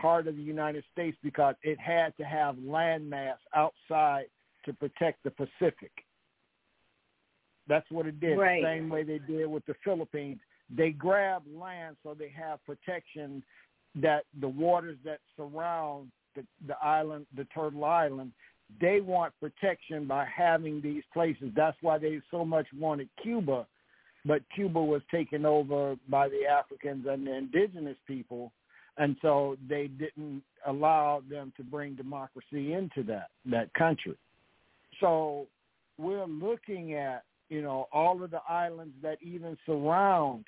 [0.00, 4.26] part of the United States because it had to have landmass outside
[4.64, 5.92] to protect the Pacific.
[7.68, 8.36] That's what it did.
[8.36, 8.62] Right.
[8.62, 10.38] The same way they did with the Philippines.
[10.74, 13.42] They grabbed land so they have protection
[13.96, 18.32] that the waters that surround the, the island, the Turtle Island,
[18.80, 21.50] they want protection by having these places.
[21.54, 23.66] That's why they so much wanted Cuba,
[24.24, 28.52] but Cuba was taken over by the Africans and the indigenous people,
[28.96, 34.16] and so they didn't allow them to bring democracy into that that country.
[35.00, 35.46] So
[35.98, 40.46] we're looking at you know all of the islands that even surround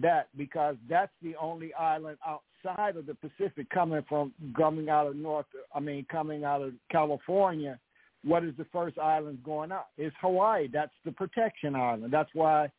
[0.00, 5.16] that because that's the only island outside of the Pacific coming from coming out of
[5.16, 7.78] North I mean coming out of California.
[8.22, 9.90] What is the first island going up?
[9.98, 10.68] It's Hawaii.
[10.72, 12.12] That's the protection island.
[12.12, 12.70] That's why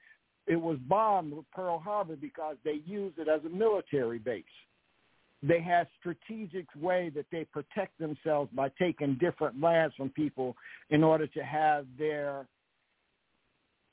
[0.45, 4.43] it was bombed with Pearl Harbor because they used it as a military base.
[5.43, 10.55] They had strategic way that they protect themselves by taking different lands from people
[10.89, 12.47] in order to have their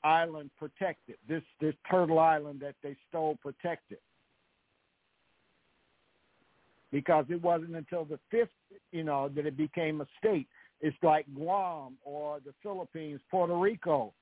[0.05, 1.15] island protected.
[1.27, 3.97] This this turtle island that they stole protected.
[6.91, 8.49] Because it wasn't until the fifth,
[8.91, 10.47] you know, that it became a state.
[10.79, 14.13] It's like Guam or the Philippines, Puerto Rico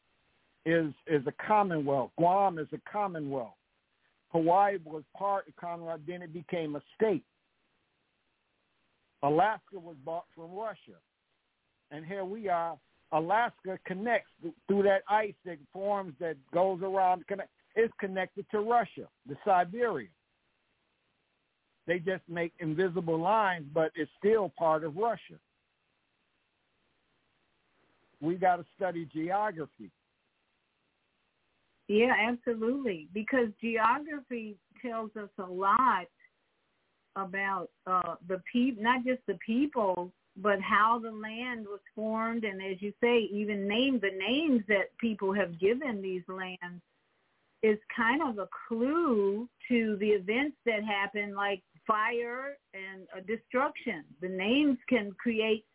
[0.65, 2.11] is is a commonwealth.
[2.17, 3.53] Guam is a commonwealth.
[4.33, 7.23] Hawaii was part of Commonwealth, then it became a state.
[9.21, 10.97] Alaska was bought from Russia.
[11.91, 12.77] And here we are.
[13.13, 14.31] Alaska connects
[14.67, 17.23] through that ice that forms that goes around.
[17.75, 20.09] It's connected to Russia, the Siberia.
[21.85, 25.35] They just make invisible lines, but it's still part of Russia.
[28.21, 29.91] We got to study geography.
[31.89, 33.09] Yeah, absolutely.
[33.13, 36.07] Because geography tells us a lot
[37.15, 42.61] about uh, the people, not just the people, but how the land was formed, and
[42.61, 46.81] as you say, even name the names that people have given these lands
[47.61, 54.03] is kind of a clue to the events that happen, like fire and uh, destruction.
[54.21, 55.65] The names can create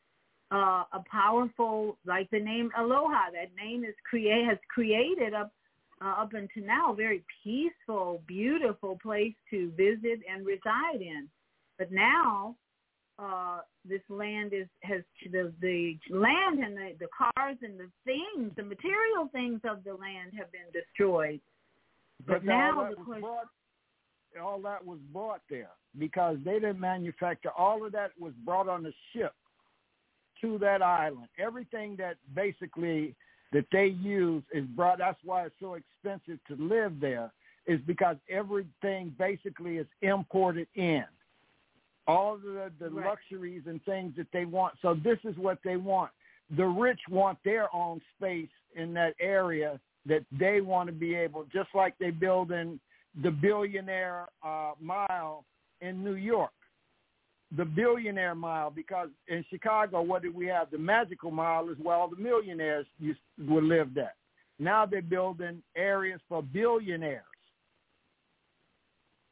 [0.50, 3.30] uh, a powerful, like the name Aloha.
[3.32, 5.50] That name is create has created a
[6.00, 11.28] uh, up until now, a very peaceful, beautiful place to visit and reside in.
[11.76, 12.54] But now,
[13.18, 18.52] uh, this land is has the the land and the the cars and the things,
[18.56, 21.40] the material things of the land have been destroyed.
[22.26, 23.46] But, all now the question, brought,
[24.40, 27.50] all that was brought there because they didn't manufacture.
[27.56, 29.34] All of that was brought on a ship
[30.40, 31.28] to that island.
[31.38, 33.14] Everything that basically
[33.52, 34.98] that they use is brought.
[34.98, 37.32] That's why it's so expensive to live there.
[37.66, 41.04] Is because everything basically is imported in.
[42.08, 43.06] All the, the Right.
[43.06, 44.74] luxuries and things that they want.
[44.82, 46.10] So this is what they want.
[46.56, 51.44] The rich want their own space in that area that they want to be able,
[51.52, 52.80] just like they build in
[53.22, 55.44] the billionaire uh, mile
[55.80, 56.50] in New York,
[57.56, 60.70] the billionaire mile, because in Chicago, what did we have?
[60.70, 64.14] The magical mile is where all the millionaires used would live at.
[64.58, 67.22] Now they're building areas for billionaires.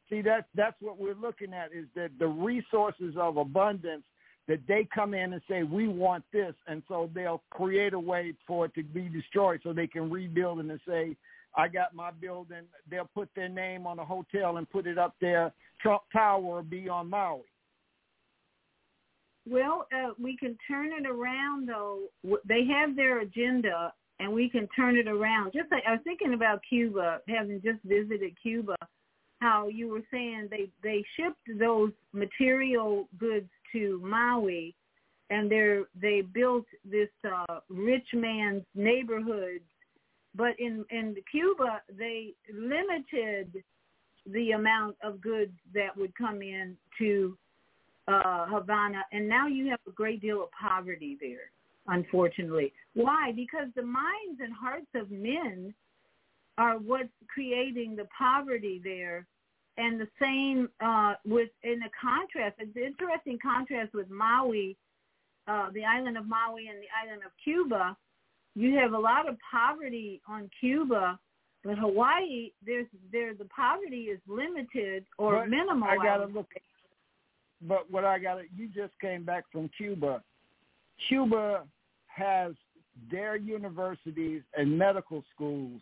[0.09, 4.03] See, that's that's what we're looking at is that the resources of abundance
[4.47, 8.33] that they come in and say we want this, and so they'll create a way
[8.45, 11.15] for it to be destroyed so they can rebuild and say
[11.55, 12.63] I got my building.
[12.89, 15.51] They'll put their name on a hotel and put it up there.
[15.81, 17.41] Trump Tower will be on Maui.
[19.49, 22.01] Well, uh, we can turn it around though.
[22.47, 25.53] They have their agenda, and we can turn it around.
[25.53, 28.75] Just like I was thinking about Cuba, having just visited Cuba,
[29.39, 34.75] how you were saying they they shipped those material goods to Maui,
[35.29, 39.61] and they they built this uh, rich man's neighborhood.
[40.35, 43.63] But in in Cuba, they limited
[44.25, 47.37] the amount of goods that would come in to
[48.07, 51.51] uh, Havana, and now you have a great deal of poverty there,
[51.87, 52.73] unfortunately.
[52.93, 53.31] Why?
[53.35, 55.73] Because the minds and hearts of men
[56.57, 59.25] are what's creating the poverty there.
[59.77, 64.75] And the same uh, with in the contrast, it's an interesting contrast with Maui,
[65.47, 67.95] uh, the island of Maui and the island of Cuba.
[68.55, 71.19] You have a lot of poverty on Cuba,
[71.63, 75.87] but Hawaii, there's there the poverty is limited or But minimal.
[75.87, 76.47] I gotta look.
[77.61, 80.23] But what I got to you just came back from Cuba.
[81.07, 81.65] Cuba
[82.07, 82.53] has
[83.11, 85.81] their universities and medical schools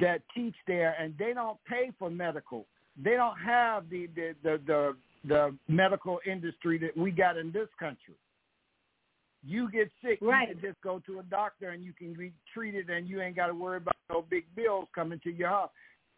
[0.00, 2.66] that teach there, and they don't pay for medical.
[3.02, 4.96] They don't have the the the the,
[5.26, 8.14] the medical industry that we got in this country.
[9.44, 10.48] You get sick, Right.
[10.48, 13.34] you can just go to a doctor and you can be treated, and you ain't
[13.34, 15.70] got to worry about no big bills coming to your house.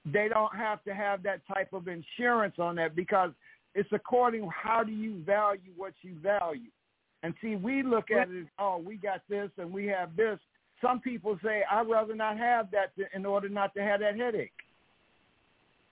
[0.05, 3.31] They don't have to have that type of insurance on that because
[3.75, 6.71] it's according how do you value what you value.
[7.23, 10.39] And see, we look at it as, oh, we got this and we have this.
[10.81, 14.17] Some people say, I'd rather not have that to, in order not to have that
[14.17, 14.53] headache.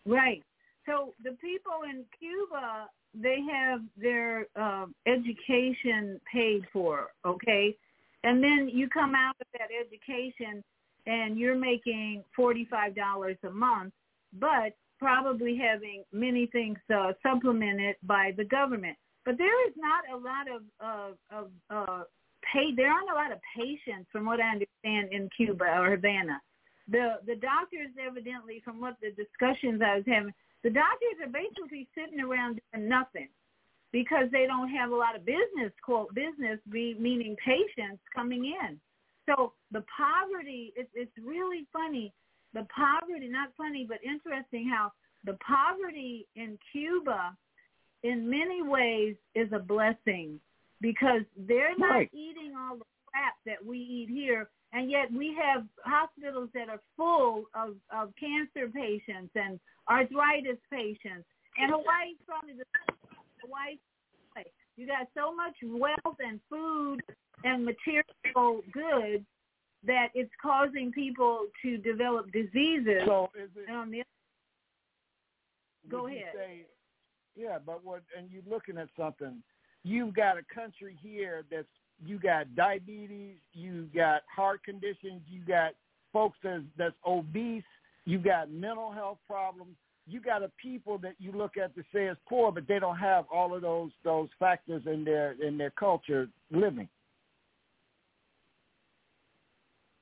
[0.05, 0.43] Right.
[0.87, 7.77] So the people in Cuba, they have their uh, education paid for, okay?
[8.25, 10.63] And then you come out of that education
[11.07, 13.93] and you're making $45 a month,
[14.39, 18.97] but probably having many things uh, supplemented by the government.
[19.25, 22.05] But there is not a lot of, of, of uh,
[22.53, 22.75] pay.
[22.75, 26.41] There aren't a lot of patients, from what I understand, in Cuba or Havana.
[26.89, 31.89] The the doctors, evidently, from what the discussions I was having, the doctors are basically
[31.95, 33.29] sitting around doing nothing
[33.93, 38.81] because they don't have a lot of business, quote business, be, meaning patients coming in.
[39.27, 42.13] So the poverty, it's it's really funny.
[42.55, 44.93] The poverty, not funny, but interesting how
[45.25, 47.37] the poverty in Cuba,
[48.03, 50.41] in many ways, is a blessing
[50.83, 52.11] because they're not Right.
[52.13, 56.81] eating all the crap that we eat here, and yet we have hospitals that are
[56.97, 61.27] full of, of cancer patients and arthritis patients.
[61.57, 62.65] And Hawaii's probably the
[63.43, 63.79] Hawaii.
[64.77, 67.03] You got so much wealth and food
[67.45, 69.25] and material goods
[69.85, 73.03] that it's causing people to develop diseases.
[73.05, 73.71] So is it?
[73.71, 74.03] On the
[75.91, 76.33] Go ahead.
[76.35, 76.67] Say,
[77.37, 78.03] yeah, but what?
[78.17, 79.43] And you're looking at something.
[79.85, 81.67] You've got a country here that's
[82.05, 85.73] you got diabetes, you got heart conditions, you got
[86.13, 87.65] folks that's that's obese,
[88.05, 89.77] you got mental health problems.
[90.09, 92.99] You got a people that you look at to say is poor, but they don't
[92.99, 96.89] have all of those those factors in their in their culture living.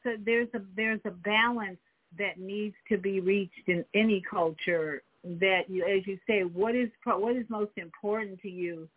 [0.02, 1.78] so there's a there's a balance
[2.19, 6.89] that needs to be reached in any culture that you as you say what is
[7.05, 8.89] what is most important to you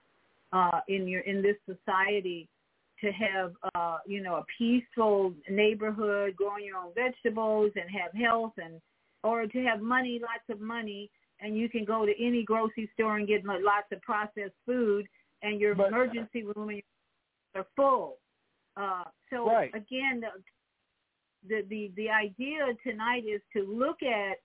[0.53, 2.47] uh in your in this society
[3.01, 8.53] to have uh you know a peaceful neighborhood growing your own vegetables and have health
[8.57, 8.80] and
[9.23, 11.09] or to have money lots of money
[11.41, 15.05] and you can go to any grocery store and get lots of processed food
[15.41, 16.81] and your emergency room and
[17.55, 18.17] are full
[18.77, 19.71] uh so Right.
[19.73, 20.30] again the
[21.49, 24.38] the the the idea tonight is to look at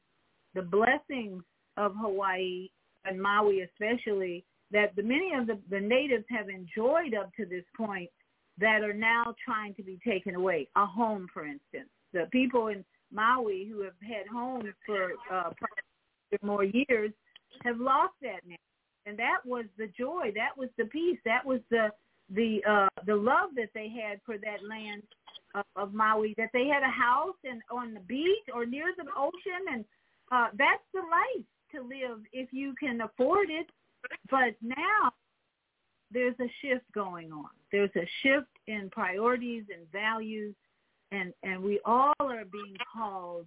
[0.54, 1.42] the blessings
[1.76, 2.68] of Hawaii
[3.04, 7.64] and Maui especially that the many of the, the natives have enjoyed up to this
[7.76, 8.10] point
[8.58, 10.68] that are now trying to be taken away.
[10.76, 11.88] A home, for instance.
[12.12, 15.50] The people in Maui who have had homes for uh,
[16.42, 17.12] more years
[17.64, 18.56] have lost that now.
[19.06, 20.32] And that was the joy.
[20.34, 21.18] That was the peace.
[21.24, 21.88] That was the
[22.34, 25.02] the uh, the love that they had for that land
[25.54, 26.34] of, of Maui.
[26.36, 29.84] That they had a house and on the beach or near the ocean, and
[30.30, 33.66] uh, that's the life to live if you can afford it.
[34.30, 35.12] But now
[36.10, 37.48] there's a shift going on.
[37.72, 40.54] There's a shift in priorities and values,
[41.12, 43.46] and and we all are being called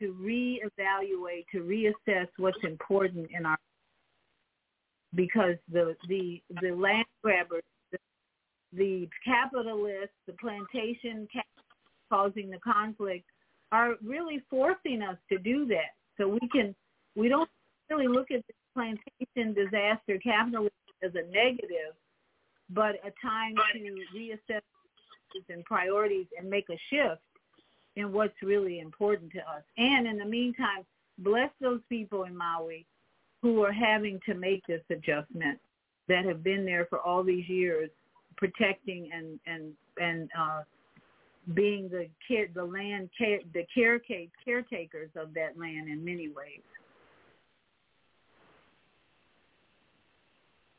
[0.00, 3.58] to reevaluate, to reassess what's important in our
[5.14, 7.98] because the the the land grabbers, the,
[8.72, 11.28] the capitalists, the plantation
[12.10, 13.24] causing the conflict
[13.72, 15.94] are really forcing us to do that.
[16.16, 16.74] So we can
[17.16, 17.48] we don't
[17.88, 20.70] really look at the plantation disaster capitalism
[21.02, 21.94] as a negative,
[22.70, 24.60] but a time to reassess
[25.48, 27.20] and priorities and make a shift
[27.96, 29.62] in what's really important to us.
[29.78, 30.84] And in the meantime,
[31.18, 32.86] bless those people in Maui
[33.42, 35.58] who are having to make this adjustment
[36.08, 37.90] that have been there for all these years,
[38.36, 40.62] protecting and and and uh,
[41.54, 46.62] being the care, the land care, the caretake, caretakers of that land in many ways.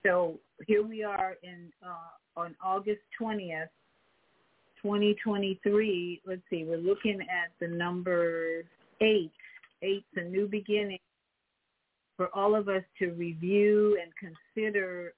[0.04, 3.70] So here we are in uh, on August twentieth,
[4.82, 6.22] twenty twenty three.
[6.26, 8.64] Let's see, we're looking at the number
[9.02, 9.32] eight.
[9.84, 11.00] Eight's a new beginning
[12.18, 14.12] for all of us to review and
[14.56, 15.14] consider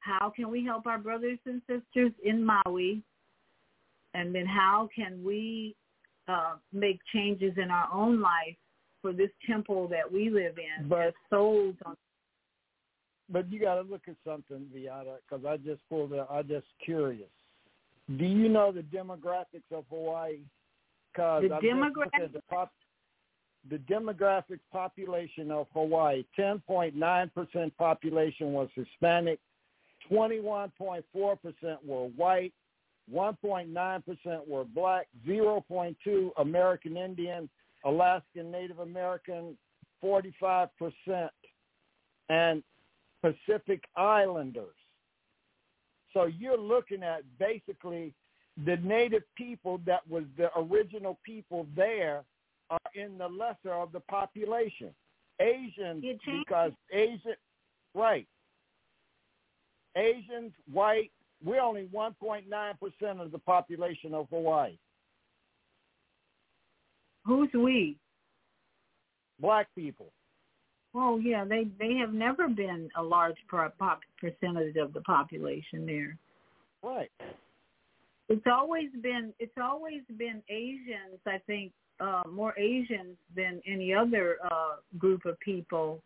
[0.00, 3.02] how can we help our brothers and sisters in Maui,
[4.14, 5.76] and then how can we
[6.26, 8.56] uh, make changes in our own life
[9.00, 11.96] for this temple that we live in But- souls on
[13.28, 16.26] But you got to look at something, Viyahta, because I just pulled it.
[16.30, 17.30] I'm just curious.
[18.18, 20.40] Do you know the demographics of Hawaii?
[21.12, 22.72] Because The demographics- the, pop,
[23.70, 29.38] the demographic population of Hawaii, 10.9% population was Hispanic,
[30.10, 32.52] 21.4% were white,
[33.12, 37.48] 1.9% were black, 0.2 American Indian,
[37.84, 39.56] Alaskan Native American,
[40.02, 40.68] 45%,
[42.28, 42.62] and
[43.22, 44.74] Pacific Islanders.
[46.12, 48.12] So you're looking at basically
[48.66, 52.24] the native people that was the original people there
[52.68, 54.90] are in the lesser of the population.
[55.40, 57.34] Asians, because Asian,
[57.94, 58.26] right.
[59.96, 61.10] Asians, white,
[61.44, 62.44] we're only 1.9%
[63.20, 64.76] of the population of Hawaii.
[67.24, 67.96] Who's we?
[69.40, 70.12] Black people.
[70.94, 76.18] Oh yeah, they they have never been a large pop percentage of the population there.
[76.82, 77.10] Right.
[78.28, 81.18] It's always been it's always been Asians.
[81.26, 86.02] I think uh, more Asians than any other uh, group of people,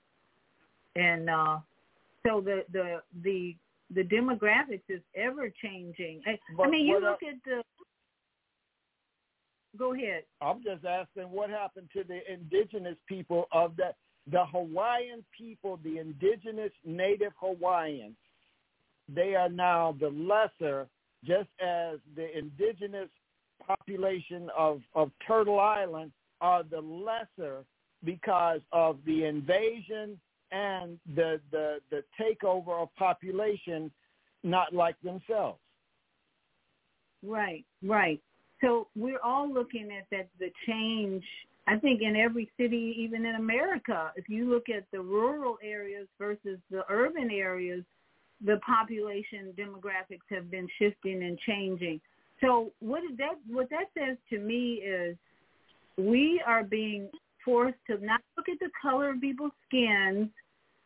[0.95, 1.59] and uh,
[2.27, 3.57] so the the the
[3.95, 6.21] the demographics is ever changing.
[6.27, 7.63] I, I mean, you look I- at the.
[9.77, 10.23] Go ahead.
[10.41, 13.97] I'm just asking what happened to the indigenous people of that
[14.31, 18.17] the Hawaiian people, the indigenous native Hawaiians,
[19.09, 20.89] they are now the lesser,
[21.25, 23.09] just as the indigenous
[23.65, 27.65] population of, of Turtle Island are the lesser
[28.05, 30.19] because of the invasion
[30.53, 33.91] and the, the, the takeover of population
[34.43, 35.59] not like themselves.
[37.25, 38.21] Right, right.
[38.61, 41.25] So we're all looking at that the change.
[41.69, 46.07] I think in every city, even in America, if you look at the rural areas
[46.19, 47.83] versus the urban areas,
[48.45, 52.01] the population demographics have been shifting and changing.
[52.41, 53.35] So what that?
[53.49, 55.17] What that says to me is
[55.97, 57.09] we are being
[57.45, 60.29] forced to not look at the color of people's skins,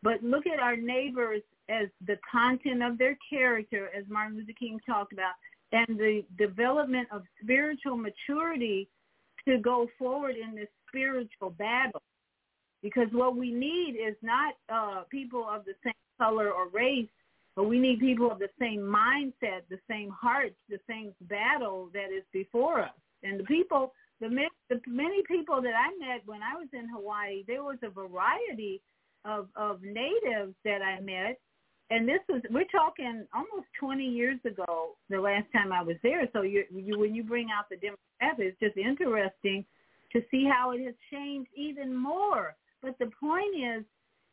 [0.01, 4.79] but look at our neighbors as the content of their character, as Martin Luther King
[4.85, 5.33] talked about,
[5.73, 8.87] and the development of spiritual maturity
[9.47, 12.01] to go forward in this spiritual battle.
[12.81, 17.09] Because what we need is not uh, people of the same color or race,
[17.55, 22.11] but we need people of the same mindset, the same heart, the same battle that
[22.15, 22.89] is before us.
[23.23, 24.29] And the people, the,
[24.69, 28.81] the many people that I met when I was in Hawaii, there was a variety
[29.25, 31.39] of, of natives that I met
[31.91, 36.27] and this was we're talking almost 20 years ago the last time I was there.
[36.31, 39.65] So you, you when you bring out the demographics, it's just interesting
[40.13, 42.55] to see how it has changed even more.
[42.81, 43.83] But the point is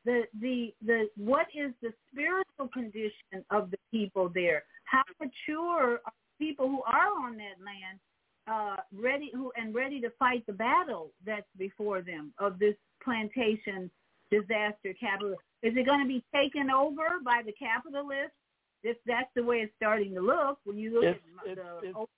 [0.04, 4.62] the the the what is the spiritual condition of the people there?
[4.84, 7.98] How mature are people who are on that land
[8.46, 13.90] uh, ready who and ready to fight the battle that's before them of this plantation
[14.30, 15.32] disaster capital.
[15.62, 18.36] Is it going to be taken over by the capitalists?
[18.84, 21.78] If that's the way it's starting to look, when you look It's- at it's- the
[21.88, 22.10] it's- Oak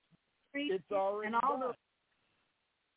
[0.51, 1.69] Street It's already and all done.
[1.69, 1.75] the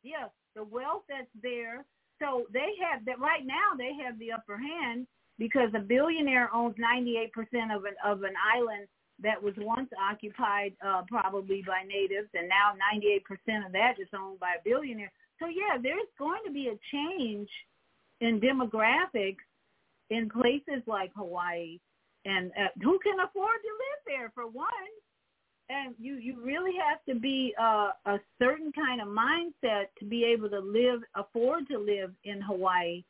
[0.04, 1.86] yeah, the wealth that's there.
[2.20, 3.74] So they have that right now.
[3.78, 5.08] They have the upper hand
[5.38, 8.88] because a billionaire owns 98% of an of an island
[9.20, 14.40] that was once occupied uh, probably by natives, and now 98% of that is owned
[14.40, 15.12] by a billionaire.
[15.40, 17.50] So yeah, there's going to be a change
[18.24, 19.44] in demographics
[20.10, 21.80] in places like Hawaii,
[22.26, 24.68] and uh, who can afford to live there for one?
[25.70, 30.24] And you you really have to be uh, a certain kind of mindset to be
[30.26, 33.04] able to live, afford to live in Hawaii.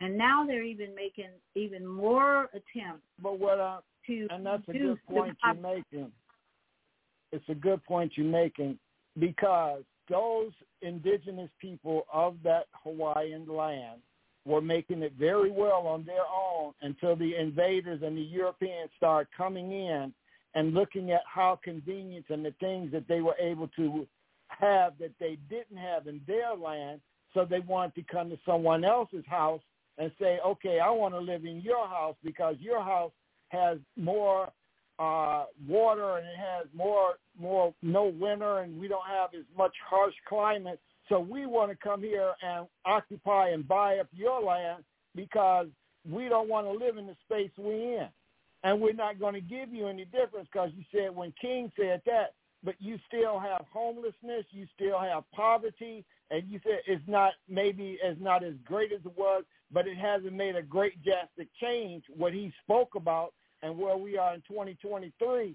[0.00, 4.72] And now they're even making even more attempts But what I to and that's a
[4.72, 6.12] good point the you're making.
[7.32, 8.78] It's a good point you're making
[9.18, 14.00] because those indigenous people of that Hawaiian land
[14.48, 19.28] were making it very well on their own until the invaders and the Europeans start
[19.36, 20.12] coming in
[20.54, 24.06] and looking at how convenient and the things that they were able to
[24.48, 27.00] have that they didn't have in their land.
[27.34, 29.60] So they wanted to come to someone else's house
[29.98, 33.12] and say, okay, I want to live in your house because your house
[33.48, 34.50] has more
[34.98, 39.74] uh, water and it has more more no winter and we don't have as much
[39.88, 40.80] harsh climate.
[41.08, 45.66] So we want to come here and occupy and buy up your land because
[46.08, 48.08] we don't want to live in the space we're in.
[48.64, 52.02] And we're not going to give you any difference because you said when King said
[52.06, 57.34] that, but you still have homelessness, you still have poverty, and you said it's not
[57.48, 61.48] maybe as not as great as it was, but it hasn't made a great drastic
[61.60, 63.32] change what he spoke about
[63.62, 65.54] and where we are in 2023.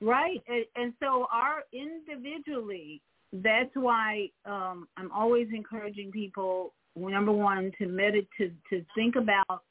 [0.00, 3.02] Right, and, and so our individually,
[3.32, 6.72] that's why um, I'm always encouraging people.
[6.96, 9.62] Number one, to meditate, to to think about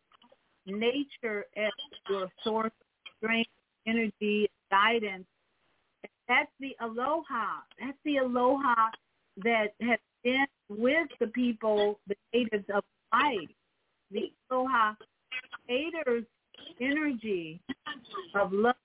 [0.66, 1.72] nature as
[2.10, 3.50] your source of strength,
[3.88, 5.26] energy, guidance.
[6.28, 7.62] That's the aloha.
[7.80, 8.76] That's the aloha
[9.44, 13.48] that has been with the people, the natives of Hawaii.
[14.12, 14.94] The aloha
[15.66, 16.26] creator's
[16.80, 17.60] energy
[18.36, 18.76] of love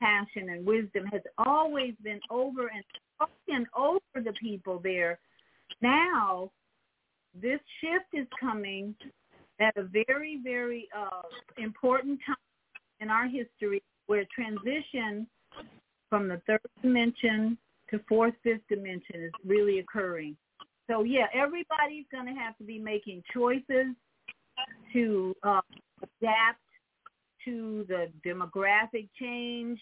[0.00, 5.18] passion and wisdom has always been over and spoken over the people there.
[5.80, 6.50] Now,
[7.40, 8.94] this shift is coming
[9.60, 11.22] at a very, very uh,
[11.58, 12.36] important time
[13.00, 15.26] in our history where transition
[16.08, 17.58] from the third dimension
[17.90, 20.36] to fourth, fifth dimension is really occurring.
[20.88, 23.94] So yeah, everybody's going to have to be making choices
[24.92, 25.60] to uh,
[26.02, 26.60] adapt
[27.46, 29.78] to the demographic change,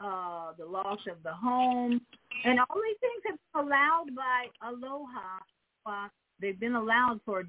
[0.00, 2.00] uh, the loss of the home,
[2.44, 5.38] and all these things have been allowed by Aloha.
[5.86, 6.08] Uh,
[6.40, 7.44] they've been allowed for a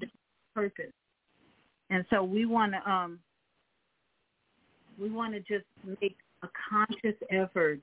[0.54, 0.92] purpose,
[1.90, 3.18] and so we want to um,
[4.98, 5.66] we want to just
[6.00, 7.80] make a conscious effort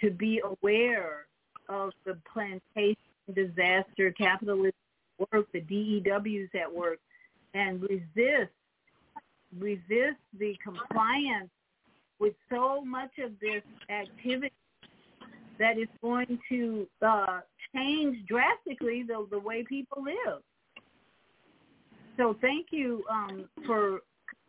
[0.00, 1.26] to be aware
[1.68, 2.96] of the plantation
[3.34, 4.74] disaster capitalist
[5.18, 6.98] work, the DEWs at work,
[7.54, 8.50] and resist
[9.58, 11.50] resist the compliance
[12.18, 14.52] with so much of this activity
[15.58, 17.40] that is going to uh,
[17.74, 20.40] change drastically the, the way people live.
[22.16, 24.00] So thank you um, for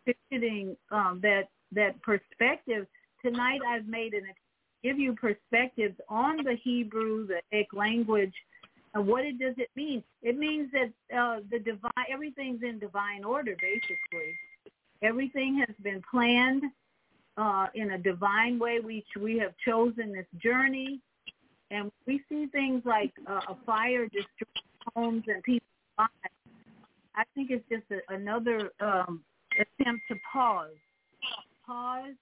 [0.05, 2.85] contributing um, that that perspective.
[3.23, 4.23] Tonight I've made an
[4.83, 8.33] give you perspectives on the Hebrew, the Ek language,
[8.93, 10.03] and what it does it mean?
[10.21, 14.33] It means that uh, the divine everything's in divine order, basically.
[15.03, 16.63] Everything has been planned
[17.37, 18.79] uh, in a divine way.
[18.79, 20.99] We we have chosen this journey,
[21.71, 25.67] and we see things like uh, a fire destroying homes and people's
[25.97, 26.11] lives.
[27.15, 29.23] I think it's just a, another um,
[29.59, 30.69] attempt to pause,
[31.65, 32.15] pause,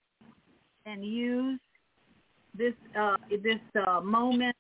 [0.86, 1.60] and use
[2.58, 4.56] this uh, this uh, moment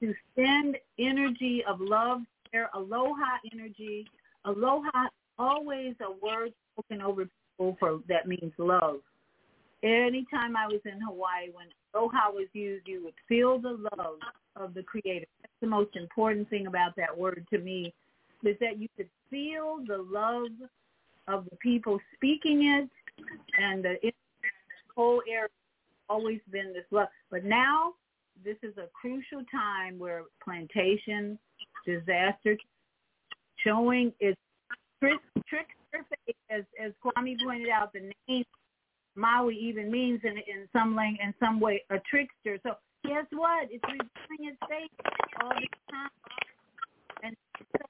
[0.00, 2.20] to send energy of love,
[2.52, 4.06] their aloha energy.
[4.44, 5.08] Aloha
[5.38, 9.00] always a word spoken over people for that means love.
[9.82, 14.18] Anytime I was in Hawaii, when aloha was used, you would feel the love
[14.56, 15.26] of the Creator.
[15.42, 17.94] That's the most important thing about that word to me,
[18.42, 20.52] is that you could feel the love
[21.28, 22.88] of the people speaking it,
[23.60, 23.96] and the
[24.94, 25.48] whole area
[26.08, 27.08] always been this love.
[27.30, 27.94] But now
[28.44, 31.38] this is a crucial time where plantation
[31.84, 32.56] disaster
[33.62, 34.40] showing its
[35.00, 35.20] trick
[35.92, 38.44] trick as as Kwame pointed out, the name
[39.14, 42.58] Maui even means in in some lang in some way a trickster.
[42.62, 43.68] So guess what?
[43.70, 46.10] It's revealing its face all the time,
[47.22, 47.36] and
[47.72, 47.84] so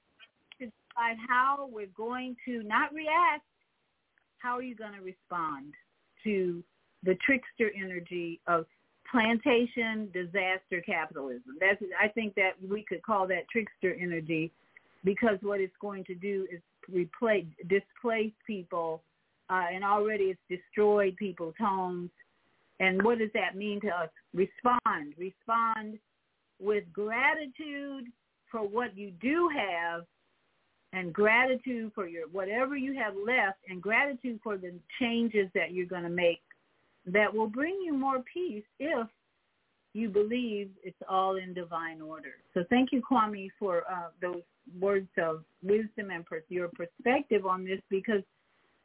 [0.59, 3.43] to decide how we're going to not react.
[4.39, 5.73] How are you going to respond
[6.23, 6.63] to
[7.03, 8.65] the trickster energy of
[9.11, 11.57] plantation disaster capitalism?
[11.59, 14.51] That's I think that we could call that trickster energy
[15.03, 16.61] because what it's going to do is
[16.91, 19.01] replace, displace people,
[19.49, 22.09] uh, and already it's destroyed people's homes.
[22.79, 24.09] And what does that mean to us?
[24.33, 25.13] Respond.
[25.17, 25.99] Respond
[26.59, 28.05] with gratitude
[28.51, 30.05] for what you do have
[30.93, 35.85] and gratitude for your whatever you have left and gratitude for the changes that you're
[35.85, 36.41] going to make
[37.05, 39.07] that will bring you more peace if
[39.93, 42.35] you believe it's all in divine order.
[42.53, 44.43] So thank you, Kwame, for uh, those
[44.79, 48.23] words of wisdom and per- your perspective on this because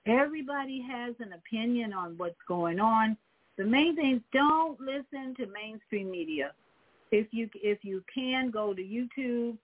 [0.07, 3.17] Everybody has an opinion on what's going on.
[3.57, 6.53] The main thing is don't listen to mainstream media.
[7.13, 9.57] If you if you can go to YouTube,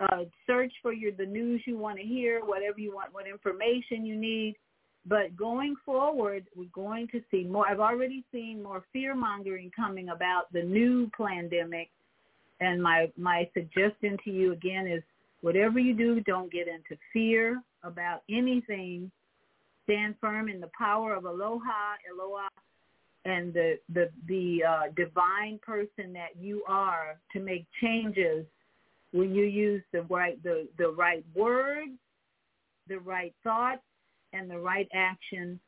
[0.00, 4.04] uh, search for your the news you want to hear, whatever you want, what information
[4.04, 4.56] you need.
[5.08, 7.66] But going forward, we're going to see more.
[7.66, 11.88] I've already seen more fear mongering coming about the new pandemic.
[12.60, 15.02] And my my suggestion to you again is
[15.40, 19.10] whatever you do, don't get into fear about anything.
[19.84, 22.48] Stand firm in the power of aloha, Eloah,
[23.24, 28.44] and the the the uh, divine person that you are to make changes
[29.12, 31.92] when you use the right the the right words,
[32.88, 33.82] the right thoughts,
[34.32, 35.60] and the right action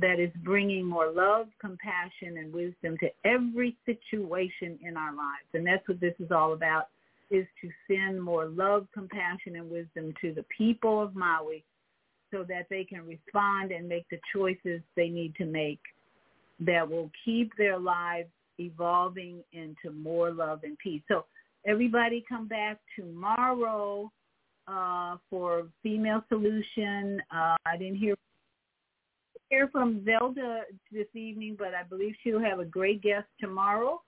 [0.00, 5.48] that is bringing more love, compassion, and wisdom to every situation in our lives.
[5.54, 6.88] And that's what this is all about,
[7.30, 11.64] is to send more love, compassion, and wisdom to the people of Maui
[12.30, 15.80] so that they can respond and make the choices they need to make
[16.60, 18.28] that will keep their lives
[18.58, 21.02] evolving into more love and peace.
[21.08, 21.24] So
[21.66, 24.10] everybody come back tomorrow
[24.66, 27.20] uh, for Female Solution.
[27.30, 28.14] Uh, I didn't hear
[29.50, 34.02] hear from Zelda this evening, but I believe she'll have a great guest tomorrow.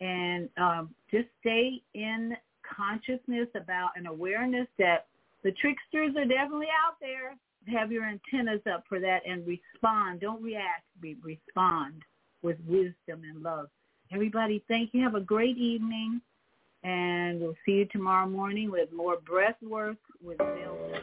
[0.00, 5.06] And um, just stay in consciousness about an awareness that
[5.44, 7.36] the tricksters are definitely out there.
[7.68, 10.20] Have your antennas up for that and respond.
[10.20, 10.84] Don't react.
[11.22, 12.02] Respond
[12.42, 13.68] with wisdom and love.
[14.12, 15.02] Everybody, thank you.
[15.02, 16.20] Have a great evening.
[16.84, 21.02] And we'll see you tomorrow morning with more breath work with Zelda.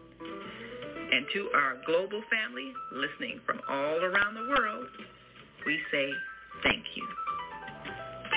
[1.11, 4.87] And to our global family listening from all around the world,
[5.65, 6.09] we say
[6.63, 7.07] thank you.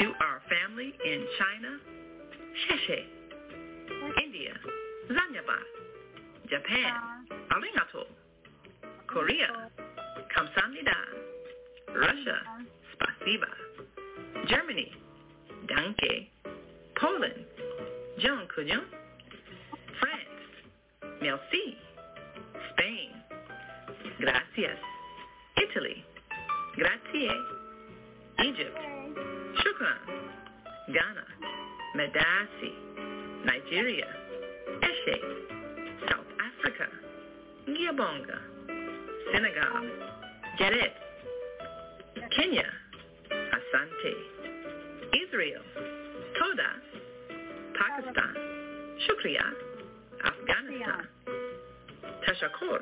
[0.01, 1.79] To our family in China,
[2.67, 3.05] Sheshe,
[4.25, 4.55] India,
[5.09, 5.59] Zanyaba,
[6.51, 8.07] Japan, Arigato,
[9.07, 9.71] Korea,
[10.37, 10.99] Kamsamnida,
[11.97, 12.39] Russia,
[12.93, 14.91] Spasiba, Germany,
[15.69, 16.29] Danke,
[16.97, 17.45] Poland,
[18.19, 18.83] Kujon,
[20.01, 20.35] France,
[21.23, 21.77] Merci,
[22.85, 23.11] Spain,
[24.19, 24.79] Gracias,
[25.57, 26.05] Italy,
[26.77, 27.31] Grazie,
[28.45, 28.79] Egypt,
[29.57, 30.05] Shukran,
[30.93, 31.25] Ghana,
[31.97, 32.73] Medasi,
[33.47, 34.07] Nigeria,
[34.83, 35.17] Eshe,
[36.11, 36.89] South Africa,
[37.69, 38.39] Giabonga,
[39.33, 39.89] Senegal,
[40.59, 40.93] Geret,
[42.37, 42.67] Kenya,
[43.31, 44.13] Asante,
[45.25, 45.63] Israel,
[46.39, 46.71] Toda,
[47.79, 48.35] Pakistan,
[49.07, 49.47] Shukriya,
[50.23, 51.09] Afghanistan,
[52.27, 52.81] Tashakur,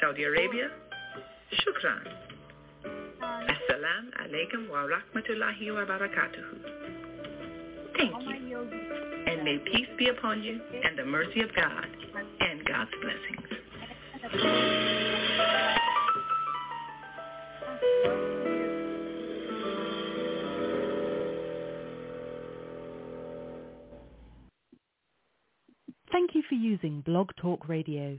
[0.00, 0.70] Saudi Arabia,
[1.60, 2.06] Shukran.
[3.20, 6.54] Assalamu alaikum wa rahmatullahi wa barakatuhu.
[7.96, 8.58] Thank you.
[9.26, 11.86] And may peace be upon you and the mercy of God
[12.40, 13.56] and God's blessings.
[26.12, 28.18] Thank you for using Blog Talk Radio.